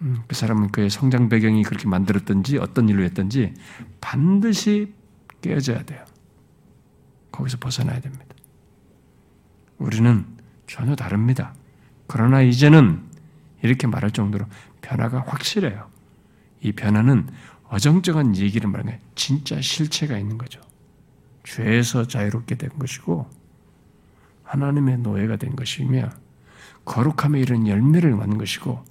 음, 0.02 0.22
그 0.26 0.34
사람은 0.34 0.68
그의 0.68 0.90
성장 0.90 1.28
배경이 1.28 1.62
그렇게 1.62 1.88
만들었던지 1.88 2.58
어떤 2.58 2.88
일로 2.88 3.02
했던지 3.02 3.54
반드시 4.00 4.92
깨어져야 5.40 5.84
돼요. 5.84 6.04
거기서 7.32 7.58
벗어나야 7.58 8.00
됩니다. 8.00 8.24
우리는 9.78 10.24
전혀 10.66 10.94
다릅니다. 10.94 11.54
그러나 12.06 12.42
이제는 12.42 13.02
이렇게 13.62 13.86
말할 13.86 14.10
정도로 14.10 14.46
변화가 14.82 15.24
확실해요. 15.26 15.88
이 16.60 16.72
변화는 16.72 17.28
어정쩡한 17.68 18.36
얘기를 18.36 18.70
말하는 18.70 18.92
게 18.92 19.00
진짜 19.14 19.60
실체가 19.60 20.18
있는 20.18 20.38
거죠. 20.38 20.60
죄에서 21.44 22.06
자유롭게 22.06 22.56
된 22.56 22.70
것이고 22.78 23.28
하나님의 24.44 24.98
노예가 24.98 25.36
된 25.36 25.56
것이며 25.56 26.10
거룩함에 26.84 27.40
이른 27.40 27.66
열매를 27.66 28.14
얻는 28.14 28.38
것이고 28.38 28.84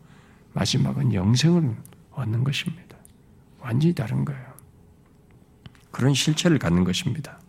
마지막은 0.54 1.14
영생을 1.14 1.76
얻는 2.12 2.44
것입니다. 2.44 2.98
완전히 3.60 3.94
다른 3.94 4.26
거예요. 4.26 4.46
그런 5.92 6.14
실체를 6.14 6.60
갖는 6.60 6.84
것입니다. 6.84 7.40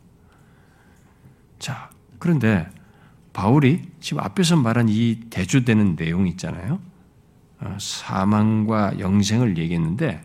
자, 1.58 1.90
그런데 2.18 2.68
바울이 3.36 3.82
지금 4.00 4.22
앞에서 4.22 4.56
말한 4.56 4.88
이 4.88 5.20
대조되는 5.28 5.96
내용 5.96 6.26
있잖아요. 6.26 6.80
어, 7.60 7.76
사망과 7.78 8.98
영생을 8.98 9.58
얘기했는데 9.58 10.22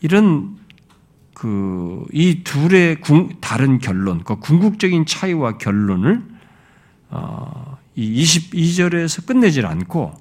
이런 0.00 0.56
그 1.34 1.88
이 2.12 2.42
둘의 2.42 2.98
다른 3.40 3.78
결론, 3.78 4.22
그 4.24 4.36
궁극적인 4.36 5.06
차이와 5.06 5.58
결론을 5.58 6.22
어, 7.10 7.78
이 7.94 8.22
22절에서 8.22 9.26
끝내질 9.26 9.66
않고 9.66 10.14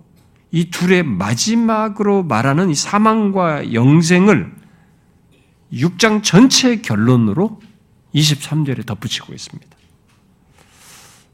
이 0.52 0.70
둘의 0.70 1.04
마지막으로 1.04 2.24
말하는 2.24 2.70
이 2.70 2.76
사망과 2.76 3.74
영생을 3.74 4.54
6장 5.74 6.24
전체의 6.24 6.82
결론으로 6.82 7.60
23절에 8.18 8.86
덧붙이고 8.86 9.34
있습니다. 9.34 9.78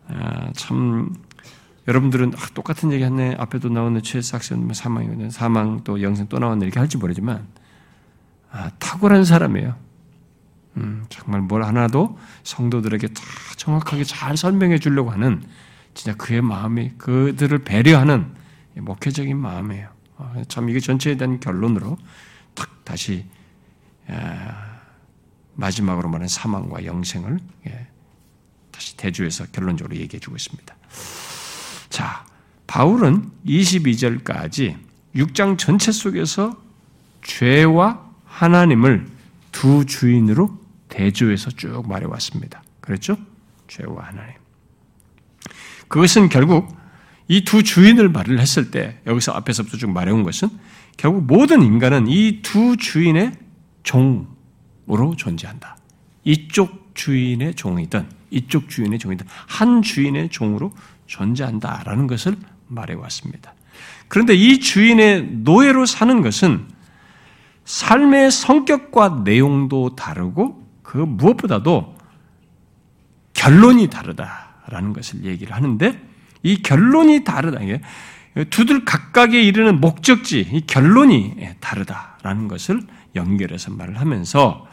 아, 0.09 0.51
참 0.53 1.15
여러분들은 1.87 2.33
아, 2.35 2.47
똑같은 2.53 2.91
얘기 2.91 3.03
했네. 3.03 3.35
앞에도 3.37 3.69
나오는 3.69 4.01
최삭선 4.01 4.65
뭐 4.65 4.73
사망이거든. 4.73 5.29
사망 5.29 5.83
또 5.83 6.01
영생 6.01 6.27
또 6.27 6.39
나왔네. 6.39 6.65
이렇게 6.65 6.79
할지 6.79 6.97
모르지만 6.97 7.47
아, 8.51 8.69
탁월한 8.79 9.25
사람이에요. 9.25 9.75
음, 10.77 11.05
정말 11.09 11.41
뭘 11.41 11.63
하나도 11.63 12.17
성도들에게 12.43 13.07
다 13.07 13.21
정확하게 13.57 14.03
잘 14.03 14.35
설명해 14.35 14.79
주려고 14.79 15.11
하는 15.11 15.43
진짜 15.93 16.15
그의 16.17 16.41
마음이 16.41 16.93
그들을 16.97 17.59
배려하는 17.59 18.33
목회적인 18.75 19.37
마음이에요. 19.37 19.89
아, 20.17 20.43
참 20.47 20.69
이게 20.69 20.79
전체에 20.79 21.15
대한 21.15 21.39
결론으로 21.39 21.97
탁 22.55 22.83
다시 22.83 23.25
아, 24.07 24.72
마지막으로 25.55 26.09
말하는 26.09 26.27
사망과 26.27 26.85
영생을 26.85 27.39
예, 27.67 27.87
다시 28.71 28.97
대주해서 28.97 29.45
결론적으로 29.51 29.95
얘기해 29.95 30.19
주고 30.19 30.35
있습니다. 30.35 30.75
자, 31.89 32.25
바울은 32.67 33.29
22절까지 33.45 34.77
6장 35.15 35.57
전체 35.57 35.91
속에서 35.91 36.59
죄와 37.23 38.03
하나님을 38.25 39.07
두 39.51 39.85
주인으로 39.85 40.57
대조해서 40.89 41.51
쭉 41.51 41.87
말해왔습니다. 41.87 42.63
그렇죠? 42.81 43.17
죄와 43.67 44.05
하나님. 44.07 44.33
그것은 45.87 46.29
결국 46.29 46.75
이 47.27 47.45
두 47.45 47.63
주인을 47.63 48.09
말을 48.09 48.39
했을 48.39 48.69
때 48.71 48.99
여기서 49.05 49.31
앞에서부터 49.33 49.77
쭉 49.77 49.91
말해온 49.91 50.23
것은 50.23 50.49
결국 50.97 51.25
모든 51.25 51.61
인간은 51.61 52.07
이 52.07 52.41
두 52.41 52.75
주인의 52.75 53.33
종 53.83 54.27
으로 54.89 55.15
존재한다. 55.15 55.77
이쪽 56.23 56.91
주인의 56.93 57.55
종이든 57.55 58.07
이쪽 58.31 58.69
주인의 58.69 58.99
종이든 58.99 59.25
한 59.47 59.81
주인의 59.81 60.29
종으로 60.29 60.73
존재한다라는 61.07 62.07
것을 62.07 62.35
말해왔습니다. 62.67 63.53
그런데 64.07 64.35
이 64.35 64.59
주인의 64.59 65.29
노예로 65.43 65.85
사는 65.85 66.21
것은 66.21 66.67
삶의 67.65 68.31
성격과 68.31 69.21
내용도 69.23 69.95
다르고 69.95 70.67
그 70.81 70.97
무엇보다도 70.97 71.95
결론이 73.33 73.89
다르다라는 73.89 74.93
것을 74.93 75.23
얘기를 75.23 75.55
하는데 75.55 75.99
이 76.43 76.61
결론이 76.61 77.23
다르다. 77.23 77.59
두들 78.49 78.83
각각에 78.85 79.41
이르는 79.41 79.79
목적지, 79.79 80.39
이 80.51 80.61
결론이 80.65 81.37
다르다라는 81.59 82.47
것을 82.47 82.81
연결해서 83.15 83.71
말을 83.71 83.99
하면서 83.99 84.67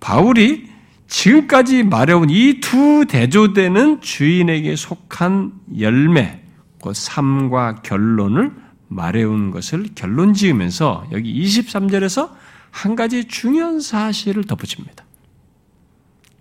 바울이 0.00 0.70
지금까지 1.08 1.84
말해온 1.84 2.30
이 2.30 2.60
두 2.60 3.06
대조되는 3.08 4.00
주인에게 4.00 4.76
속한 4.76 5.52
열매, 5.78 6.42
그 6.82 6.92
삶과 6.94 7.76
결론을 7.82 8.52
말해온 8.88 9.50
것을 9.50 9.88
결론 9.94 10.34
지으면서 10.34 11.06
여기 11.12 11.32
23절에서 11.44 12.30
한 12.70 12.94
가지 12.96 13.24
중요한 13.24 13.80
사실을 13.80 14.44
덧붙입니다. 14.44 15.04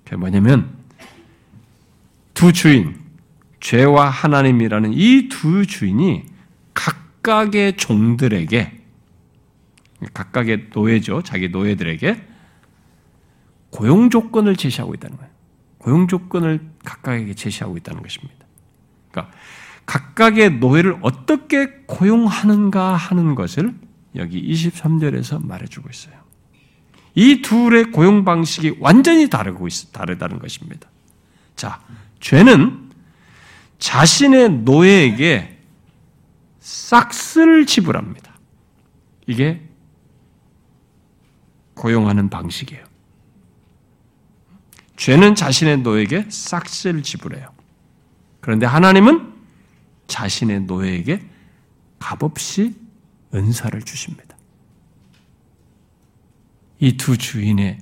그게 0.04 0.16
뭐냐면 0.18 0.70
두 2.34 2.52
주인, 2.52 2.96
죄와 3.60 4.10
하나님이라는 4.10 4.94
이 4.94 5.30
두 5.30 5.66
주인이 5.66 6.24
각각의 6.74 7.78
종들에게 7.78 8.75
각각의 10.14 10.68
노예죠. 10.74 11.22
자기 11.22 11.50
노예들에게 11.50 12.28
고용 13.70 14.10
조건을 14.10 14.56
제시하고 14.56 14.94
있다는 14.94 15.18
거예요. 15.18 15.32
고용 15.78 16.08
조건을 16.08 16.62
각각에게 16.84 17.34
제시하고 17.34 17.78
있다는 17.78 18.02
것입니다. 18.02 18.46
그러니까 19.12 19.36
각각의 19.86 20.58
노예를 20.58 20.98
어떻게 21.02 21.68
고용하는가 21.86 22.96
하는 22.96 23.36
것을 23.36 23.76
여기 24.16 24.42
23절에서 24.52 25.46
말해주고 25.46 25.90
있어요. 25.90 26.16
이 27.14 27.42
둘의 27.42 27.92
고용 27.92 28.26
방식이 28.26 28.78
완전히 28.80 29.30
다르고 29.30 29.68
있, 29.68 29.92
다르다는 29.94 30.40
것입니다. 30.40 30.90
자, 31.56 31.82
죄는 32.20 32.90
자신의 33.80 34.50
노예에게 34.50 35.58
싹스를 36.60 37.66
지불합니다. 37.66 38.34
이게 39.28 39.65
고용하는 41.76 42.30
방식이에요. 42.30 42.84
죄는 44.98 45.36
자신의 45.36 45.80
노예에게 45.80 46.28
싹스를 46.30 47.04
지불해요. 47.04 47.54
그런데 48.40 48.66
하나님은 48.66 49.34
자신의 50.08 50.62
노예에게 50.62 51.22
값없이 52.00 52.76
은사를 53.34 53.82
주십니다. 53.82 54.36
이 56.80 56.96
두 56.98 57.18
주인의 57.18 57.80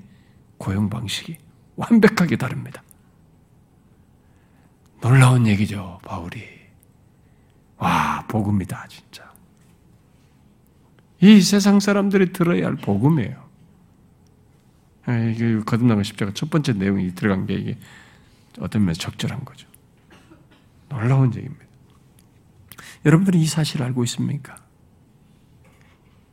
고용 0.57 0.89
방식이 0.89 1.37
완벽하게 1.75 2.37
다릅니다. 2.37 2.81
놀라운 5.01 5.45
얘기죠, 5.47 5.99
바울이. 6.05 6.41
와, 7.77 8.23
복음이다, 8.27 8.87
진짜. 8.87 9.33
이 11.19 11.41
세상 11.41 11.79
사람들이 11.79 12.31
들어야 12.31 12.67
할 12.67 12.75
복음이에요. 12.75 13.42
이게 15.07 15.59
거듭나는 15.59 16.03
십자가 16.03 16.31
첫 16.33 16.49
번째 16.49 16.73
내용이 16.73 17.13
들어간 17.13 17.45
게 17.45 17.55
이게 17.55 17.77
어떤 18.59 18.83
면에서 18.83 18.99
적절한 19.01 19.43
거죠. 19.43 19.67
놀라운 20.89 21.33
얘기입니다. 21.35 21.65
여러분들이 23.05 23.41
이 23.41 23.45
사실을 23.45 23.85
알고 23.87 24.03
있습니까? 24.05 24.55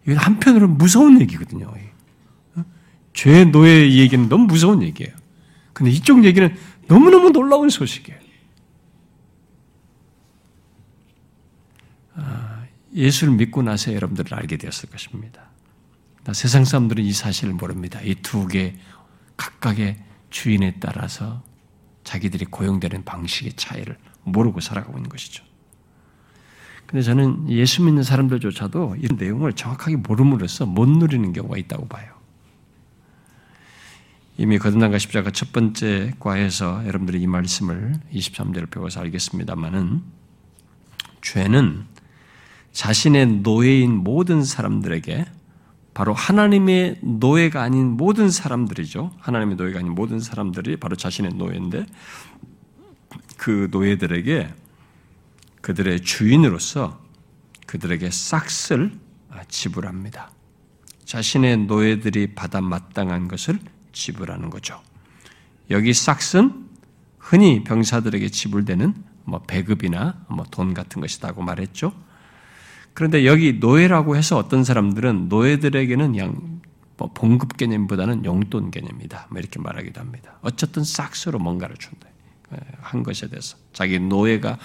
이건 0.04 0.16
한편으로 0.18 0.68
무서운 0.68 1.20
얘기거든요. 1.20 1.72
죄의 3.12 3.50
노예 3.50 3.90
얘기는 3.90 4.28
너무 4.28 4.46
무서운 4.46 4.82
얘기예요. 4.82 5.14
근데 5.72 5.90
이쪽 5.90 6.24
얘기는 6.24 6.54
너무너무 6.86 7.30
놀라운 7.32 7.68
소식이에요. 7.70 8.20
아, 12.14 12.64
예수를 12.94 13.34
믿고 13.34 13.62
나서 13.62 13.92
여러분들을 13.94 14.34
알게 14.34 14.56
되었을 14.56 14.90
것입니다. 14.90 15.50
세상 16.32 16.64
사람들은 16.64 17.02
이 17.04 17.12
사실을 17.12 17.54
모릅니다. 17.54 18.00
이 18.02 18.14
두 18.22 18.46
개 18.46 18.74
각각의 19.36 19.96
주인에 20.30 20.76
따라서 20.80 21.42
자기들이 22.04 22.44
고용되는 22.46 23.04
방식의 23.04 23.54
차이를 23.56 23.96
모르고 24.24 24.60
살아가고 24.60 24.98
있는 24.98 25.08
것이죠. 25.08 25.44
근데 26.86 27.02
저는 27.02 27.48
예수 27.50 27.82
믿는 27.82 28.02
사람들조차도 28.02 28.96
이 29.00 29.08
내용을 29.16 29.52
정확하게 29.54 29.96
모름으로써 29.96 30.66
못 30.66 30.88
누리는 30.88 31.32
경우가 31.32 31.56
있다고 31.56 31.88
봐요. 31.88 32.12
이미 34.36 34.58
거듭난가 34.58 34.98
십자가 34.98 35.30
첫 35.30 35.52
번째 35.52 36.12
과에서 36.18 36.84
여러분들이 36.86 37.20
이 37.20 37.26
말씀을 37.26 37.94
23절을 38.12 38.70
배워서 38.70 39.00
알겠습니다만은 39.00 40.02
죄는 41.22 41.84
자신의 42.72 43.26
노예인 43.42 43.96
모든 43.96 44.42
사람들에게 44.44 45.26
바로 46.00 46.14
하나님의 46.14 47.00
노예가 47.02 47.60
아닌 47.60 47.88
모든 47.88 48.30
사람들이죠. 48.30 49.12
하나님의 49.18 49.56
노예가 49.56 49.80
아닌 49.80 49.94
모든 49.94 50.18
사람들이 50.18 50.78
바로 50.78 50.96
자신의 50.96 51.34
노예인데 51.34 51.84
그 53.36 53.68
노예들에게 53.70 54.48
그들의 55.60 56.00
주인으로서 56.00 56.98
그들에게 57.66 58.10
싹쓸 58.10 58.92
지불합니다. 59.48 60.30
자신의 61.04 61.66
노예들이 61.66 62.34
받아 62.34 62.62
마땅한 62.62 63.28
것을 63.28 63.58
지불하는 63.92 64.48
거죠. 64.48 64.80
여기 65.68 65.92
싹슨 65.92 66.66
흔히 67.18 67.62
병사들에게 67.62 68.26
지불되는 68.30 68.94
뭐 69.24 69.42
배급이나 69.42 70.24
뭐 70.30 70.46
돈 70.50 70.72
같은 70.72 71.02
것이다고 71.02 71.42
말했죠. 71.42 71.92
그런데 72.94 73.24
여기 73.24 73.54
노예라고 73.54 74.16
해서 74.16 74.36
어떤 74.36 74.64
사람들은 74.64 75.28
노예들에게는 75.28 76.12
그냥 76.12 76.60
뭐 76.96 77.10
봉급 77.14 77.56
개념보다는 77.56 78.24
용돈 78.24 78.70
개념이다. 78.70 79.28
뭐 79.30 79.38
이렇게 79.38 79.58
말하기도 79.58 80.00
합니다. 80.00 80.38
어쨌든 80.42 80.84
싹스로 80.84 81.38
뭔가를 81.38 81.76
준다. 81.76 82.08
예, 82.52 82.58
한 82.80 83.02
것에 83.02 83.28
대해서 83.28 83.56
자기 83.72 83.98
노예가 83.98 84.58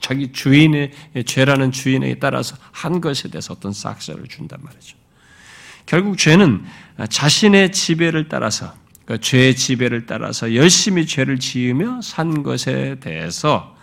자기 0.00 0.32
주인의 0.32 0.92
죄라는 1.26 1.72
주인에 1.72 2.14
따라서 2.14 2.56
한 2.72 3.00
것에 3.00 3.28
대해서 3.28 3.52
어떤 3.54 3.72
싹스를 3.72 4.26
준단 4.28 4.60
말이죠. 4.62 4.96
결국 5.86 6.16
죄는 6.16 6.64
자신의 7.10 7.72
지배를 7.72 8.28
따라서 8.28 8.74
그 9.04 9.20
죄의 9.20 9.56
지배를 9.56 10.06
따라서 10.06 10.54
열심히 10.54 11.06
죄를 11.06 11.38
지으며 11.38 12.00
산 12.00 12.42
것에 12.42 12.96
대해서 13.00 13.73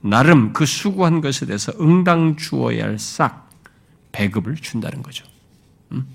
나름 0.00 0.52
그 0.52 0.64
수고한 0.66 1.20
것에 1.20 1.46
대해서 1.46 1.72
응당 1.80 2.36
주어야 2.36 2.84
할 2.84 2.98
싹 2.98 3.48
배급을 4.12 4.56
준다는 4.56 5.02
거죠. 5.02 5.24
음? 5.92 6.06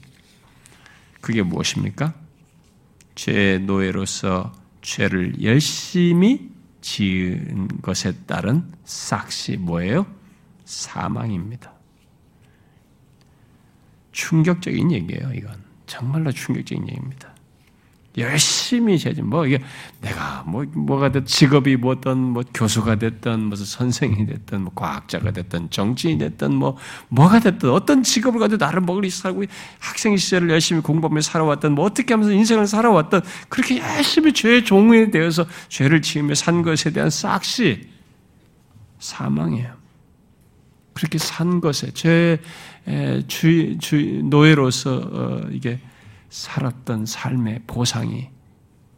그게 1.22 1.42
무엇입니까? 1.42 2.14
죄의 3.16 3.62
노예로서 3.62 4.52
죄를 4.82 5.42
열심히 5.42 6.52
지은 6.82 7.82
것에 7.82 8.14
따른 8.26 8.72
싹시 8.84 9.58
뭐예요? 9.58 10.06
사망입니다. 10.66 11.72
충격적인 14.12 14.92
얘기예요, 14.92 15.32
이건. 15.34 15.64
정말로 15.86 16.32
충격적인 16.32 16.88
얘기입니다. 16.88 17.33
열심히 18.18 18.94
해야지. 18.94 19.22
뭐, 19.24 19.48
이게 19.48 19.60
내가 20.02 20.44
뭐, 20.46 20.64
뭐가 20.74 21.12
됐, 21.12 21.26
직업이 21.26 21.76
뭐든, 21.76 22.18
뭐, 22.18 22.44
교수가 22.54 22.96
됐든, 22.96 23.40
무슨 23.40 23.66
선생이 23.66 24.28
됐든, 24.28 24.62
뭐, 24.62 24.72
과학자가 24.76 25.32
됐든, 25.32 25.72
정치인이 25.72 26.20
됐든, 26.20 26.54
뭐, 26.54 26.78
뭐가 27.10 27.40
됐든, 27.40 27.72
어떤 27.72 28.04
직업을 28.04 28.40
가지고 28.40 28.64
나를 28.64 28.82
먹을 28.82 29.10
살고, 29.10 29.46
학생 29.80 30.16
시절을 30.16 30.50
열심히 30.52 30.82
공부하며 30.82 31.22
살아왔던, 31.22 31.74
뭐, 31.74 31.86
어떻게 31.86 32.14
하면서 32.14 32.32
인생을 32.32 32.68
살아왔던, 32.68 33.22
그렇게 33.50 33.80
열심히 33.80 34.32
죄의 34.34 34.64
종이 34.64 35.10
되어서 35.10 35.48
죄를 35.70 36.02
지으며 36.04 36.36
산 36.36 36.62
것에 36.62 36.92
대한 36.92 37.10
싹시 37.10 37.88
사망이에요. 39.00 39.74
그렇게 40.94 41.18
산 41.18 41.62
것에, 41.62 41.92
죄, 41.92 42.40
주, 43.28 43.78
주, 43.80 44.22
노예로서, 44.24 45.10
어, 45.12 45.42
이게, 45.52 45.80
살았던 46.34 47.06
삶의 47.06 47.62
보상이 47.68 48.30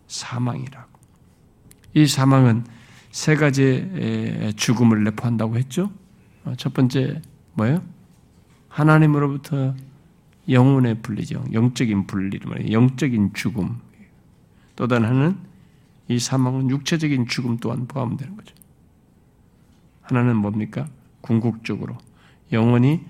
사망이라고. 0.08 0.90
이 1.94 2.08
사망은 2.08 2.64
세 3.12 3.36
가지의 3.36 4.54
죽음을 4.56 5.04
내포한다고 5.04 5.58
했죠. 5.58 5.92
어, 6.46 6.54
첫 6.58 6.74
번째 6.74 7.22
뭐예요? 7.54 7.84
하나님으로부터 8.70 9.76
영혼의 10.48 11.02
분리죠. 11.02 11.44
영적인 11.52 12.08
분리를. 12.08 12.72
영적인 12.72 13.34
죽음. 13.34 13.80
또 14.78 14.88
다른 14.88 15.06
하나는 15.06 15.38
이 16.08 16.20
사망은 16.20 16.70
육체적인 16.70 17.28
죽음 17.28 17.58
또한 17.58 17.86
포함되는 17.86 18.38
거죠. 18.38 18.56
하나는 20.04 20.38
뭡니까? 20.38 20.88
궁극적으로 21.20 21.98
영혼이 22.54 23.02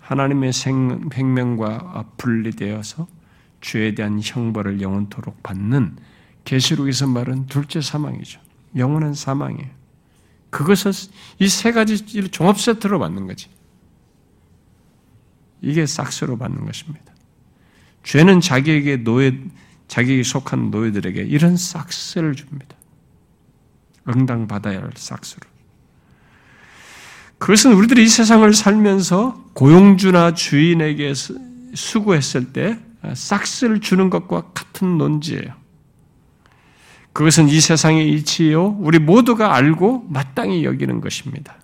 하나님의 0.00 0.52
생명과 0.52 2.12
분리되어서 2.18 3.13
죄에 3.64 3.94
대한 3.94 4.20
형벌을 4.22 4.82
영원토록 4.82 5.42
받는 5.42 5.96
계시록에서 6.44 7.06
말은 7.06 7.46
둘째 7.46 7.80
사망이죠. 7.80 8.38
영원한 8.76 9.14
사망이에요. 9.14 9.70
그것을 10.50 10.92
이 11.40 11.48
세 11.48 11.72
가지 11.72 12.04
종합 12.30 12.60
세트로 12.60 12.98
받는 12.98 13.26
거지. 13.26 13.48
이게 15.62 15.86
싹스로 15.86 16.36
받는 16.36 16.66
것입니다. 16.66 17.14
죄는 18.02 18.42
자기에게 18.42 18.98
노예, 18.98 19.40
자기에게 19.88 20.22
속한 20.22 20.70
노예들에게 20.70 21.22
이런 21.22 21.56
싹스를 21.56 22.34
줍니다. 22.34 22.76
응당 24.06 24.46
받아야 24.46 24.82
할 24.82 24.90
싹스를. 24.94 25.48
그것은 27.38 27.72
우리들이 27.72 28.04
이 28.04 28.08
세상을 28.08 28.52
살면서 28.52 29.42
고용주나 29.54 30.34
주인에게 30.34 31.14
수고했을 31.74 32.52
때 32.52 32.78
싹스를 33.14 33.80
주는 33.80 34.10
것과 34.10 34.52
같은 34.54 34.98
논지예요. 34.98 35.64
그것은 37.12 37.48
이 37.48 37.60
세상의 37.60 38.12
이치요, 38.12 38.76
우리 38.80 38.98
모두가 38.98 39.54
알고 39.54 40.06
마땅히 40.08 40.64
여기는 40.64 41.00
것입니다. 41.00 41.56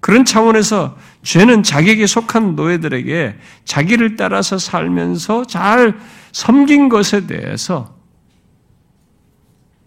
그런 0.00 0.24
차원에서 0.24 0.96
죄는 1.22 1.62
자기에게 1.62 2.06
속한 2.06 2.54
노예들에게 2.54 3.38
자기를 3.64 4.16
따라서 4.16 4.58
살면서 4.58 5.46
잘 5.46 5.98
섬긴 6.32 6.88
것에 6.88 7.26
대해서 7.26 7.96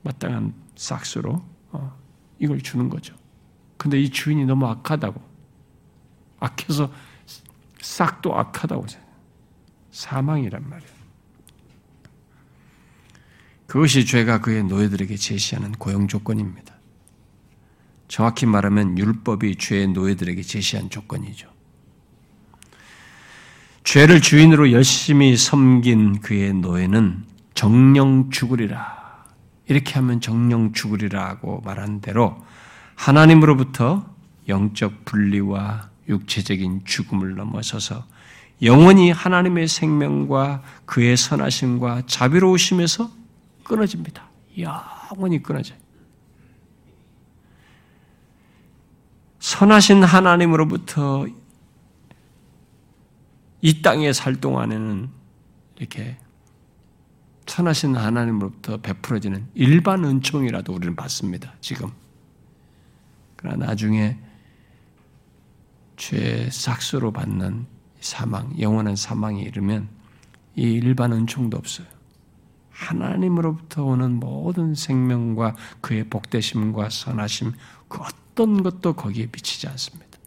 마땅한 0.02 0.54
싹스로 0.76 1.42
어, 1.72 1.96
이걸 2.40 2.60
주는 2.62 2.90
거죠. 2.90 3.16
근데 3.78 4.00
이 4.00 4.10
주인이 4.10 4.46
너무 4.46 4.68
악하다고. 4.68 5.22
악해서 6.40 6.92
싹도 7.82 8.36
악하다고 8.36 8.86
사망이란 9.92 10.70
말이에요. 10.70 11.00
그것이 13.68 14.06
죄가 14.06 14.42
그의 14.42 14.64
노예들에게 14.64 15.16
제시하는 15.16 15.74
고용 15.74 16.08
조건입니다. 16.08 16.74
정확히 18.08 18.48
말하면 18.48 18.98
율법이 18.98 19.58
죄의 19.58 19.90
노예들에게 19.90 20.42
제시한 20.42 20.90
조건이죠. 20.90 21.48
죄를 23.84 24.22
주인으로 24.22 24.72
열심히 24.72 25.38
섬긴 25.38 26.22
그의 26.22 26.54
노예는 26.54 27.26
정령 27.54 28.32
죽으리라. 28.32 29.26
이렇게 29.68 29.94
하면 29.96 30.20
정령 30.20 30.74
죽으리라고 30.74 31.62
말한 31.62 32.02
대로 32.02 32.44
하나님으로부터 32.96 34.14
영적 34.48 35.06
분리와 35.06 35.90
육체적인 36.08 36.86
죽음을 36.86 37.36
넘어서서 37.36 38.06
영원히 38.62 39.12
하나님의 39.12 39.68
생명과 39.68 40.62
그의 40.86 41.16
선하심과 41.16 42.04
자비로우심에서 42.08 43.10
끊어집니다. 43.64 44.30
영원히 44.58 45.42
끊어져요. 45.42 45.78
선하신 49.40 50.04
하나님으로부터 50.04 51.26
이 53.62 53.82
땅에 53.82 54.12
살 54.14 54.36
동안에는 54.36 55.10
이렇게 55.78 56.18
선하신 57.46 57.96
하나님으로부터 57.96 58.78
베풀어지는 58.78 59.48
일반 59.56 60.04
은총이라도 60.04 60.74
우리는 60.74 60.96
받습니다. 60.96 61.54
지금. 61.62 61.92
그러나 63.36 63.68
나중에 63.68 64.18
죄 65.98 66.50
싹수로 66.52 67.12
받는 67.12 67.66
사망, 68.00 68.60
영원한 68.60 68.96
사망에 68.96 69.42
이르면 69.42 69.90
이 70.56 70.64
일반 70.64 71.12
은총도 71.14 71.58
없어요. 71.58 71.88
하나님으로부터 72.72 73.84
오는 73.84 74.20
모든 74.20 74.74
생명과 74.74 75.56
그의 75.82 76.10
복되심과 76.10 76.90
선하심, 76.90 77.54
그 77.88 78.00
어떤 78.02 78.64
것도 78.64 78.94
거기에 78.94 79.28
미치지 79.28 79.68
않습니다. 79.68 80.18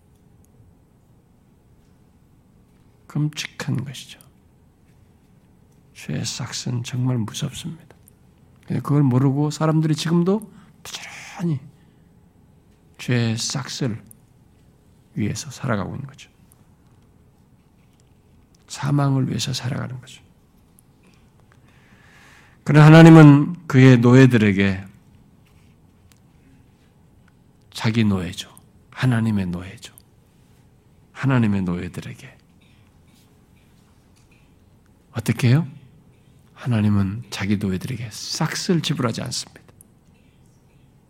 끔찍한 3.07 3.85
것이죠. 3.85 4.21
죄의 5.95 6.25
싹은 6.25 6.83
정말 6.83 7.19
무섭습니다. 7.19 7.97
그걸 8.67 9.03
모르고 9.03 9.51
사람들이 9.51 9.95
지금도 9.95 10.51
부지런히 10.83 11.61
죄의 12.99 13.37
싹을 13.37 14.03
위해서 15.15 15.51
살아가고 15.51 15.95
있는 15.95 16.07
거죠. 16.07 16.32
사망을 18.73 19.29
위해서 19.29 19.53
살아가는 19.53 20.01
거죠. 20.01 20.23
그러나 22.65 22.87
하나님은 22.87 23.67
그의 23.67 23.99
노예들에게 23.99 24.85
자기 27.71 28.05
노예죠. 28.05 28.51
하나님의 28.91 29.47
노예죠. 29.47 29.93
하나님의 31.13 31.63
노예들에게 31.63 32.39
어떻게 35.13 35.49
해요? 35.49 35.69
하나님은 36.55 37.25
자기 37.29 37.59
노예들에게 37.59 38.09
싹쓸 38.11 38.81
지불하지 38.81 39.21
않습니다. 39.21 39.62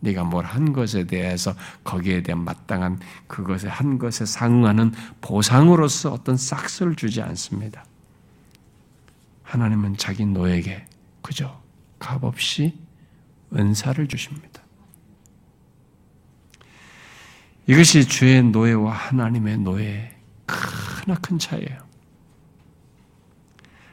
네가 0.02 0.24
뭘 0.24 0.44
한 0.44 0.72
것에 0.72 1.04
대해서 1.04 1.54
거기에 1.84 2.22
대한 2.22 2.44
마땅한 2.44 2.98
그것에 3.28 3.68
한 3.68 3.98
것에 3.98 4.26
상응하는 4.26 4.92
보상으로서 5.20 6.12
어떤 6.12 6.36
싹쓸 6.36 6.96
주지 6.96 7.22
않습니다. 7.22 7.84
하나님은 9.44 9.96
자기 9.96 10.26
노예에게 10.26 10.84
그저 11.22 11.60
값없이 11.98 12.76
은사를 13.54 14.06
주십니다. 14.08 14.60
이것이 17.66 18.06
주의 18.06 18.42
노예와 18.42 18.92
하나님의 18.92 19.58
노예의 19.58 20.16
크나큰 20.46 21.38
차이예요. 21.38 21.78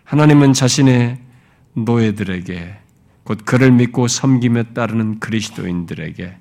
하나님은 0.05 0.53
자신의 0.53 1.21
노예들에게 1.73 2.88
곧 3.29 3.45
그를 3.45 3.71
믿고 3.71 4.07
섬기며 4.07 4.73
따르는 4.73 5.19
그리스도인들에게 5.19 6.35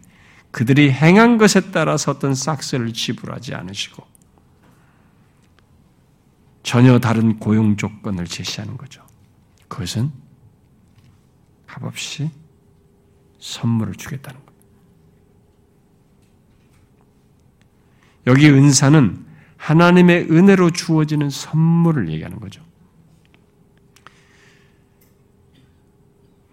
그들이 0.50 0.90
행한 0.90 1.36
것에 1.36 1.70
따라서 1.70 2.12
어떤 2.12 2.34
싹스를 2.34 2.94
지불하지 2.94 3.54
않으시고 3.54 4.06
전혀 6.62 6.98
다른 6.98 7.38
고용 7.38 7.76
조건을 7.76 8.24
제시하는 8.24 8.78
거죠. 8.78 9.04
그것은 9.68 10.10
값없이 11.66 12.30
선물을 13.38 13.92
주겠다는 13.96 14.40
겁니다. 14.46 14.64
여기 18.26 18.48
은사는 18.48 19.26
하나님의 19.58 20.30
은혜로 20.30 20.70
주어지는 20.70 21.28
선물을 21.28 22.08
얘기하는 22.08 22.40
거죠. 22.40 22.67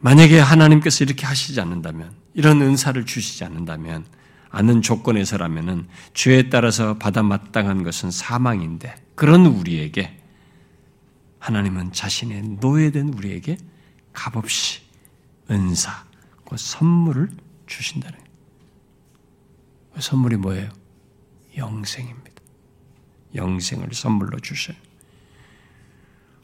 만약에 0.06 0.38
하나님께서 0.38 1.04
이렇게 1.04 1.26
하시지 1.26 1.60
않는다면, 1.60 2.14
이런 2.36 2.62
은사를 2.62 3.04
주시지 3.08 3.44
않는다면, 3.44 4.06
않는 4.52 4.84
조건에서라면은 4.84 5.88
죄에 6.14 6.50
따라서 6.50 7.00
받아 7.00 7.24
마땅한 7.24 7.82
것은 7.82 8.12
사망인데, 8.12 8.94
그런 9.16 9.48
우리에게 9.48 10.16
하나님은 11.40 11.92
자신의 11.92 12.58
노예된 12.62 13.16
우리에게 13.16 13.58
값없이 14.14 14.82
은사, 15.50 16.06
그 16.48 16.56
선물을 16.56 17.32
주신다는 17.66 18.16
거예요. 18.20 18.32
그 19.96 20.02
선물이 20.02 20.38
뭐예요? 20.38 20.70
영생입니다. 21.58 22.30
영생을 23.34 23.90
선물로 23.92 24.38
주셔요. 24.40 24.78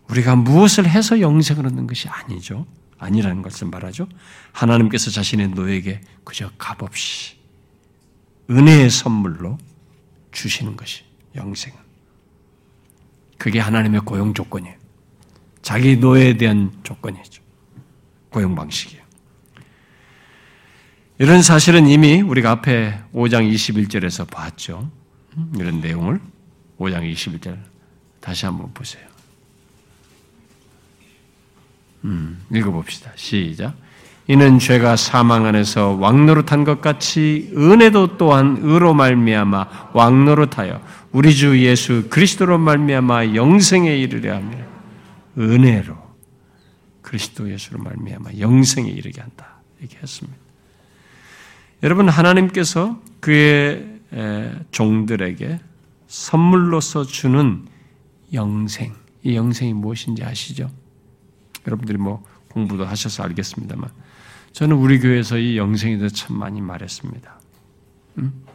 우리가 0.10 0.36
무엇을 0.36 0.90
해서 0.90 1.20
영생을 1.22 1.68
얻는 1.68 1.86
것이 1.86 2.10
아니죠. 2.10 2.66
아니라는 3.02 3.42
것을 3.42 3.68
말하죠. 3.68 4.08
하나님께서 4.52 5.10
자신의 5.10 5.50
노예에게 5.50 6.02
그저 6.24 6.52
값없이 6.58 7.36
은혜의 8.50 8.92
선물로 8.92 9.58
주시는 10.32 10.78
것이 10.78 11.04
영생은. 11.36 11.78
그게 13.40 13.60
하나님의 13.60 14.02
고용 14.02 14.36
조건이에요. 14.36 14.76
자기 15.64 15.98
노예에 15.98 16.38
대한 16.38 16.72
조건이죠. 16.84 17.42
고용 18.30 18.54
방식이에요. 18.54 19.02
이런 21.18 21.42
사실은 21.42 21.88
이미 21.88 22.22
우리가 22.22 22.52
앞에 22.52 23.00
5장 23.14 23.52
21절에서 23.52 24.30
봤죠. 24.30 24.92
이런 25.56 25.82
내용을 25.82 26.22
5장 26.78 27.12
21절 27.12 27.58
다시 28.20 28.46
한번 28.46 28.72
보세요. 28.74 29.11
음, 32.06 32.40
읽어봅시다. 32.52 33.12
시작. 33.16 33.76
이는 34.28 34.60
죄가 34.60 34.96
사망 34.96 35.46
안에서 35.46 35.98
왕노릇한 36.00 36.64
것 36.64 36.80
같이 36.80 37.52
은혜도 37.56 38.18
또한 38.18 38.60
의로 38.62 38.94
말미암아 38.94 39.90
왕노릇하여 39.94 40.82
우리 41.12 41.36
주 41.36 41.62
예수 41.62 42.08
그리스도로 42.10 42.58
말미암아 42.58 43.36
영생에 43.36 43.94
이르려 43.98 44.36
하며 44.36 44.58
은혜로 45.38 45.98
그리스도 47.02 47.52
예수로 47.52 47.84
말미암아 47.84 48.32
영생에 48.40 48.90
이르게 48.90 49.20
한다 49.20 49.60
이렇게 49.80 49.98
했습니다. 50.02 50.38
여러분 51.84 52.08
하나님께서 52.08 53.02
그의 53.20 54.00
종들에게 54.72 55.60
선물로서 56.08 57.04
주는 57.06 57.66
영생 58.34 58.94
이 59.24 59.36
영생이 59.36 59.74
무엇인지 59.74 60.24
아시죠? 60.24 60.70
여러분들이 61.68 61.98
뭐 61.98 62.24
공부도 62.50 62.86
하셔서 62.86 63.24
알겠습니다만 63.24 63.90
저는 64.52 64.76
우리 64.76 65.00
교회에서 65.00 65.38
이 65.38 65.58
영생에 65.58 65.98
대해서 65.98 66.14
참 66.14 66.38
많이 66.38 66.62
말했습니다. 66.62 67.40
음? 68.18 68.46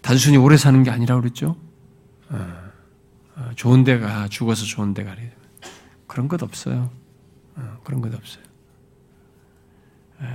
단순히 0.00 0.36
오래 0.36 0.56
사는 0.56 0.82
게 0.82 0.90
아니라 0.90 1.18
그랬죠. 1.20 1.56
어, 2.28 2.70
어, 3.36 3.50
좋은 3.56 3.84
데가 3.84 4.28
죽어서 4.28 4.64
좋은 4.64 4.94
데가 4.94 5.16
그런 6.06 6.28
것 6.28 6.42
없어요. 6.42 6.90
어, 7.56 7.78
그런 7.84 8.00
것 8.00 8.14
없어요. 8.14 8.44
에, 10.22 10.26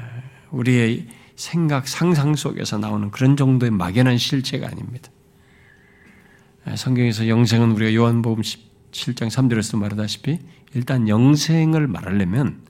우리의 0.51 1.07
생각, 1.35 1.88
상상 1.88 2.35
속에서 2.35 2.77
나오는 2.77 3.11
그런 3.11 3.38
정도의 3.38 3.71
막연한 3.71 4.17
실체가 4.17 4.67
아닙니다. 4.67 5.09
에, 6.65 6.75
성경에서 6.75 7.27
영생은 7.27 7.71
우리가 7.71 7.93
요한복음 7.93 8.43
7장 8.98 9.28
3절에서 9.28 9.78
말하다시피 9.78 10.40
일단 10.74 11.07
영생을 11.07 11.88
말하려면 11.88 12.61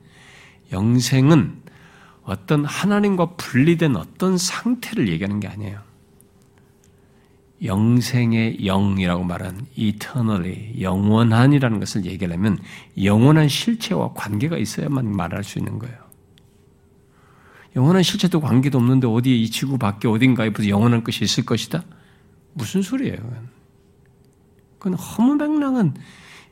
영생은 0.71 1.61
어떤 2.23 2.65
하나님과 2.65 3.35
분리된 3.37 3.95
어떤 3.95 4.37
상태를 4.37 5.07
얘기하는 5.07 5.39
게 5.39 5.47
아니에요. 5.47 5.79
영생의 7.63 8.57
영이라고 8.65 9.23
말한 9.23 9.65
eternally, 9.75 10.79
영원한이라는 10.79 11.79
것을 11.79 12.05
얘기하려면 12.05 12.59
영원한 13.01 13.47
실체와 13.47 14.13
관계가 14.13 14.57
있어야만 14.57 15.11
말할 15.11 15.43
수 15.43 15.57
있는 15.57 15.79
거예요. 15.79 15.95
영원한 17.75 18.03
실체도 18.03 18.41
관계도 18.41 18.77
없는데 18.77 19.07
어디에 19.07 19.35
이 19.35 19.49
지구 19.49 19.77
밖에 19.77 20.07
어딘가에 20.07 20.49
무슨 20.49 20.69
영원한 20.69 21.03
것이 21.03 21.23
있을 21.23 21.45
것이다? 21.45 21.83
무슨 22.53 22.81
소리예요? 22.81 23.17
그건 24.79 24.93
허무맹랑한 24.97 25.95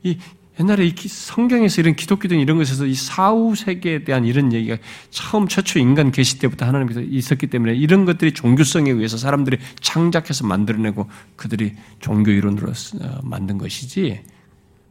이 0.02 0.18
옛날에 0.58 0.86
이 0.86 0.94
성경에서 0.96 1.82
이런 1.82 1.94
기독교든 1.96 2.38
이런 2.38 2.56
것에서 2.56 2.86
이 2.86 2.94
사후 2.94 3.54
세계에 3.54 4.04
대한 4.04 4.24
이런 4.24 4.52
얘기가 4.52 4.78
처음 5.10 5.48
최초 5.48 5.78
인간 5.78 6.10
계시 6.10 6.38
때부터 6.38 6.64
하나님께서 6.64 7.02
있었기 7.02 7.48
때문에 7.48 7.74
이런 7.74 8.06
것들이 8.06 8.32
종교성에 8.32 8.90
의해서 8.90 9.18
사람들이 9.18 9.58
창작해서 9.80 10.46
만들어내고 10.46 11.08
그들이 11.36 11.74
종교 12.00 12.30
이론으로 12.30 12.70
어, 12.70 13.20
만든 13.22 13.58
것이지 13.58 14.22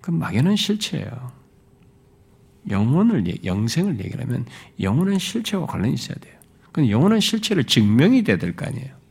그 0.01 0.11
막연한 0.11 0.55
실체예요. 0.55 1.31
영혼을 2.69 3.25
영생을 3.43 3.99
얘기하면 3.99 4.45
영원한 4.79 5.17
실체와 5.17 5.65
관련이 5.65 5.93
있어야 5.93 6.17
돼요. 6.19 6.33
그 6.71 6.89
영원한 6.89 7.19
실체를 7.19 7.63
증명이 7.63 8.23
돼야 8.23 8.37
될 8.37 8.55
거 8.55 8.65
아니에요. 8.65 9.04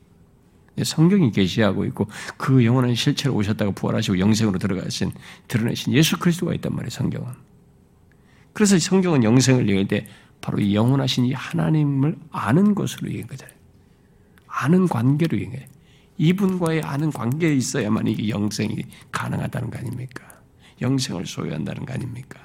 성경이 0.83 1.31
계시하고 1.31 1.85
있고 1.87 2.09
그 2.37 2.65
영원한 2.65 2.95
실체로 2.95 3.35
오셨다가 3.35 3.71
부활하시고 3.73 4.19
영생으로 4.19 4.59
들어가신 4.59 5.13
드러내신 5.49 5.93
예수 5.93 6.19
그리스도가 6.19 6.55
있단 6.55 6.75
말이에요. 6.75 6.91
성경은 6.91 7.29
그래서 8.53 8.79
성경은 8.79 9.25
영생을 9.25 9.69
얘기할 9.69 9.89
때 9.89 10.07
바로 10.41 10.59
이 10.59 10.75
영원하신 10.75 11.27
이 11.27 11.33
하나님을 11.33 12.17
아는 12.31 12.75
것으로 12.75 13.09
얘기한 13.09 13.29
거잖아요. 13.29 13.57
아는 14.47 14.89
관계로 14.89 15.39
얘기해요. 15.39 15.67
이분과의 16.19 16.83
아는 16.83 17.11
관계에 17.11 17.55
있어야만 17.55 18.07
이게 18.07 18.29
영생이 18.29 18.77
가능하다는 19.11 19.71
거 19.71 19.79
아닙니까? 19.79 20.25
영생을 20.81 21.27
소유한다는 21.27 21.87
거 21.87 21.95
아닙니까? 21.95 22.44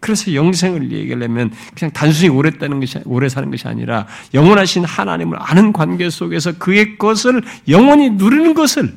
그래서 0.00 0.34
영생을 0.34 0.92
얘기하려면 0.92 1.52
그냥 1.74 1.92
단순히 1.92 2.28
오래 2.28 2.50
사는 2.50 2.80
것이 2.80 3.00
오래 3.04 3.28
사는 3.28 3.50
것이 3.50 3.66
아니라 3.66 4.06
영원하신 4.34 4.84
하나님을 4.84 5.38
아는 5.40 5.72
관계 5.72 6.10
속에서 6.10 6.58
그의 6.58 6.98
것을 6.98 7.42
영원히 7.68 8.10
누리는 8.10 8.54
것을 8.54 8.94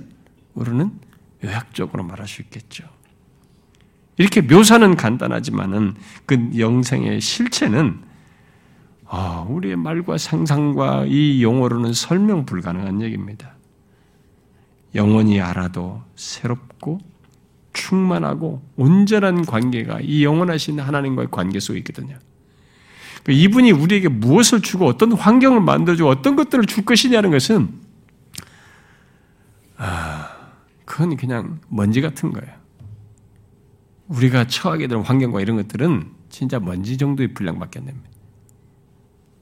우리는 0.53 0.91
요약적으로 1.43 2.03
말할 2.03 2.27
수 2.27 2.41
있겠죠. 2.41 2.83
이렇게 4.17 4.41
묘사는 4.41 4.95
간단하지만은 4.97 5.95
그 6.25 6.49
영생의 6.57 7.21
실체는 7.21 8.01
아, 9.11 9.45
우리의 9.47 9.75
말과 9.75 10.17
상상과 10.17 11.05
이 11.07 11.41
용어로는 11.41 11.93
설명 11.93 12.45
불가능한 12.45 13.01
얘기입니다. 13.01 13.55
영원히 14.93 15.41
알아도 15.41 16.03
새롭고 16.15 16.99
충만하고 17.79 18.61
온전한 18.75 19.45
관계가 19.45 19.99
이 20.01 20.25
영원하신 20.25 20.79
하나님과의 20.79 21.29
관계 21.31 21.59
속에 21.59 21.79
있거든요. 21.79 22.17
그러니까 23.23 23.43
이분이 23.43 23.71
우리에게 23.71 24.09
무엇을 24.09 24.61
주고 24.61 24.85
어떤 24.85 25.13
환경을 25.13 25.61
만들어주고 25.61 26.09
어떤 26.09 26.35
것들을 26.35 26.65
줄 26.65 26.83
것이냐는 26.83 27.31
것은 27.31 27.69
아, 29.77 30.29
그건 30.83 31.15
그냥 31.15 31.61
먼지 31.69 32.01
같은 32.01 32.33
거예요. 32.33 32.53
우리가 34.07 34.47
처하게 34.47 34.87
되는 34.87 35.03
환경과 35.03 35.39
이런 35.39 35.55
것들은 35.55 36.11
진짜 36.29 36.59
먼지 36.59 36.97
정도의 36.97 37.33
분량밖에 37.33 37.79
안 37.79 37.85
됩니다. 37.85 38.09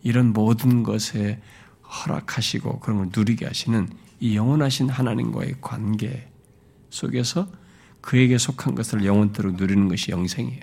이런 0.04 0.32
모든 0.32 0.84
것에 0.84 1.42
허락하시고 1.84 2.80
그런 2.80 2.98
걸 2.98 3.10
누리게 3.16 3.46
하시는 3.46 3.90
이 4.20 4.36
영원하신 4.36 4.90
하나님과의 4.90 5.56
관계 5.62 6.30
속에서 6.90 7.48
그에게 8.08 8.38
속한 8.38 8.74
것을 8.74 9.04
영원토록 9.04 9.58
누리는 9.58 9.90
것이 9.90 10.12
영생이에요. 10.12 10.62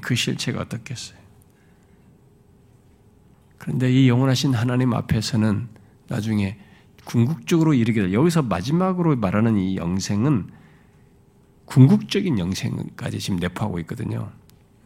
그 0.00 0.14
실체가 0.14 0.60
어떻겠어요? 0.60 1.18
그런데 3.58 3.92
이 3.92 4.08
영원하신 4.08 4.54
하나님 4.54 4.94
앞에서는 4.94 5.66
나중에 6.06 6.56
궁극적으로 7.04 7.74
이르게 7.74 8.00
될 8.00 8.12
여기서 8.12 8.42
마지막으로 8.42 9.16
말하는 9.16 9.56
이 9.56 9.74
영생은 9.74 10.48
궁극적인 11.64 12.38
영생까지 12.38 13.18
지금 13.18 13.40
내포하고 13.40 13.80
있거든요. 13.80 14.30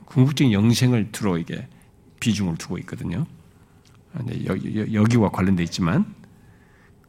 궁극적인 0.06 0.54
영생을 0.54 1.12
두로 1.12 1.36
이게 1.36 1.68
비중을 2.20 2.56
두고 2.56 2.78
있거든요. 2.78 3.26
여기와 4.94 5.28
관련돼 5.28 5.62
있지만 5.64 6.14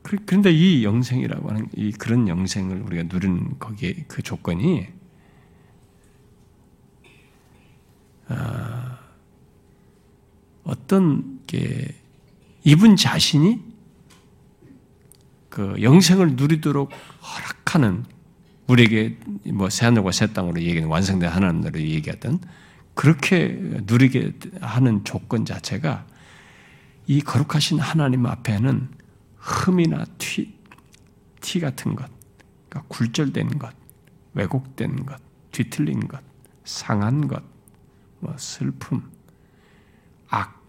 그런데 0.03 0.51
이 0.51 0.83
영생이라고 0.83 1.49
하는 1.49 1.67
이 1.75 1.91
그런 1.91 2.27
영생을 2.27 2.81
우리가 2.81 3.03
누리는 3.03 3.59
거기에 3.59 4.05
그 4.07 4.21
조건이 4.21 4.87
아, 8.27 8.99
어떤 10.63 11.39
게 11.45 11.95
이분 12.63 12.95
자신이 12.95 13.59
그 15.49 15.75
영생을 15.81 16.35
누리도록 16.35 16.91
허락하는 17.21 18.05
우리에게 18.67 19.17
뭐 19.53 19.69
새하늘과 19.69 20.11
새 20.11 20.31
땅으로 20.31 20.61
얘기하는 20.61 20.87
완성된 20.87 21.29
하나님으로 21.29 21.79
얘기하던 21.79 22.39
그렇게 22.93 23.57
누리게 23.85 24.33
하는 24.61 25.03
조건 25.03 25.45
자체가 25.45 26.05
이 27.07 27.21
거룩하신 27.21 27.79
하나님 27.79 28.25
앞에는 28.25 29.00
흠이나 29.41 30.05
티, 30.17 30.53
티 31.41 31.59
같은 31.59 31.95
것, 31.95 32.09
그러니까 32.69 32.87
굴절된 32.87 33.57
것, 33.57 33.73
왜곡된 34.35 35.05
것, 35.05 35.19
뒤틀린 35.51 36.07
것, 36.07 36.21
상한 36.63 37.27
것, 37.27 37.43
뭐 38.19 38.33
슬픔, 38.37 39.01
악, 40.29 40.61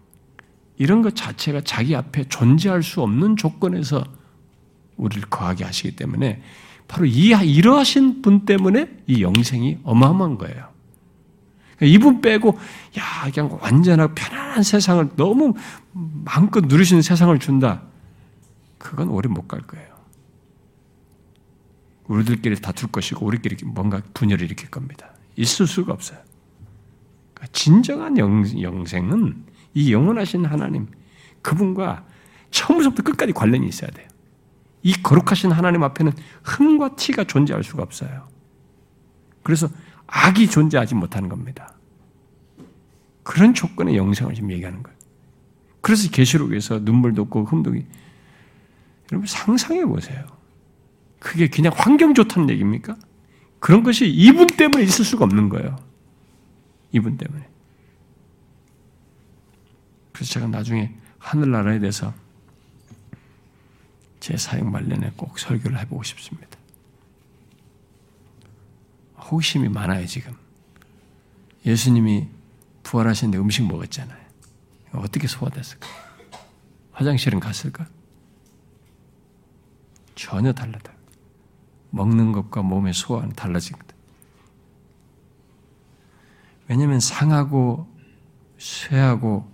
이런 0.77 1.03
것 1.03 1.15
자체가 1.15 1.61
자기 1.61 1.95
앞에 1.95 2.25
존재할 2.25 2.81
수 2.81 3.01
없는 3.01 3.37
조건에서 3.37 4.03
우리를 4.97 5.29
거하게 5.29 5.63
하시기 5.63 5.95
때문에 5.95 6.41
바로 6.87 7.05
이, 7.05 7.29
이러하신 7.29 8.21
분 8.23 8.45
때문에 8.45 8.89
이 9.07 9.21
영생이 9.21 9.79
어마어마한 9.83 10.37
거예요. 10.39 10.73
그러니까 11.77 11.85
이분 11.95 12.21
빼고, 12.21 12.57
야, 12.97 13.31
그냥 13.31 13.57
완전하고 13.61 14.13
편안한 14.15 14.63
세상을 14.63 15.11
너무 15.15 15.53
마음껏 15.91 16.65
누리시는 16.65 17.01
세상을 17.03 17.37
준다. 17.39 17.83
그건 18.83 19.07
오래 19.07 19.29
못 19.29 19.47
갈 19.47 19.61
거예요. 19.61 19.93
우리들끼리 22.09 22.57
다툴 22.57 22.91
것이고, 22.91 23.25
우리끼리 23.25 23.55
뭔가 23.65 24.01
분열을 24.13 24.43
일으킬 24.43 24.69
겁니다. 24.69 25.13
있을 25.37 25.65
수가 25.65 25.93
없어요. 25.93 26.19
그러니까 27.33 27.53
진정한 27.53 28.17
영, 28.17 28.43
영생은 28.61 29.45
이 29.73 29.93
영원하신 29.93 30.43
하나님, 30.45 30.87
그분과 31.41 32.05
처음부터 32.51 33.03
끝까지 33.03 33.31
관련이 33.31 33.65
있어야 33.67 33.89
돼요. 33.89 34.07
이 34.81 34.91
거룩하신 35.01 35.53
하나님 35.53 35.81
앞에는 35.83 36.11
흠과 36.43 36.97
티가 36.97 37.23
존재할 37.23 37.63
수가 37.63 37.83
없어요. 37.83 38.27
그래서 39.43 39.69
악이 40.07 40.49
존재하지 40.49 40.93
못하는 40.95 41.29
겁니다. 41.29 41.73
그런 43.23 43.53
조건의 43.53 43.95
영생을 43.95 44.33
지금 44.33 44.51
얘기하는 44.51 44.83
거예요. 44.83 44.97
그래서 45.79 46.09
계시록에서 46.11 46.79
눈물도 46.79 47.21
없고 47.23 47.45
흠도 47.45 47.75
여러분 49.11 49.27
상상해 49.27 49.85
보세요. 49.85 50.25
그게 51.19 51.47
그냥 51.47 51.71
환경 51.75 52.13
좋다는 52.13 52.49
얘기입니까? 52.49 52.97
그런 53.59 53.83
것이 53.83 54.09
이분 54.09 54.47
때문에 54.47 54.83
있을 54.83 55.05
수가 55.05 55.25
없는 55.25 55.49
거예요. 55.49 55.77
이분 56.91 57.17
때문에. 57.17 57.47
그래서 60.11 60.33
제가 60.33 60.47
나중에 60.47 60.93
하늘나라에 61.17 61.79
대해서 61.79 62.13
제 64.19 64.37
사역 64.37 64.69
말년에 64.69 65.13
꼭 65.15 65.39
설교를 65.39 65.79
해보고 65.79 66.03
싶습니다. 66.03 66.57
호기심이 69.17 69.69
많아요, 69.69 70.05
지금. 70.05 70.33
예수님이 71.65 72.27
부활하시는데 72.83 73.37
음식 73.37 73.65
먹었잖아요. 73.65 74.23
어떻게 74.93 75.27
소화됐을까? 75.27 75.87
화장실은 76.91 77.39
갔을까? 77.39 77.87
전혀 80.15 80.53
달라다. 80.53 80.93
먹는 81.91 82.31
것과 82.31 82.61
몸의 82.61 82.93
소화는 82.93 83.33
달라진 83.33 83.77
거다. 83.77 83.93
왜냐하면 86.67 86.99
상하고 86.99 87.87
쇠하고 88.57 89.51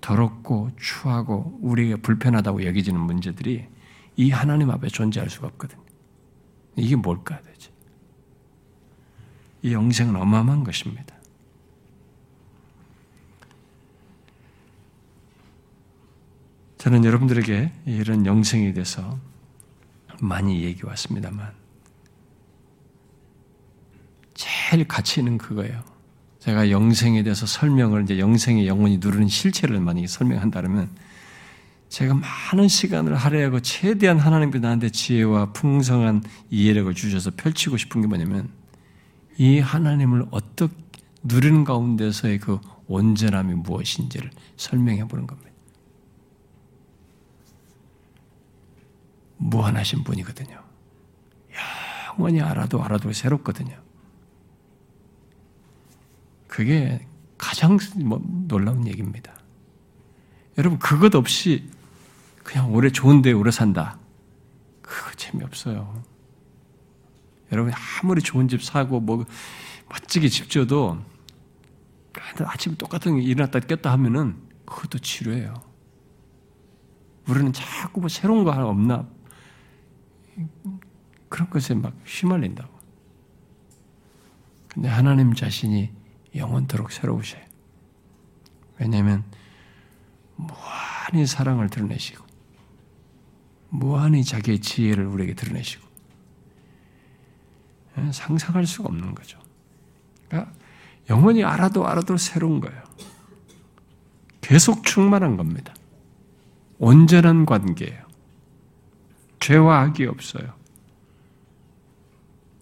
더럽고 0.00 0.70
추하고 0.78 1.58
우리에게 1.62 1.96
불편하다고 1.96 2.64
여기지는 2.64 3.00
문제들이 3.00 3.66
이 4.16 4.30
하나님 4.30 4.70
앞에 4.70 4.88
존재할 4.88 5.30
수가 5.30 5.48
없거든요. 5.48 5.82
이게 6.76 6.96
뭘까 6.96 7.40
대체? 7.42 7.70
이 9.62 9.72
영생은 9.72 10.16
어마어마한 10.16 10.64
것입니다. 10.64 11.14
저는 16.78 17.04
여러분들에게 17.04 17.72
이런 17.86 18.26
영생에 18.26 18.72
대해서 18.72 19.18
많이 20.22 20.62
얘기 20.62 20.86
왔습니다만, 20.86 21.52
제일 24.34 24.86
가치 24.86 25.20
있는 25.20 25.36
그거예요. 25.36 25.82
제가 26.38 26.70
영생에 26.70 27.22
대해서 27.22 27.46
설명을 27.46 28.02
이제 28.02 28.18
영생의 28.18 28.66
영혼이 28.66 28.98
누르는 28.98 29.28
실체를 29.28 29.78
많이 29.80 30.06
설명한다면 30.08 30.90
제가 31.88 32.14
많은 32.14 32.68
시간을 32.68 33.14
할애하고 33.14 33.60
최대한 33.60 34.18
하나님께 34.18 34.58
나한테 34.58 34.88
지혜와 34.88 35.52
풍성한 35.52 36.24
이해력을 36.50 36.92
주셔서 36.94 37.30
펼치고 37.36 37.76
싶은 37.76 38.00
게 38.00 38.06
뭐냐면 38.06 38.48
이 39.38 39.60
하나님을 39.60 40.26
어떻게 40.30 40.74
누리는 41.22 41.64
가운데서의 41.64 42.38
그 42.38 42.58
온전함이 42.88 43.54
무엇인지를 43.54 44.30
설명해 44.56 45.06
보는 45.06 45.26
겁니다. 45.26 45.51
무한하신 49.42 50.04
분이거든요. 50.04 50.62
영원히 52.08 52.40
알아도 52.40 52.82
알아도 52.82 53.12
새롭거든요. 53.12 53.76
그게 56.46 57.06
가장 57.38 57.78
뭐 58.04 58.20
놀라운 58.46 58.86
얘기입니다. 58.86 59.32
여러분, 60.58 60.78
그것 60.78 61.14
없이 61.14 61.68
그냥 62.42 62.72
오래 62.74 62.90
좋은데 62.90 63.32
오래 63.32 63.50
산다. 63.50 63.98
그거 64.82 65.10
재미없어요. 65.12 66.02
여러분, 67.50 67.72
아무리 68.02 68.20
좋은 68.20 68.48
집 68.48 68.62
사고, 68.62 69.00
뭐, 69.00 69.24
멋지게 69.88 70.28
집 70.28 70.50
지어도 70.50 70.98
아침에 72.38 72.76
똑같은 72.76 73.16
게 73.16 73.22
일어났다 73.22 73.60
깼다 73.60 73.90
하면은 73.92 74.36
그것도 74.66 74.98
치료예요. 74.98 75.54
우리는 77.28 77.52
자꾸 77.52 78.00
뭐 78.00 78.08
새로운 78.08 78.44
거 78.44 78.50
하나 78.50 78.66
없나 78.66 79.08
그런 81.28 81.50
것에 81.50 81.74
막 81.74 81.94
휘말린다고. 82.04 82.72
근데 84.68 84.88
하나님 84.88 85.34
자신이 85.34 85.90
영원토록 86.34 86.92
새로우셔요. 86.92 87.42
왜냐하면 88.78 89.24
무한히 90.36 91.26
사랑을 91.26 91.68
드러내시고 91.68 92.24
무한히 93.68 94.24
자기의 94.24 94.60
지혜를 94.60 95.06
우리에게 95.06 95.34
드러내시고 95.34 95.86
예, 97.98 98.12
상상할 98.12 98.66
수가 98.66 98.88
없는 98.88 99.14
거죠. 99.14 99.38
그러니까 100.28 100.52
영원히 101.10 101.44
알아도 101.44 101.86
알아도 101.86 102.16
새로운 102.16 102.60
거예요. 102.60 102.82
계속 104.40 104.84
충만한 104.84 105.36
겁니다. 105.36 105.74
온전한 106.78 107.46
관계예요. 107.46 108.11
죄와 109.42 109.80
악이 109.80 110.06
없어요. 110.06 110.54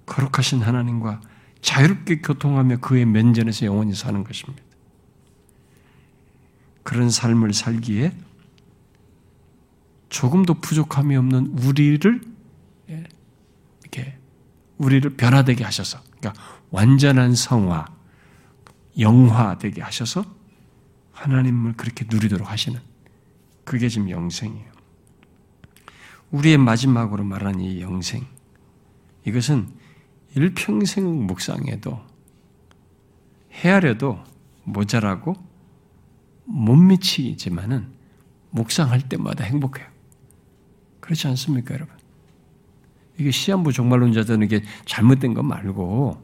거룩하신 0.07 0.63
하나님과 0.63 1.21
자유롭게 1.61 2.23
교통하며 2.23 2.79
그의 2.79 3.05
면전에서 3.05 3.67
영원히 3.67 3.95
사는 3.95 4.25
것입니다. 4.25 4.63
그런 6.83 7.11
삶을 7.11 7.53
살기에 7.53 8.17
조금도 10.09 10.55
부족함이 10.55 11.15
없는 11.17 11.59
우리를 11.59 12.21
예, 12.89 13.05
이렇게 13.83 14.19
우리를 14.79 15.09
변화되게 15.17 15.63
하셔서, 15.63 16.01
그러니까 16.19 16.43
완전한 16.71 17.35
성화, 17.35 17.85
영화되게 18.99 19.83
하셔서 19.83 20.25
하나님을 21.13 21.75
그렇게 21.75 22.07
누리도록 22.09 22.51
하시는 22.51 22.81
그게 23.65 23.89
지금 23.91 24.09
영생이에요. 24.09 24.70
우리의 26.31 26.59
마지막으로 26.59 27.25
말하는 27.25 27.61
이 27.61 27.81
영생, 27.81 28.27
이것은 29.25 29.69
일평생 30.35 31.27
묵상해도 31.27 32.01
헤아려도 33.53 34.23
모자라고 34.65 35.35
못 36.45 36.77
미치지만은 36.77 37.93
묵상할 38.51 39.09
때마다 39.09 39.45
행복해요. 39.45 39.87
그렇지 41.01 41.27
않습니까, 41.29 41.75
여러분? 41.75 41.95
이게 43.19 43.31
시한부 43.31 43.73
종말론자들은 43.73 44.43
이게 44.43 44.63
잘못된 44.87 45.35
거 45.35 45.43
말고 45.43 46.23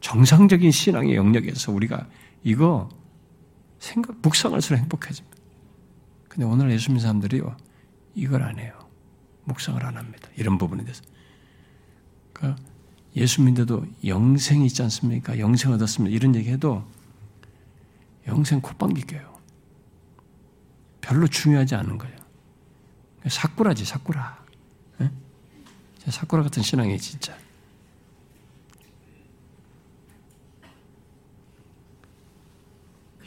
정상적인 0.00 0.70
신앙의 0.70 1.14
영역에서 1.14 1.72
우리가 1.72 2.08
이거 2.42 2.88
생각, 3.78 4.16
묵상할수록 4.22 4.80
행복해집니다. 4.80 5.36
근데 6.28 6.44
오늘 6.44 6.70
예수 6.70 6.90
믿는 6.90 7.00
사람들이요, 7.00 7.56
이걸 8.14 8.42
안 8.42 8.58
해요. 8.58 8.79
묵상을 9.44 9.84
안 9.84 9.96
합니다. 9.96 10.28
이런 10.36 10.58
부분에 10.58 10.84
대해서. 10.84 11.02
그러니까 12.32 12.62
예수 13.16 13.42
믿어도 13.42 13.84
영생이 14.04 14.66
있지 14.66 14.82
않습니까? 14.82 15.38
영생 15.38 15.72
얻었습니다. 15.72 16.14
이런 16.14 16.34
얘기 16.34 16.50
해도 16.50 16.84
영생 18.26 18.60
콧방귀 18.60 19.02
껴요. 19.02 19.38
별로 21.00 21.26
중요하지 21.26 21.74
않은 21.74 21.98
거예요. 21.98 22.16
사꾸라지, 23.28 23.84
사꾸라. 23.84 24.44
네? 24.98 25.10
사꾸라 26.08 26.42
같은 26.44 26.62
신앙이 26.62 26.98
진짜. 26.98 27.36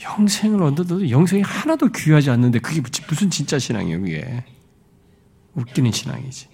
영생을 0.01 0.61
얻어도 0.61 1.09
영생이 1.09 1.41
하나도 1.41 1.89
귀하지 1.89 2.29
않는데 2.29 2.59
그게 2.59 2.81
무슨 3.07 3.29
진짜 3.29 3.57
신앙이에요, 3.57 3.99
그게. 3.99 4.45
웃기는 5.55 5.91
신앙이지. 5.91 6.49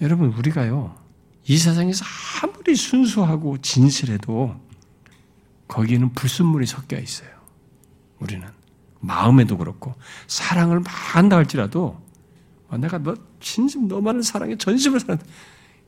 여러분, 0.00 0.32
우리가요, 0.32 0.96
이 1.46 1.56
세상에서 1.56 2.04
아무리 2.42 2.74
순수하고 2.74 3.58
진실해도 3.58 4.60
거기에는 5.68 6.12
불순물이 6.12 6.66
섞여 6.66 6.98
있어요. 6.98 7.30
우리는. 8.18 8.46
마음에도 9.00 9.56
그렇고, 9.56 9.94
사랑을 10.28 10.80
막 10.80 10.88
한다 10.88 11.36
할지라도, 11.36 12.00
어, 12.68 12.76
내가 12.78 12.98
너, 12.98 13.14
진심 13.40 13.88
너만을 13.88 14.22
사랑해, 14.22 14.56
전심을 14.56 15.00
사랑해. 15.00 15.22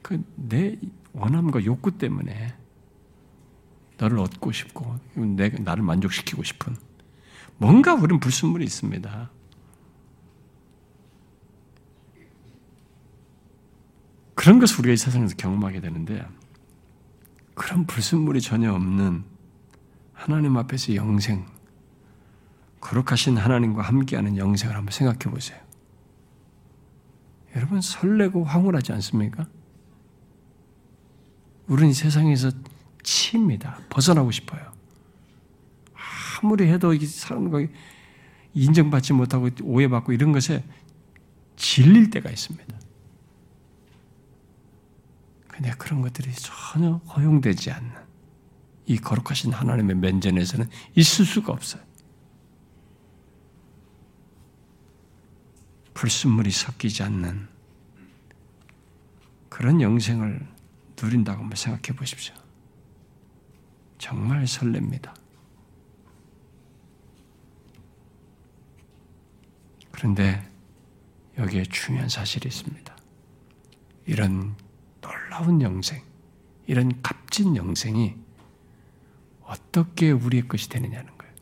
그, 0.03 0.23
내 0.35 0.79
원함과 1.13 1.65
욕구 1.65 1.97
때문에 1.97 2.55
너를 3.99 4.19
얻고 4.19 4.51
싶고, 4.53 4.99
내, 5.15 5.49
나를 5.51 5.83
만족시키고 5.85 6.43
싶은. 6.43 6.77
뭔가 7.59 7.95
우리는 7.95 8.21
불순물이 8.21 8.65
있습니다. 8.65 9.31
그런 14.35 14.59
것을 14.59 14.81
우리가 14.81 14.93
이 14.93 14.97
세상에서 14.97 15.37
경험하게 15.37 15.81
되는데 15.81 16.27
그런 17.55 17.87
불순물이 17.87 18.41
전혀 18.41 18.73
없는 18.75 19.25
하나님 20.13 20.57
앞에서 20.57 20.95
영생, 20.97 21.47
거룩하신 22.81 23.39
하나님과 23.39 23.83
함께하는 23.83 24.37
영생을 24.37 24.77
한번 24.77 24.93
생각해 24.93 25.33
보세요. 25.33 25.59
여러분 27.57 27.81
설레고 27.81 28.45
황홀하지 28.45 28.93
않습니까? 28.93 29.47
우리는 31.67 31.91
이 31.91 31.95
세상에서 31.95 32.51
치입니다. 33.03 33.79
벗어나고 33.89 34.31
싶어요. 34.31 34.74
아무리 36.45 36.71
해도 36.71 36.93
이 36.93 37.07
사람과 37.07 37.67
인정받지 38.53 39.15
못하고 39.15 39.49
오해받고 39.63 40.13
이런 40.13 40.33
것에 40.33 40.63
질릴 41.57 42.11
때가 42.11 42.31
있습니다. 42.31 42.79
근데 45.49 45.71
그런 45.79 46.03
것들이 46.03 46.31
전혀 46.35 46.97
허용되지 46.97 47.71
않는 47.71 47.93
이 48.87 48.99
거룩하신 48.99 49.55
하나님의 49.55 49.97
면전에서는 49.97 50.69
있을 50.95 51.25
수가 51.25 51.53
없어요. 51.55 51.83
불순물이 55.95 56.51
섞이지 56.51 57.03
않는 57.05 57.49
그런 59.49 59.81
영생을 59.81 60.47
누린다고 61.01 61.43
한번 61.43 61.57
생각해 61.57 61.97
보십시오. 61.97 62.35
정말 63.97 64.45
설렙니다. 64.45 65.24
그런데 69.95 70.45
여기에 71.39 71.63
중요한 71.65 72.09
사실이 72.09 72.49
있습니다. 72.49 72.97
이런 74.07 74.57
놀라운 75.01 75.63
영생, 75.63 76.03
이런 76.67 77.01
값진 77.01 77.55
영생이 77.55 78.17
어떻게 79.43 80.11
우리의 80.11 80.49
것이 80.49 80.69
되느냐는 80.69 81.17
거예요. 81.17 81.35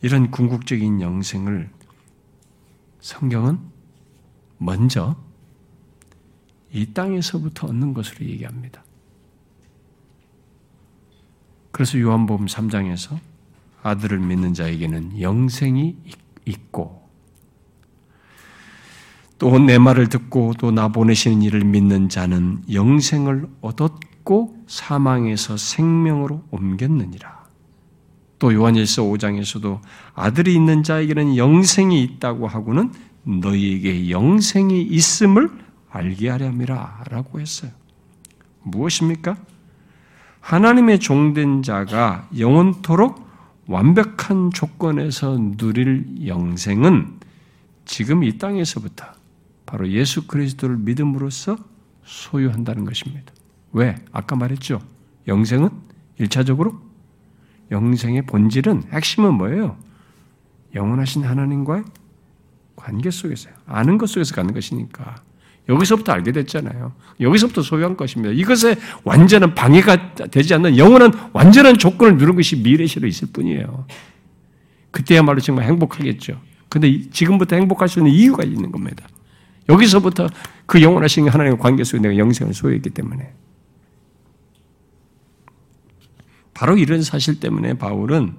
이런 0.00 0.30
궁극적인 0.30 1.02
영생을 1.02 1.70
성경은 3.00 3.58
먼저 4.56 5.22
이 6.72 6.94
땅에서부터 6.94 7.66
얻는 7.66 7.92
것으로 7.92 8.24
얘기합니다. 8.24 8.82
그래서 11.72 12.00
요한복음 12.00 12.46
3장에서 12.46 13.33
아들을 13.84 14.18
믿는 14.18 14.54
자에게는 14.54 15.20
영생이 15.20 15.96
있고 16.46 17.04
또 19.38 19.58
내 19.58 19.78
말을 19.78 20.08
듣고 20.08 20.54
또 20.58 20.70
나 20.72 20.88
보내시는 20.88 21.42
이를 21.42 21.64
믿는 21.64 22.08
자는 22.08 22.62
영생을 22.72 23.46
얻었고 23.60 24.64
사망에서 24.66 25.56
생명으로 25.56 26.42
옮겼느니라. 26.50 27.44
또 28.38 28.52
요한일서 28.54 29.02
5장에서도 29.02 29.80
아들이 30.14 30.54
있는 30.54 30.82
자에게는 30.82 31.36
영생이 31.36 32.02
있다고 32.02 32.46
하고는 32.46 32.90
너희에게 33.24 34.10
영생이 34.10 34.82
있음을 34.82 35.50
알게 35.90 36.28
하렴이라 36.30 37.04
라고 37.10 37.40
했어요. 37.40 37.70
무엇입니까? 38.62 39.36
하나님의 40.40 41.00
종된 41.00 41.62
자가 41.62 42.28
영원토록 42.38 43.23
완벽한 43.66 44.50
조건에서 44.50 45.38
누릴 45.56 46.26
영생은 46.26 47.20
지금 47.84 48.24
이 48.24 48.38
땅에서부터 48.38 49.06
바로 49.66 49.88
예수 49.88 50.26
그리스도를 50.26 50.76
믿음으로써 50.76 51.56
소유한다는 52.04 52.84
것입니다. 52.84 53.32
왜? 53.72 53.96
아까 54.12 54.36
말했죠. 54.36 54.80
영생은 55.26 55.70
1차적으로 56.20 56.78
영생의 57.70 58.22
본질은 58.26 58.84
핵심은 58.92 59.34
뭐예요? 59.34 59.76
영원하신 60.74 61.24
하나님과의 61.24 61.84
관계 62.76 63.10
속에서요. 63.10 63.54
아는 63.66 63.98
것 63.98 64.10
속에서 64.10 64.34
가는 64.34 64.52
것이니까 64.52 65.16
여기서부터 65.68 66.12
알게 66.12 66.32
됐잖아요. 66.32 66.92
여기서부터 67.20 67.62
소유한 67.62 67.96
것입니다. 67.96 68.34
이것에 68.34 68.76
완전한 69.02 69.54
방해가 69.54 70.14
되지 70.14 70.54
않는 70.54 70.76
영원한 70.76 71.30
완전한 71.32 71.78
조건을 71.78 72.18
누른 72.18 72.36
것이 72.36 72.56
미래시로 72.56 73.06
있을 73.06 73.28
뿐이에요. 73.32 73.86
그때야말로 74.90 75.40
정말 75.40 75.64
행복하겠죠. 75.66 76.40
근데 76.68 77.08
지금부터 77.10 77.56
행복할 77.56 77.88
수 77.88 78.00
있는 78.00 78.12
이유가 78.12 78.44
있는 78.44 78.70
겁니다. 78.70 79.06
여기서부터 79.68 80.28
그 80.66 80.82
영원하신 80.82 81.28
하나님의 81.28 81.58
관계 81.58 81.82
속에 81.84 82.02
내가 82.02 82.16
영생을 82.18 82.52
소유했기 82.52 82.90
때문에. 82.90 83.32
바로 86.52 86.76
이런 86.76 87.02
사실 87.02 87.40
때문에 87.40 87.74
바울은 87.74 88.34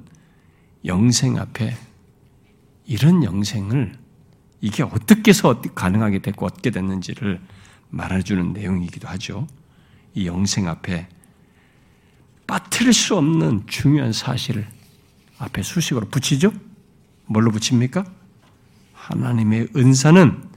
영생 0.85 1.37
앞에 1.37 1.75
이런 2.85 3.23
영생을 3.23 3.93
이게 4.61 4.83
어떻게 4.83 5.29
해서 5.29 5.61
가능하게 5.61 6.19
됐고 6.19 6.45
어떻게 6.45 6.71
됐는지를 6.71 7.41
말해주는 7.89 8.53
내용이기도 8.53 9.07
하죠. 9.09 9.47
이 10.13 10.27
영생 10.27 10.67
앞에 10.67 11.07
빠뜨릴 12.47 12.93
수 12.93 13.17
없는 13.17 13.63
중요한 13.67 14.13
사실을 14.13 14.67
앞에 15.37 15.63
수식으로 15.63 16.07
붙이죠? 16.07 16.53
뭘로 17.25 17.51
붙입니까? 17.51 18.05
하나님의 18.93 19.69
은사는 19.75 20.49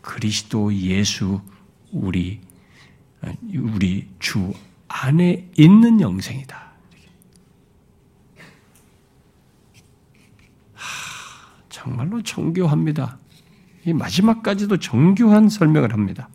그리스도 0.00 0.72
예수 0.74 1.40
우리 1.90 2.40
우리 3.52 4.08
주 4.18 4.52
안에 4.88 5.50
있는 5.56 6.00
영생이다. 6.00 6.65
정말로 11.86 12.20
정교합니다. 12.20 13.16
이 13.84 13.92
마지막까지도 13.92 14.78
정교한 14.78 15.48
설명을 15.48 15.92
합니다. 15.92 16.28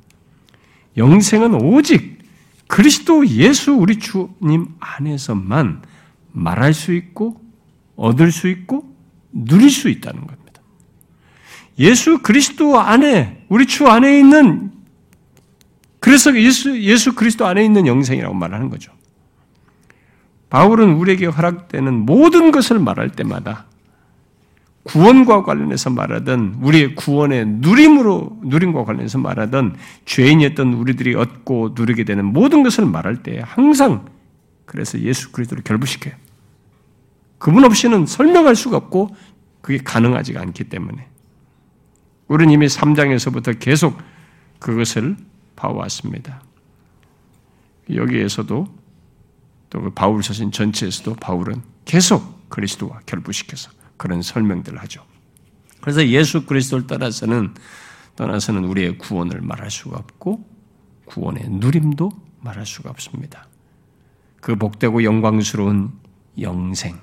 영생은 0.95 1.55
오직 1.55 2.19
그리스도 2.67 3.27
예수 3.27 3.73
우리 3.73 3.99
주님 3.99 4.67
안에서만 4.79 5.81
말할 6.31 6.73
수 6.73 6.93
있고 6.93 7.41
얻을 7.97 8.31
수 8.31 8.47
있고 8.47 8.95
누릴 9.33 9.69
수 9.69 9.89
있다는 9.89 10.25
겁니다. 10.25 10.61
예수 11.79 12.19
그리스도 12.19 12.79
안에 12.79 13.45
우리 13.49 13.65
주 13.65 13.87
안에 13.87 14.19
있는 14.19 14.71
그래서 15.99 16.33
예수 16.39 16.81
예수 16.81 17.13
그리스도 17.13 17.45
안에 17.45 17.63
있는 17.65 17.87
영생이라고 17.87 18.33
말하는 18.33 18.69
거죠. 18.69 18.93
바울은 20.49 20.93
우리에게 20.93 21.25
허락되는 21.25 21.93
모든 22.05 22.51
것을 22.51 22.79
말할 22.79 23.09
때마다 23.11 23.65
구원과 24.83 25.43
관련해서 25.43 25.91
말하던 25.91 26.57
우리의 26.61 26.95
구원의 26.95 27.45
누림으로 27.45 28.39
누림과 28.43 28.83
관련해서 28.83 29.19
말하던 29.19 29.75
죄인이었던 30.05 30.73
우리들이 30.73 31.13
얻고 31.15 31.73
누리게 31.75 32.03
되는 32.03 32.25
모든 32.25 32.63
것을 32.63 32.85
말할 32.85 33.21
때 33.21 33.41
항상 33.43 34.05
그래서 34.65 34.99
예수 34.99 35.31
그리스도를 35.31 35.63
결부시켜요. 35.63 36.15
그분 37.37 37.63
없이는 37.63 38.05
설명할 38.05 38.55
수가 38.55 38.77
없고 38.77 39.15
그게 39.61 39.77
가능하지가 39.83 40.41
않기 40.41 40.65
때문에 40.65 41.07
우리는 42.27 42.53
이미 42.53 42.67
3장에서부터 42.67 43.59
계속 43.59 43.97
그것을 44.59 45.17
봐왔습니다. 45.55 46.41
여기에서도 47.93 48.67
또그 49.69 49.91
바울 49.91 50.23
서신 50.23 50.51
전체에서도 50.51 51.15
바울은 51.15 51.61
계속 51.85 52.49
그리스도와 52.49 52.99
결부시켜서 53.05 53.71
그런 54.01 54.23
설명들을 54.23 54.79
하죠. 54.79 55.05
그래서 55.79 56.07
예수 56.07 56.47
그리스도를 56.47 56.87
따라서는 56.87 57.53
떠나서는 58.15 58.65
우리의 58.65 58.97
구원을 58.97 59.41
말할 59.41 59.69
수가 59.69 59.99
없고 59.99 60.43
구원의 61.05 61.49
누림도 61.49 62.11
말할 62.39 62.65
수가 62.65 62.89
없습니다. 62.89 63.47
그 64.41 64.55
복되고 64.55 65.03
영광스러운 65.03 65.91
영생. 66.39 66.99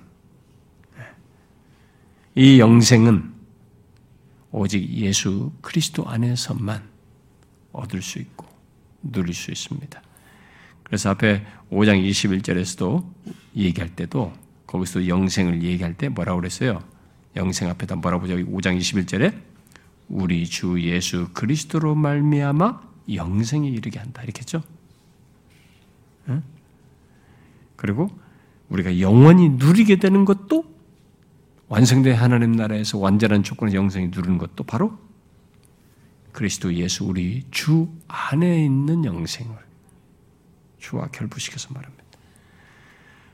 이 2.35 2.59
영생은 2.59 3.33
오직 4.51 4.89
예수 4.91 5.53
그리스도 5.61 6.05
안에서만 6.09 6.83
얻을 7.71 8.03
수 8.03 8.19
있고 8.19 8.45
누릴 9.03 9.35
수 9.35 9.53
있습니다. 9.53 10.03
그래서 10.83 11.11
앞에 11.11 11.47
5장 11.71 12.05
21절에서도 12.11 13.09
얘기할 13.55 13.95
때도 13.95 14.33
거기서 14.69 15.09
영생을 15.09 15.63
얘기할 15.63 15.95
때 15.95 16.09
뭐라고 16.09 16.41
그랬어요? 16.41 16.83
영생 17.35 17.69
앞에다 17.71 17.97
뭐라고 17.97 18.23
보죠? 18.23 18.37
5장 18.37 18.79
21절에 18.79 19.35
우리 20.09 20.47
주 20.47 20.81
예수 20.83 21.29
그리스도로 21.33 21.95
말미암아 21.95 22.81
영생에 23.13 23.69
이르게 23.69 23.99
한다. 23.99 24.23
이렇게 24.23 24.41
했죠? 24.41 24.63
응? 26.29 26.43
그리고 27.77 28.11
우리가 28.69 29.01
영원히 29.01 29.49
누리게 29.49 29.97
되는 29.97 30.25
것도 30.25 30.65
완성된 31.69 32.15
하나님 32.15 32.53
나라에서 32.53 32.99
완전한 32.99 33.43
조건의 33.43 33.75
영생이 33.75 34.09
누리는 34.09 34.37
것도 34.37 34.65
바로 34.65 34.99
그리스도 36.33 36.75
예수 36.75 37.05
우리 37.05 37.45
주 37.51 37.89
안에 38.07 38.65
있는 38.65 39.05
영생을 39.05 39.57
주와 40.79 41.09
결부시켜서 41.09 41.73
말합니다. 41.73 42.08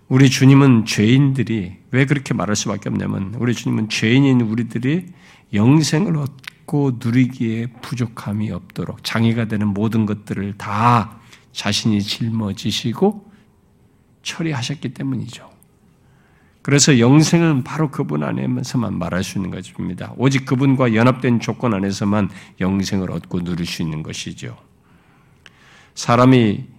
우리 0.09 0.29
주님은 0.29 0.85
죄인들이 0.85 1.77
왜 1.91 2.05
그렇게 2.07 2.35
말할 2.35 2.57
수밖에 2.57 2.89
없냐면 2.89 3.35
우리 3.39 3.55
주님은 3.55 3.89
죄인인 3.89 4.43
우리들이 4.43 5.07
영생을 5.53 6.17
얻고 6.17 6.99
누리기에 7.03 7.69
부족함이 7.81 8.51
없도록 8.51 9.03
장애가 9.03 9.47
되는 9.47 9.69
모든 9.69 10.05
것들을 10.05 10.55
다 10.59 11.19
자신이 11.53 12.03
짊어지시고 12.03 13.31
처리하셨기 14.23 14.93
때문이죠. 14.93 15.51
그래서 16.61 16.99
영생은 16.99 17.63
바로 17.63 17.91
그분 17.91 18.23
안에서만 18.23 18.99
말할 18.99 19.23
수 19.23 19.39
있는 19.39 19.51
것입니다. 19.51 20.15
오직 20.17 20.47
그분과 20.47 20.95
연합된 20.95 21.41
조건 21.41 21.75
안에서만 21.75 22.31
영생을 22.61 23.11
얻고 23.11 23.45
누릴 23.45 23.67
수 23.67 23.83
있는 23.83 24.03
것이죠. 24.03 24.57
사람이 25.95 26.74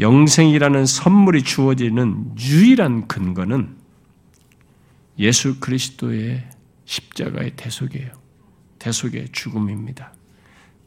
영생이라는 0.00 0.86
선물이 0.86 1.42
주어지는 1.42 2.34
유일한 2.38 3.06
근거는 3.06 3.76
예수 5.18 5.60
그리스도의 5.60 6.48
십자가의 6.86 7.52
대속이에요. 7.56 8.10
대속의 8.78 9.28
죽음입니다. 9.32 10.12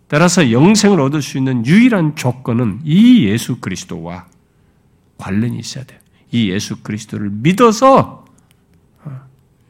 따라서 0.07 0.52
영생을 0.52 0.99
얻을 0.99 1.22
수 1.22 1.38
있는 1.38 1.65
유일한 1.65 2.15
조건은 2.15 2.81
이 2.84 3.26
예수 3.26 3.60
그리스도와 3.60 4.27
관련이 5.18 5.57
있어야 5.60 5.84
돼요. 5.85 5.99
이 6.31 6.49
예수 6.49 6.81
그리스도를 6.81 7.30
믿어서 7.30 8.26
어, 9.03 9.22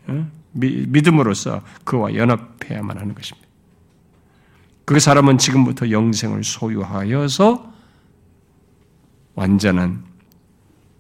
어, 0.08 0.32
믿음으로써 0.52 1.62
그와 1.84 2.16
연합해야만 2.16 2.98
하는 2.98 3.14
것입니다. 3.14 3.48
그 4.86 5.00
사람은 5.00 5.38
지금부터 5.38 5.92
영생을 5.92 6.44
소유하여서 6.44 7.73
완전한 9.36 10.04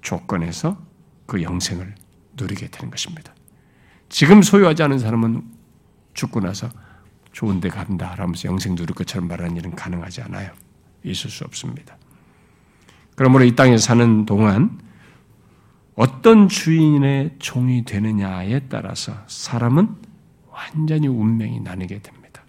조건에서 0.01 0.77
그 1.25 1.41
영생을 1.41 1.95
누리게 2.35 2.67
되는 2.69 2.91
것입니다. 2.91 3.33
지금 4.09 4.41
소유하지 4.41 4.83
않은 4.83 4.99
사람은 4.99 5.43
죽고 6.13 6.41
나서 6.41 6.69
좋은 7.31 7.59
데 7.59 7.69
간다 7.69 8.15
라면서 8.15 8.47
영생 8.47 8.75
누릴 8.75 8.93
것처럼 8.93 9.27
말하는 9.27 9.55
일은 9.57 9.75
가능하지 9.75 10.21
않아요. 10.23 10.51
있을 11.03 11.29
수 11.29 11.43
없습니다. 11.45 11.97
그러므로 13.15 13.43
이 13.43 13.55
땅에 13.55 13.77
사는 13.77 14.25
동안 14.25 14.79
어떤 15.95 16.47
주인의 16.47 17.35
종이 17.39 17.85
되느냐에 17.85 18.61
따라서 18.69 19.13
사람은 19.27 19.89
완전히 20.49 21.07
운명이 21.07 21.59
나뉘게 21.61 21.99
됩니다. 21.99 22.43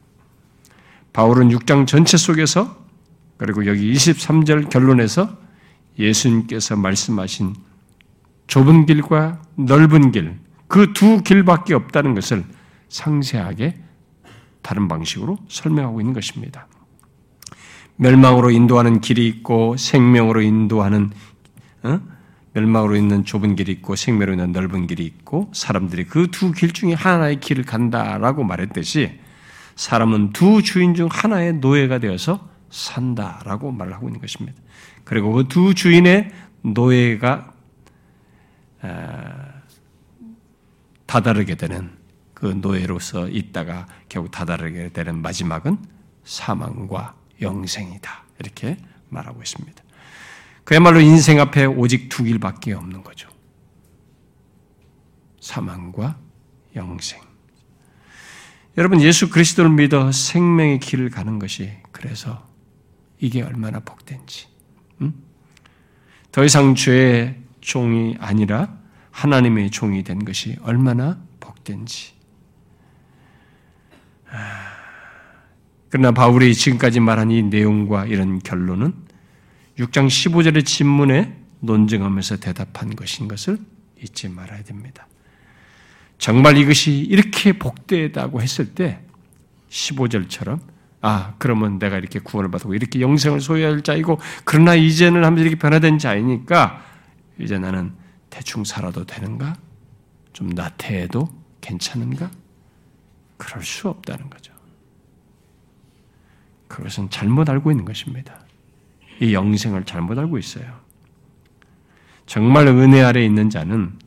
바울은 1.12 1.48
6장 1.50 1.86
전체 1.86 2.16
속에서 2.16 2.84
그리고 3.36 3.66
여기 3.66 3.92
23절 3.92 4.70
결론에서 4.70 5.43
예수님께서 5.98 6.76
말씀하신 6.76 7.54
좁은 8.46 8.86
길과 8.86 9.42
넓은 9.56 10.12
길, 10.12 10.38
그 10.68 10.92
두 10.92 11.22
길밖에 11.22 11.74
없다는 11.74 12.14
것을 12.14 12.44
상세하게 12.88 13.76
다른 14.62 14.88
방식으로 14.88 15.38
설명하고 15.48 16.00
있는 16.00 16.14
것입니다. 16.14 16.66
멸망으로 17.96 18.50
인도하는 18.50 19.00
길이 19.00 19.28
있고 19.28 19.76
생명으로 19.76 20.42
인도하는 20.42 21.10
어? 21.84 22.00
멸망으로 22.54 22.96
있는 22.96 23.24
좁은 23.24 23.56
길이 23.56 23.72
있고 23.72 23.94
생명으로 23.96 24.32
있는 24.32 24.52
넓은 24.52 24.86
길이 24.86 25.04
있고 25.04 25.50
사람들이 25.52 26.04
그 26.04 26.28
두 26.28 26.52
길 26.52 26.72
중에 26.72 26.94
하나의 26.94 27.40
길을 27.40 27.64
간다라고 27.64 28.42
말했듯이 28.44 29.18
사람은 29.76 30.32
두 30.32 30.62
주인 30.62 30.94
중 30.94 31.08
하나의 31.10 31.54
노예가 31.54 31.98
되어서 31.98 32.48
산다라고 32.70 33.70
말을 33.72 33.92
하고 33.94 34.08
있는 34.08 34.20
것입니다. 34.20 34.60
그리고 35.04 35.32
그 35.32 35.48
두 35.48 35.74
주인의 35.74 36.32
노예가 36.62 37.52
다다르게 41.06 41.54
되는 41.54 41.90
그 42.32 42.46
노예로서 42.46 43.28
있다가 43.28 43.86
결국 44.08 44.30
다다르게 44.30 44.90
되는 44.90 45.20
마지막은 45.22 45.78
사망과 46.24 47.14
영생이다. 47.40 48.24
이렇게 48.40 48.76
말하고 49.10 49.42
있습니다. 49.42 49.82
그야말로 50.64 51.00
인생 51.00 51.40
앞에 51.40 51.66
오직 51.66 52.08
두 52.08 52.24
길밖에 52.24 52.72
없는 52.72 53.02
거죠. 53.04 53.28
사망과 55.40 56.18
영생. 56.74 57.20
여러분 58.76 59.00
예수 59.00 59.30
그리스도를 59.30 59.70
믿어 59.70 60.10
생명의 60.10 60.80
길을 60.80 61.10
가는 61.10 61.38
것이 61.38 61.70
그래서 61.92 62.48
이게 63.20 63.42
얼마나 63.42 63.78
복된지. 63.78 64.48
음? 65.00 65.14
더 66.32 66.44
이상 66.44 66.74
죄의 66.74 67.36
종이 67.60 68.16
아니라 68.18 68.76
하나님의 69.10 69.70
종이 69.70 70.02
된 70.02 70.24
것이 70.24 70.56
얼마나 70.62 71.18
복된지. 71.40 72.12
아, 74.30 74.74
그러나 75.88 76.10
바울이 76.10 76.54
지금까지 76.54 77.00
말한 77.00 77.30
이 77.30 77.42
내용과 77.42 78.06
이런 78.06 78.40
결론은 78.40 78.92
6장 79.78 80.08
15절의 80.08 80.66
질문에 80.66 81.36
논증하면서 81.60 82.38
대답한 82.38 82.94
것인 82.96 83.28
것을 83.28 83.58
잊지 84.02 84.28
말아야 84.28 84.62
됩니다. 84.64 85.06
정말 86.18 86.56
이것이 86.58 86.92
이렇게 86.92 87.52
복되다고 87.52 88.42
했을 88.42 88.74
때 88.74 89.00
15절처럼 89.70 90.60
아 91.06 91.34
그러면 91.36 91.78
내가 91.78 91.98
이렇게 91.98 92.18
구원을 92.18 92.50
받고 92.50 92.72
이렇게 92.72 93.02
영생을 93.02 93.42
소유할 93.42 93.82
자이고 93.82 94.18
그러나 94.44 94.74
이제는 94.74 95.22
하면서 95.22 95.42
이렇게 95.42 95.58
변화된 95.58 95.98
자이니까 95.98 96.82
이제 97.38 97.58
나는 97.58 97.92
대충 98.30 98.64
살아도 98.64 99.04
되는가? 99.04 99.54
좀 100.32 100.48
나태해도 100.48 101.28
괜찮은가? 101.60 102.30
그럴 103.36 103.62
수 103.62 103.90
없다는 103.90 104.30
거죠. 104.30 104.54
그것은 106.68 107.10
잘못 107.10 107.50
알고 107.50 107.70
있는 107.70 107.84
것입니다. 107.84 108.40
이 109.20 109.34
영생을 109.34 109.84
잘못 109.84 110.18
알고 110.18 110.38
있어요. 110.38 110.80
정말 112.24 112.66
은혜 112.66 113.02
아래 113.02 113.22
있는 113.22 113.50
자는 113.50 113.98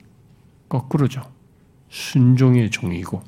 거꾸로죠. 0.67 1.21
순종의 1.89 2.71
종이고, 2.71 3.21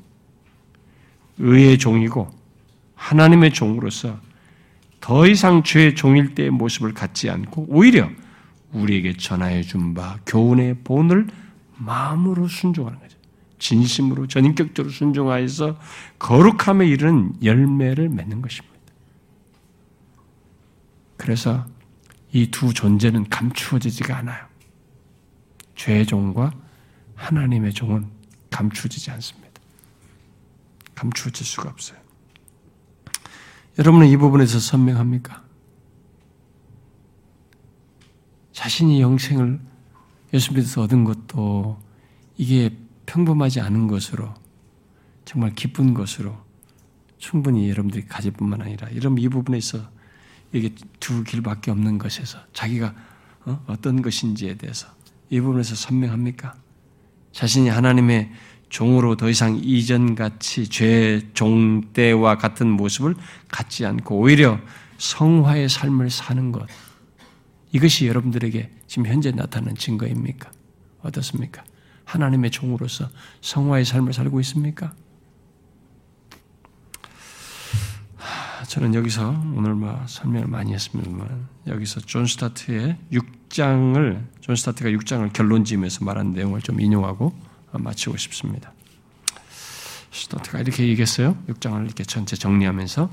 의의 1.38 1.78
종이고, 1.78 2.39
하나님의 3.00 3.52
종으로서 3.54 4.20
더 5.00 5.26
이상 5.26 5.62
죄의 5.62 5.94
종일 5.94 6.34
때의 6.34 6.50
모습을 6.50 6.92
갖지 6.92 7.30
않고, 7.30 7.66
오히려 7.70 8.10
우리에게 8.72 9.14
전하여 9.16 9.62
준 9.62 9.94
바 9.94 10.18
교훈의 10.26 10.80
본을 10.84 11.26
마음으로 11.78 12.46
순종하는 12.46 13.00
거죠. 13.00 13.16
진심으로 13.58 14.26
전인격적으로 14.26 14.92
순종하여서 14.92 15.78
거룩함에 16.18 16.86
이르는 16.86 17.42
열매를 17.42 18.10
맺는 18.10 18.42
것입니다. 18.42 18.76
그래서 21.16 21.66
이 22.32 22.50
두 22.50 22.72
존재는 22.72 23.28
감추어지지가 23.28 24.18
않아요. 24.18 24.44
죄의 25.74 26.06
종과 26.06 26.52
하나님의 27.16 27.72
종은 27.72 28.06
감추어지지 28.50 29.10
않습니다. 29.12 29.50
감추어질 30.94 31.46
수가 31.46 31.70
없어요. 31.70 31.98
여러분은 33.80 34.08
이 34.08 34.16
부분에서 34.18 34.60
선명합니까? 34.60 35.42
자신이 38.52 39.00
영생을 39.00 39.58
예수 40.34 40.52
믿어서 40.52 40.82
얻은 40.82 41.04
것도 41.04 41.80
이게 42.36 42.76
평범하지 43.06 43.62
않은 43.62 43.86
것으로 43.86 44.34
정말 45.24 45.54
기쁜 45.54 45.94
것으로 45.94 46.36
충분히 47.16 47.70
여러분들이 47.70 48.04
가질 48.04 48.32
뿐만 48.32 48.60
아니라 48.60 48.86
이런 48.90 49.16
이 49.16 49.26
부분에 49.30 49.58
서 49.60 49.78
이게 50.52 50.74
두 50.98 51.24
길밖에 51.24 51.70
없는 51.70 51.96
것에서 51.96 52.38
자기가 52.52 52.94
어? 53.46 53.76
떤 53.80 54.02
것인지에 54.02 54.58
대해서 54.58 54.88
이 55.30 55.40
부분에서 55.40 55.74
선명합니까? 55.74 56.54
자신이 57.32 57.70
하나님의 57.70 58.30
종으로 58.70 59.16
더 59.16 59.28
이상 59.28 59.60
이전같이 59.62 60.68
죄 60.68 61.20
종때와 61.34 62.38
같은 62.38 62.68
모습을 62.68 63.14
갖지 63.48 63.84
않고 63.84 64.16
오히려 64.16 64.58
성화의 64.98 65.68
삶을 65.68 66.08
사는 66.08 66.52
것 66.52 66.66
이것이 67.72 68.06
여러분들에게 68.06 68.70
지금 68.86 69.06
현재 69.06 69.30
나타나는 69.32 69.76
증거입니까? 69.76 70.50
어떻습니까? 71.02 71.64
하나님의 72.04 72.50
종으로서 72.50 73.08
성화의 73.40 73.84
삶을 73.84 74.12
살고 74.12 74.40
있습니까? 74.40 74.92
저는 78.68 78.94
여기서 78.94 79.30
오늘 79.54 79.74
뭐 79.74 80.00
설명을 80.06 80.46
많이 80.46 80.72
했습니다만 80.74 81.48
여기서 81.66 82.00
존 82.00 82.26
스타트의 82.26 82.98
6장을 83.12 84.24
존 84.40 84.56
스타트가 84.56 84.90
6장을 84.90 85.32
결론 85.32 85.64
지으면서 85.64 86.04
말한 86.04 86.32
내용을 86.32 86.60
좀 86.60 86.80
인용하고 86.80 87.49
마치고 87.72 88.16
싶습니다. 88.16 88.72
스타트가 90.10 90.60
이렇게 90.60 90.86
얘기했어요. 90.88 91.36
6장을 91.48 91.84
이렇게 91.84 92.04
전체 92.04 92.36
정리하면서 92.36 93.10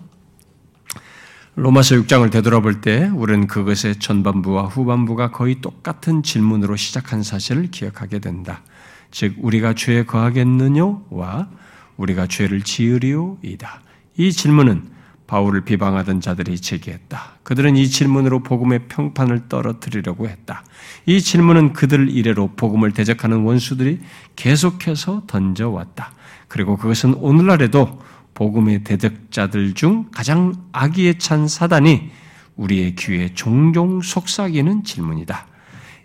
로마서 1.56 1.96
6장을 1.96 2.32
되돌아볼 2.32 2.82
때 2.82 3.10
우리는 3.16 3.48
그것의 3.48 3.96
전반부와 4.00 4.66
후반부가 4.66 5.32
거의 5.32 5.60
똑같은 5.60 6.22
질문으로 6.22 6.76
시작한 6.76 7.24
사실을 7.24 7.72
기억하게 7.72 8.20
된다. 8.20 8.62
즉 9.10 9.36
우리가 9.40 9.74
죄에 9.74 10.06
거하겠느냐와 10.06 11.50
우리가 11.98 12.28
죄를 12.28 12.62
지으리오이다. 12.62 13.82
이 14.18 14.32
질문은 14.32 14.97
바울을 15.28 15.62
비방하던 15.62 16.22
자들이 16.22 16.60
제기했다. 16.60 17.38
그들은 17.44 17.76
이 17.76 17.88
질문으로 17.88 18.44
복음의 18.44 18.88
평판을 18.88 19.50
떨어뜨리려고 19.50 20.28
했다. 20.28 20.64
이 21.06 21.22
질문은 21.22 21.74
그들 21.74 22.10
이래로 22.10 22.54
복음을 22.56 22.92
대적하는 22.92 23.42
원수들이 23.42 24.00
계속해서 24.36 25.24
던져왔다. 25.28 26.14
그리고 26.48 26.78
그것은 26.78 27.14
오늘날에도 27.16 28.02
복음의 28.34 28.84
대적자들 28.84 29.74
중 29.74 30.06
가장 30.12 30.54
악의에 30.72 31.18
찬 31.18 31.48
사단이 31.48 32.12
우리의 32.56 32.96
귀에 32.96 33.34
종종 33.34 34.02
속삭이는 34.02 34.84
질문이다. 34.84 35.48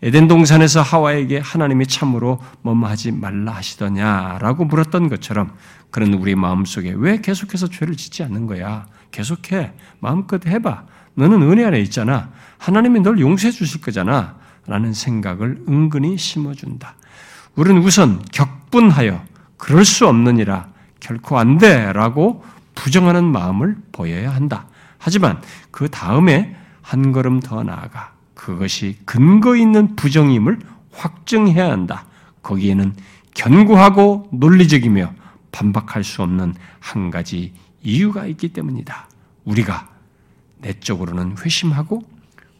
에덴 0.05 0.27
동산에서 0.27 0.82
하와에게 0.82 1.39
하나님이 1.39 1.86
참으로 1.86 2.40
뭐뭐하지 2.62 3.12
말라 3.12 3.53
하시더냐라고 3.53 4.65
물었던 4.65 5.09
것처럼 5.09 5.53
그런 5.90 6.15
우리 6.15 6.35
마음속에 6.35 6.93
왜 6.97 7.20
계속해서 7.20 7.69
죄를 7.69 7.97
짓지 7.97 8.24
않는 8.24 8.47
거야? 8.47 8.86
계속해. 9.12 9.72
마음껏 10.01 10.44
해봐. 10.44 10.84
너는 11.14 11.43
은혜 11.43 11.64
안에 11.64 11.80
있잖아. 11.82 12.30
하나님이 12.59 13.01
널 13.01 13.20
용서해 13.20 13.52
주실 13.52 13.80
거잖아. 13.80 14.36
라는 14.66 14.93
생각을 14.93 15.64
은근히 15.68 16.16
심어준다. 16.16 16.94
우리는 17.55 17.82
우선 17.82 18.22
격분하여 18.32 19.24
그럴 19.56 19.84
수 19.84 20.09
없느니라 20.09 20.68
결코 21.01 21.39
안 21.39 21.59
돼. 21.59 21.93
라고 21.93 22.44
부정하는 22.74 23.24
마음을 23.24 23.76
보여야 23.93 24.34
한다. 24.34 24.66
하지만 24.98 25.40
그 25.70 25.89
다음에 25.89 26.56
한 26.80 27.12
걸음 27.12 27.40
더 27.40 27.62
나아가 27.62 28.12
그것이 28.34 28.98
근거 29.05 29.56
있는 29.56 29.94
부정임을 29.97 30.59
확증해야 30.93 31.70
한다. 31.70 32.06
거기에는 32.43 32.94
견고하고 33.34 34.28
논리적이며 34.32 35.12
반박할 35.52 36.02
수 36.05 36.22
없는 36.22 36.55
한 36.80 37.10
가지 37.10 37.52
이유가 37.83 38.27
있기 38.27 38.49
때문이다. 38.49 39.09
우리가 39.45 39.89
내적으로는 40.59 41.37
회심하고 41.39 42.03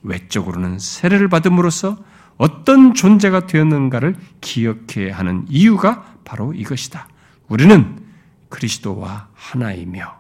외적으로는 0.03 0.79
세례를 0.79 1.29
받음으로써 1.29 1.97
어떤 2.37 2.95
존재가 2.95 3.47
되었는가를 3.47 4.17
기억해야 4.41 5.17
하는 5.17 5.45
이유가 5.49 6.17
바로 6.25 6.53
이것이다. 6.55 7.09
우리는 7.49 8.03
그리스도와 8.49 9.29
하나이며 9.35 10.17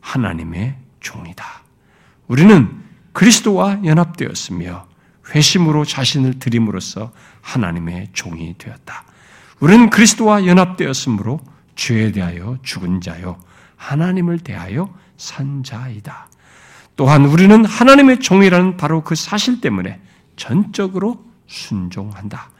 하나님의 0.00 0.76
종이다. 1.00 1.44
우리는 2.28 2.80
그리스도와 3.12 3.84
연합되었으며 3.84 4.86
회심으로 5.34 5.84
자신을 5.84 6.38
드림으로써 6.38 7.12
하나님의 7.40 8.10
종이 8.12 8.54
되었다. 8.56 9.04
우리는 9.60 9.90
그리스도와 9.90 10.46
연합되었으므로 10.46 11.40
죄에 11.74 12.12
대하여 12.12 12.58
죽은 12.62 13.00
자요 13.00 13.38
하나님을 13.80 14.40
대하여 14.40 14.92
산 15.16 15.64
자이다. 15.64 16.28
또한 16.96 17.24
우리는 17.24 17.64
하나님의 17.64 18.20
종이라는 18.20 18.76
바로 18.76 19.02
그 19.02 19.14
사실 19.14 19.60
때문에 19.62 20.00
전적으로 20.36 21.24
순종한다. 21.46 22.50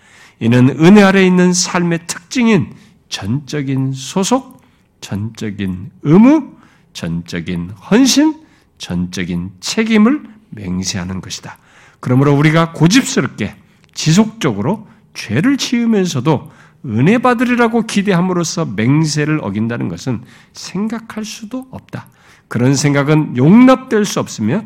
이는 0.40 0.70
은혜 0.80 1.02
아래 1.02 1.24
있는 1.26 1.52
삶의 1.52 2.06
특징인 2.06 2.72
전적인 3.10 3.92
소속, 3.92 4.62
전적인 5.02 5.90
의무, 6.02 6.56
전적인 6.94 7.70
헌신, 7.90 8.40
전적인 8.78 9.52
책임을 9.60 10.22
맹세하는 10.48 11.20
것이다. 11.20 11.59
그러므로 12.01 12.34
우리가 12.34 12.72
고집스럽게 12.72 13.56
지속적으로 13.92 14.88
죄를 15.12 15.59
지으면서도 15.59 16.51
은혜 16.86 17.19
받으리라고 17.19 17.82
기대함으로써 17.82 18.65
맹세를 18.65 19.40
어긴다는 19.43 19.89
것은 19.89 20.23
생각할 20.52 21.24
수도 21.24 21.66
없다. 21.70 22.09
그런 22.48 22.74
생각은 22.74 23.36
용납될 23.36 24.05
수 24.05 24.19
없으며 24.19 24.65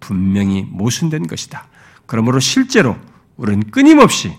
분명히 0.00 0.66
모순된 0.68 1.26
것이다. 1.26 1.68
그러므로 2.06 2.40
실제로 2.40 2.96
우리는 3.36 3.62
끊임없이 3.70 4.32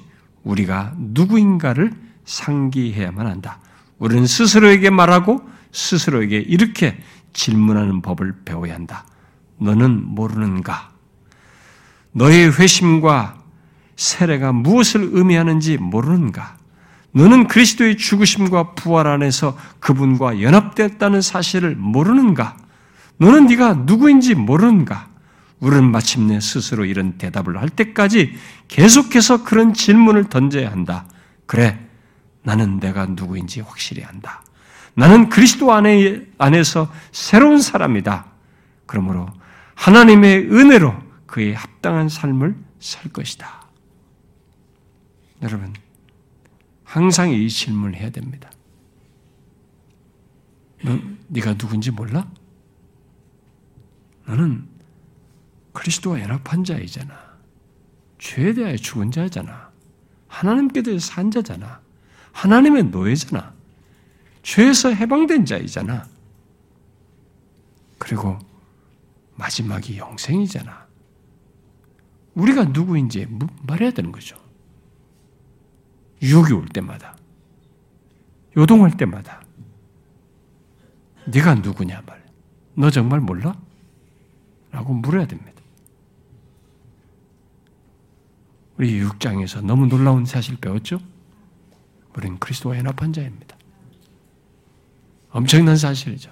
우리가 0.44 0.94
누구인가를 0.98 1.94
상기해야만 2.26 3.26
한다. 3.26 3.60
우리는 3.98 4.28
스스로에게 4.28 4.90
말하고 4.90 5.41
스스로에게 5.72 6.38
이렇게 6.38 6.98
질문하는 7.32 8.02
법을 8.02 8.44
배워야 8.45 8.76
한다. 8.76 9.06
너는 9.57 10.03
모르는가? 10.06 10.91
너의 12.11 12.52
회심과 12.60 13.43
세례가 13.95 14.52
무엇을 14.52 15.10
의미하는지 15.14 15.78
모르는가? 15.78 16.57
너는 17.11 17.48
그리스도의 17.48 17.98
죽으심과 17.98 18.74
부활 18.74 19.07
안에서 19.07 19.57
그분과 19.80 20.41
연합되었다는 20.41 21.22
사실을 21.22 21.76
모르는가? 21.76 22.57
너는 23.18 23.45
네가 23.45 23.74
누구인지 23.86 24.36
모르는가? 24.36 25.07
우리는 25.60 25.91
마침내 25.91 26.40
스스로 26.40 26.86
이런 26.86 27.14
대답을 27.18 27.61
할 27.61 27.70
때까지 27.70 28.36
계속해서 28.68 29.44
그런 29.44 29.74
질문을 29.74 30.26
던져야 30.26 30.70
한다. 30.70 31.06
그래, 31.45 31.80
나는 32.41 32.80
내가 32.80 33.06
누구인지 33.06 33.61
확실히 33.61 34.03
안다. 34.03 34.44
나는 34.95 35.30
그리스도 35.30 35.72
안에, 35.72 36.22
안에서 36.38 36.91
새로운 37.11 37.61
사람이다. 37.61 38.26
그러므로 38.86 39.28
하나님의 39.76 40.52
은혜로 40.52 40.94
그의 41.26 41.53
합당한 41.53 42.10
삶을 42.10 42.56
살 42.80 43.11
것이다. 43.11 43.62
여러분, 45.44 45.74
항상 46.84 47.30
이 47.32 47.49
질문을 47.49 47.95
해야 47.95 48.10
됩니다. 48.10 48.49
너, 50.84 50.98
네가 51.28 51.57
누군지 51.57 51.91
몰라? 51.91 52.30
너는 54.26 54.68
그리스도와 55.74 56.22
연합한 56.22 56.64
자이잖아. 56.64 57.34
죄에 58.20 58.53
대하여 58.53 58.78
죽은 58.78 59.11
자잖아. 59.11 59.72
하나님께 60.28 60.82
대해서 60.82 61.06
산 61.06 61.30
자잖아. 61.30 61.82
하나님의 62.32 62.86
노예잖아. 62.86 63.53
죄에서 64.44 64.90
해방된 64.94 65.45
자이잖아. 65.45 66.07
그리고 67.98 68.40
마지막이 69.36 69.98
영생이잖아. 69.98 70.88
우리가 72.36 72.65
누구인지 72.65 73.28
말해야 73.64 73.91
되는 73.91 74.11
거죠. 74.11 74.43
유혹이 76.23 76.53
올 76.53 76.65
때마다, 76.69 77.15
요동할 78.57 78.97
때마다, 78.97 79.43
네가 81.25 81.55
누구냐 81.55 82.01
말. 82.05 82.23
너 82.75 82.89
정말 82.89 83.19
몰라? 83.19 83.55
라고 84.71 84.93
물어야 84.93 85.27
됩니다. 85.27 85.51
우리 88.77 88.99
6장에서 89.03 89.61
너무 89.63 89.85
놀라운 89.85 90.25
사실 90.25 90.57
배웠죠? 90.57 90.99
우리는 92.15 92.39
그리스도와 92.39 92.77
연합한 92.77 93.13
자입니다. 93.13 93.55
엄청난 95.29 95.77
사실이죠. 95.77 96.31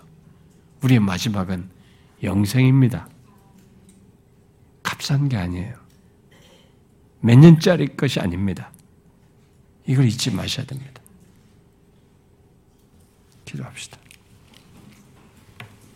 우리의 0.83 0.99
마지막은 0.99 1.69
영생입니다. 2.23 3.07
값싼 4.83 5.29
게 5.29 5.37
아니에요. 5.37 5.75
몇 7.19 7.35
년짜리 7.35 7.95
것이 7.95 8.19
아닙니다. 8.19 8.71
이걸 9.85 10.05
잊지 10.05 10.31
마셔야 10.31 10.65
됩니다. 10.65 11.01
기도합시다. 13.45 14.00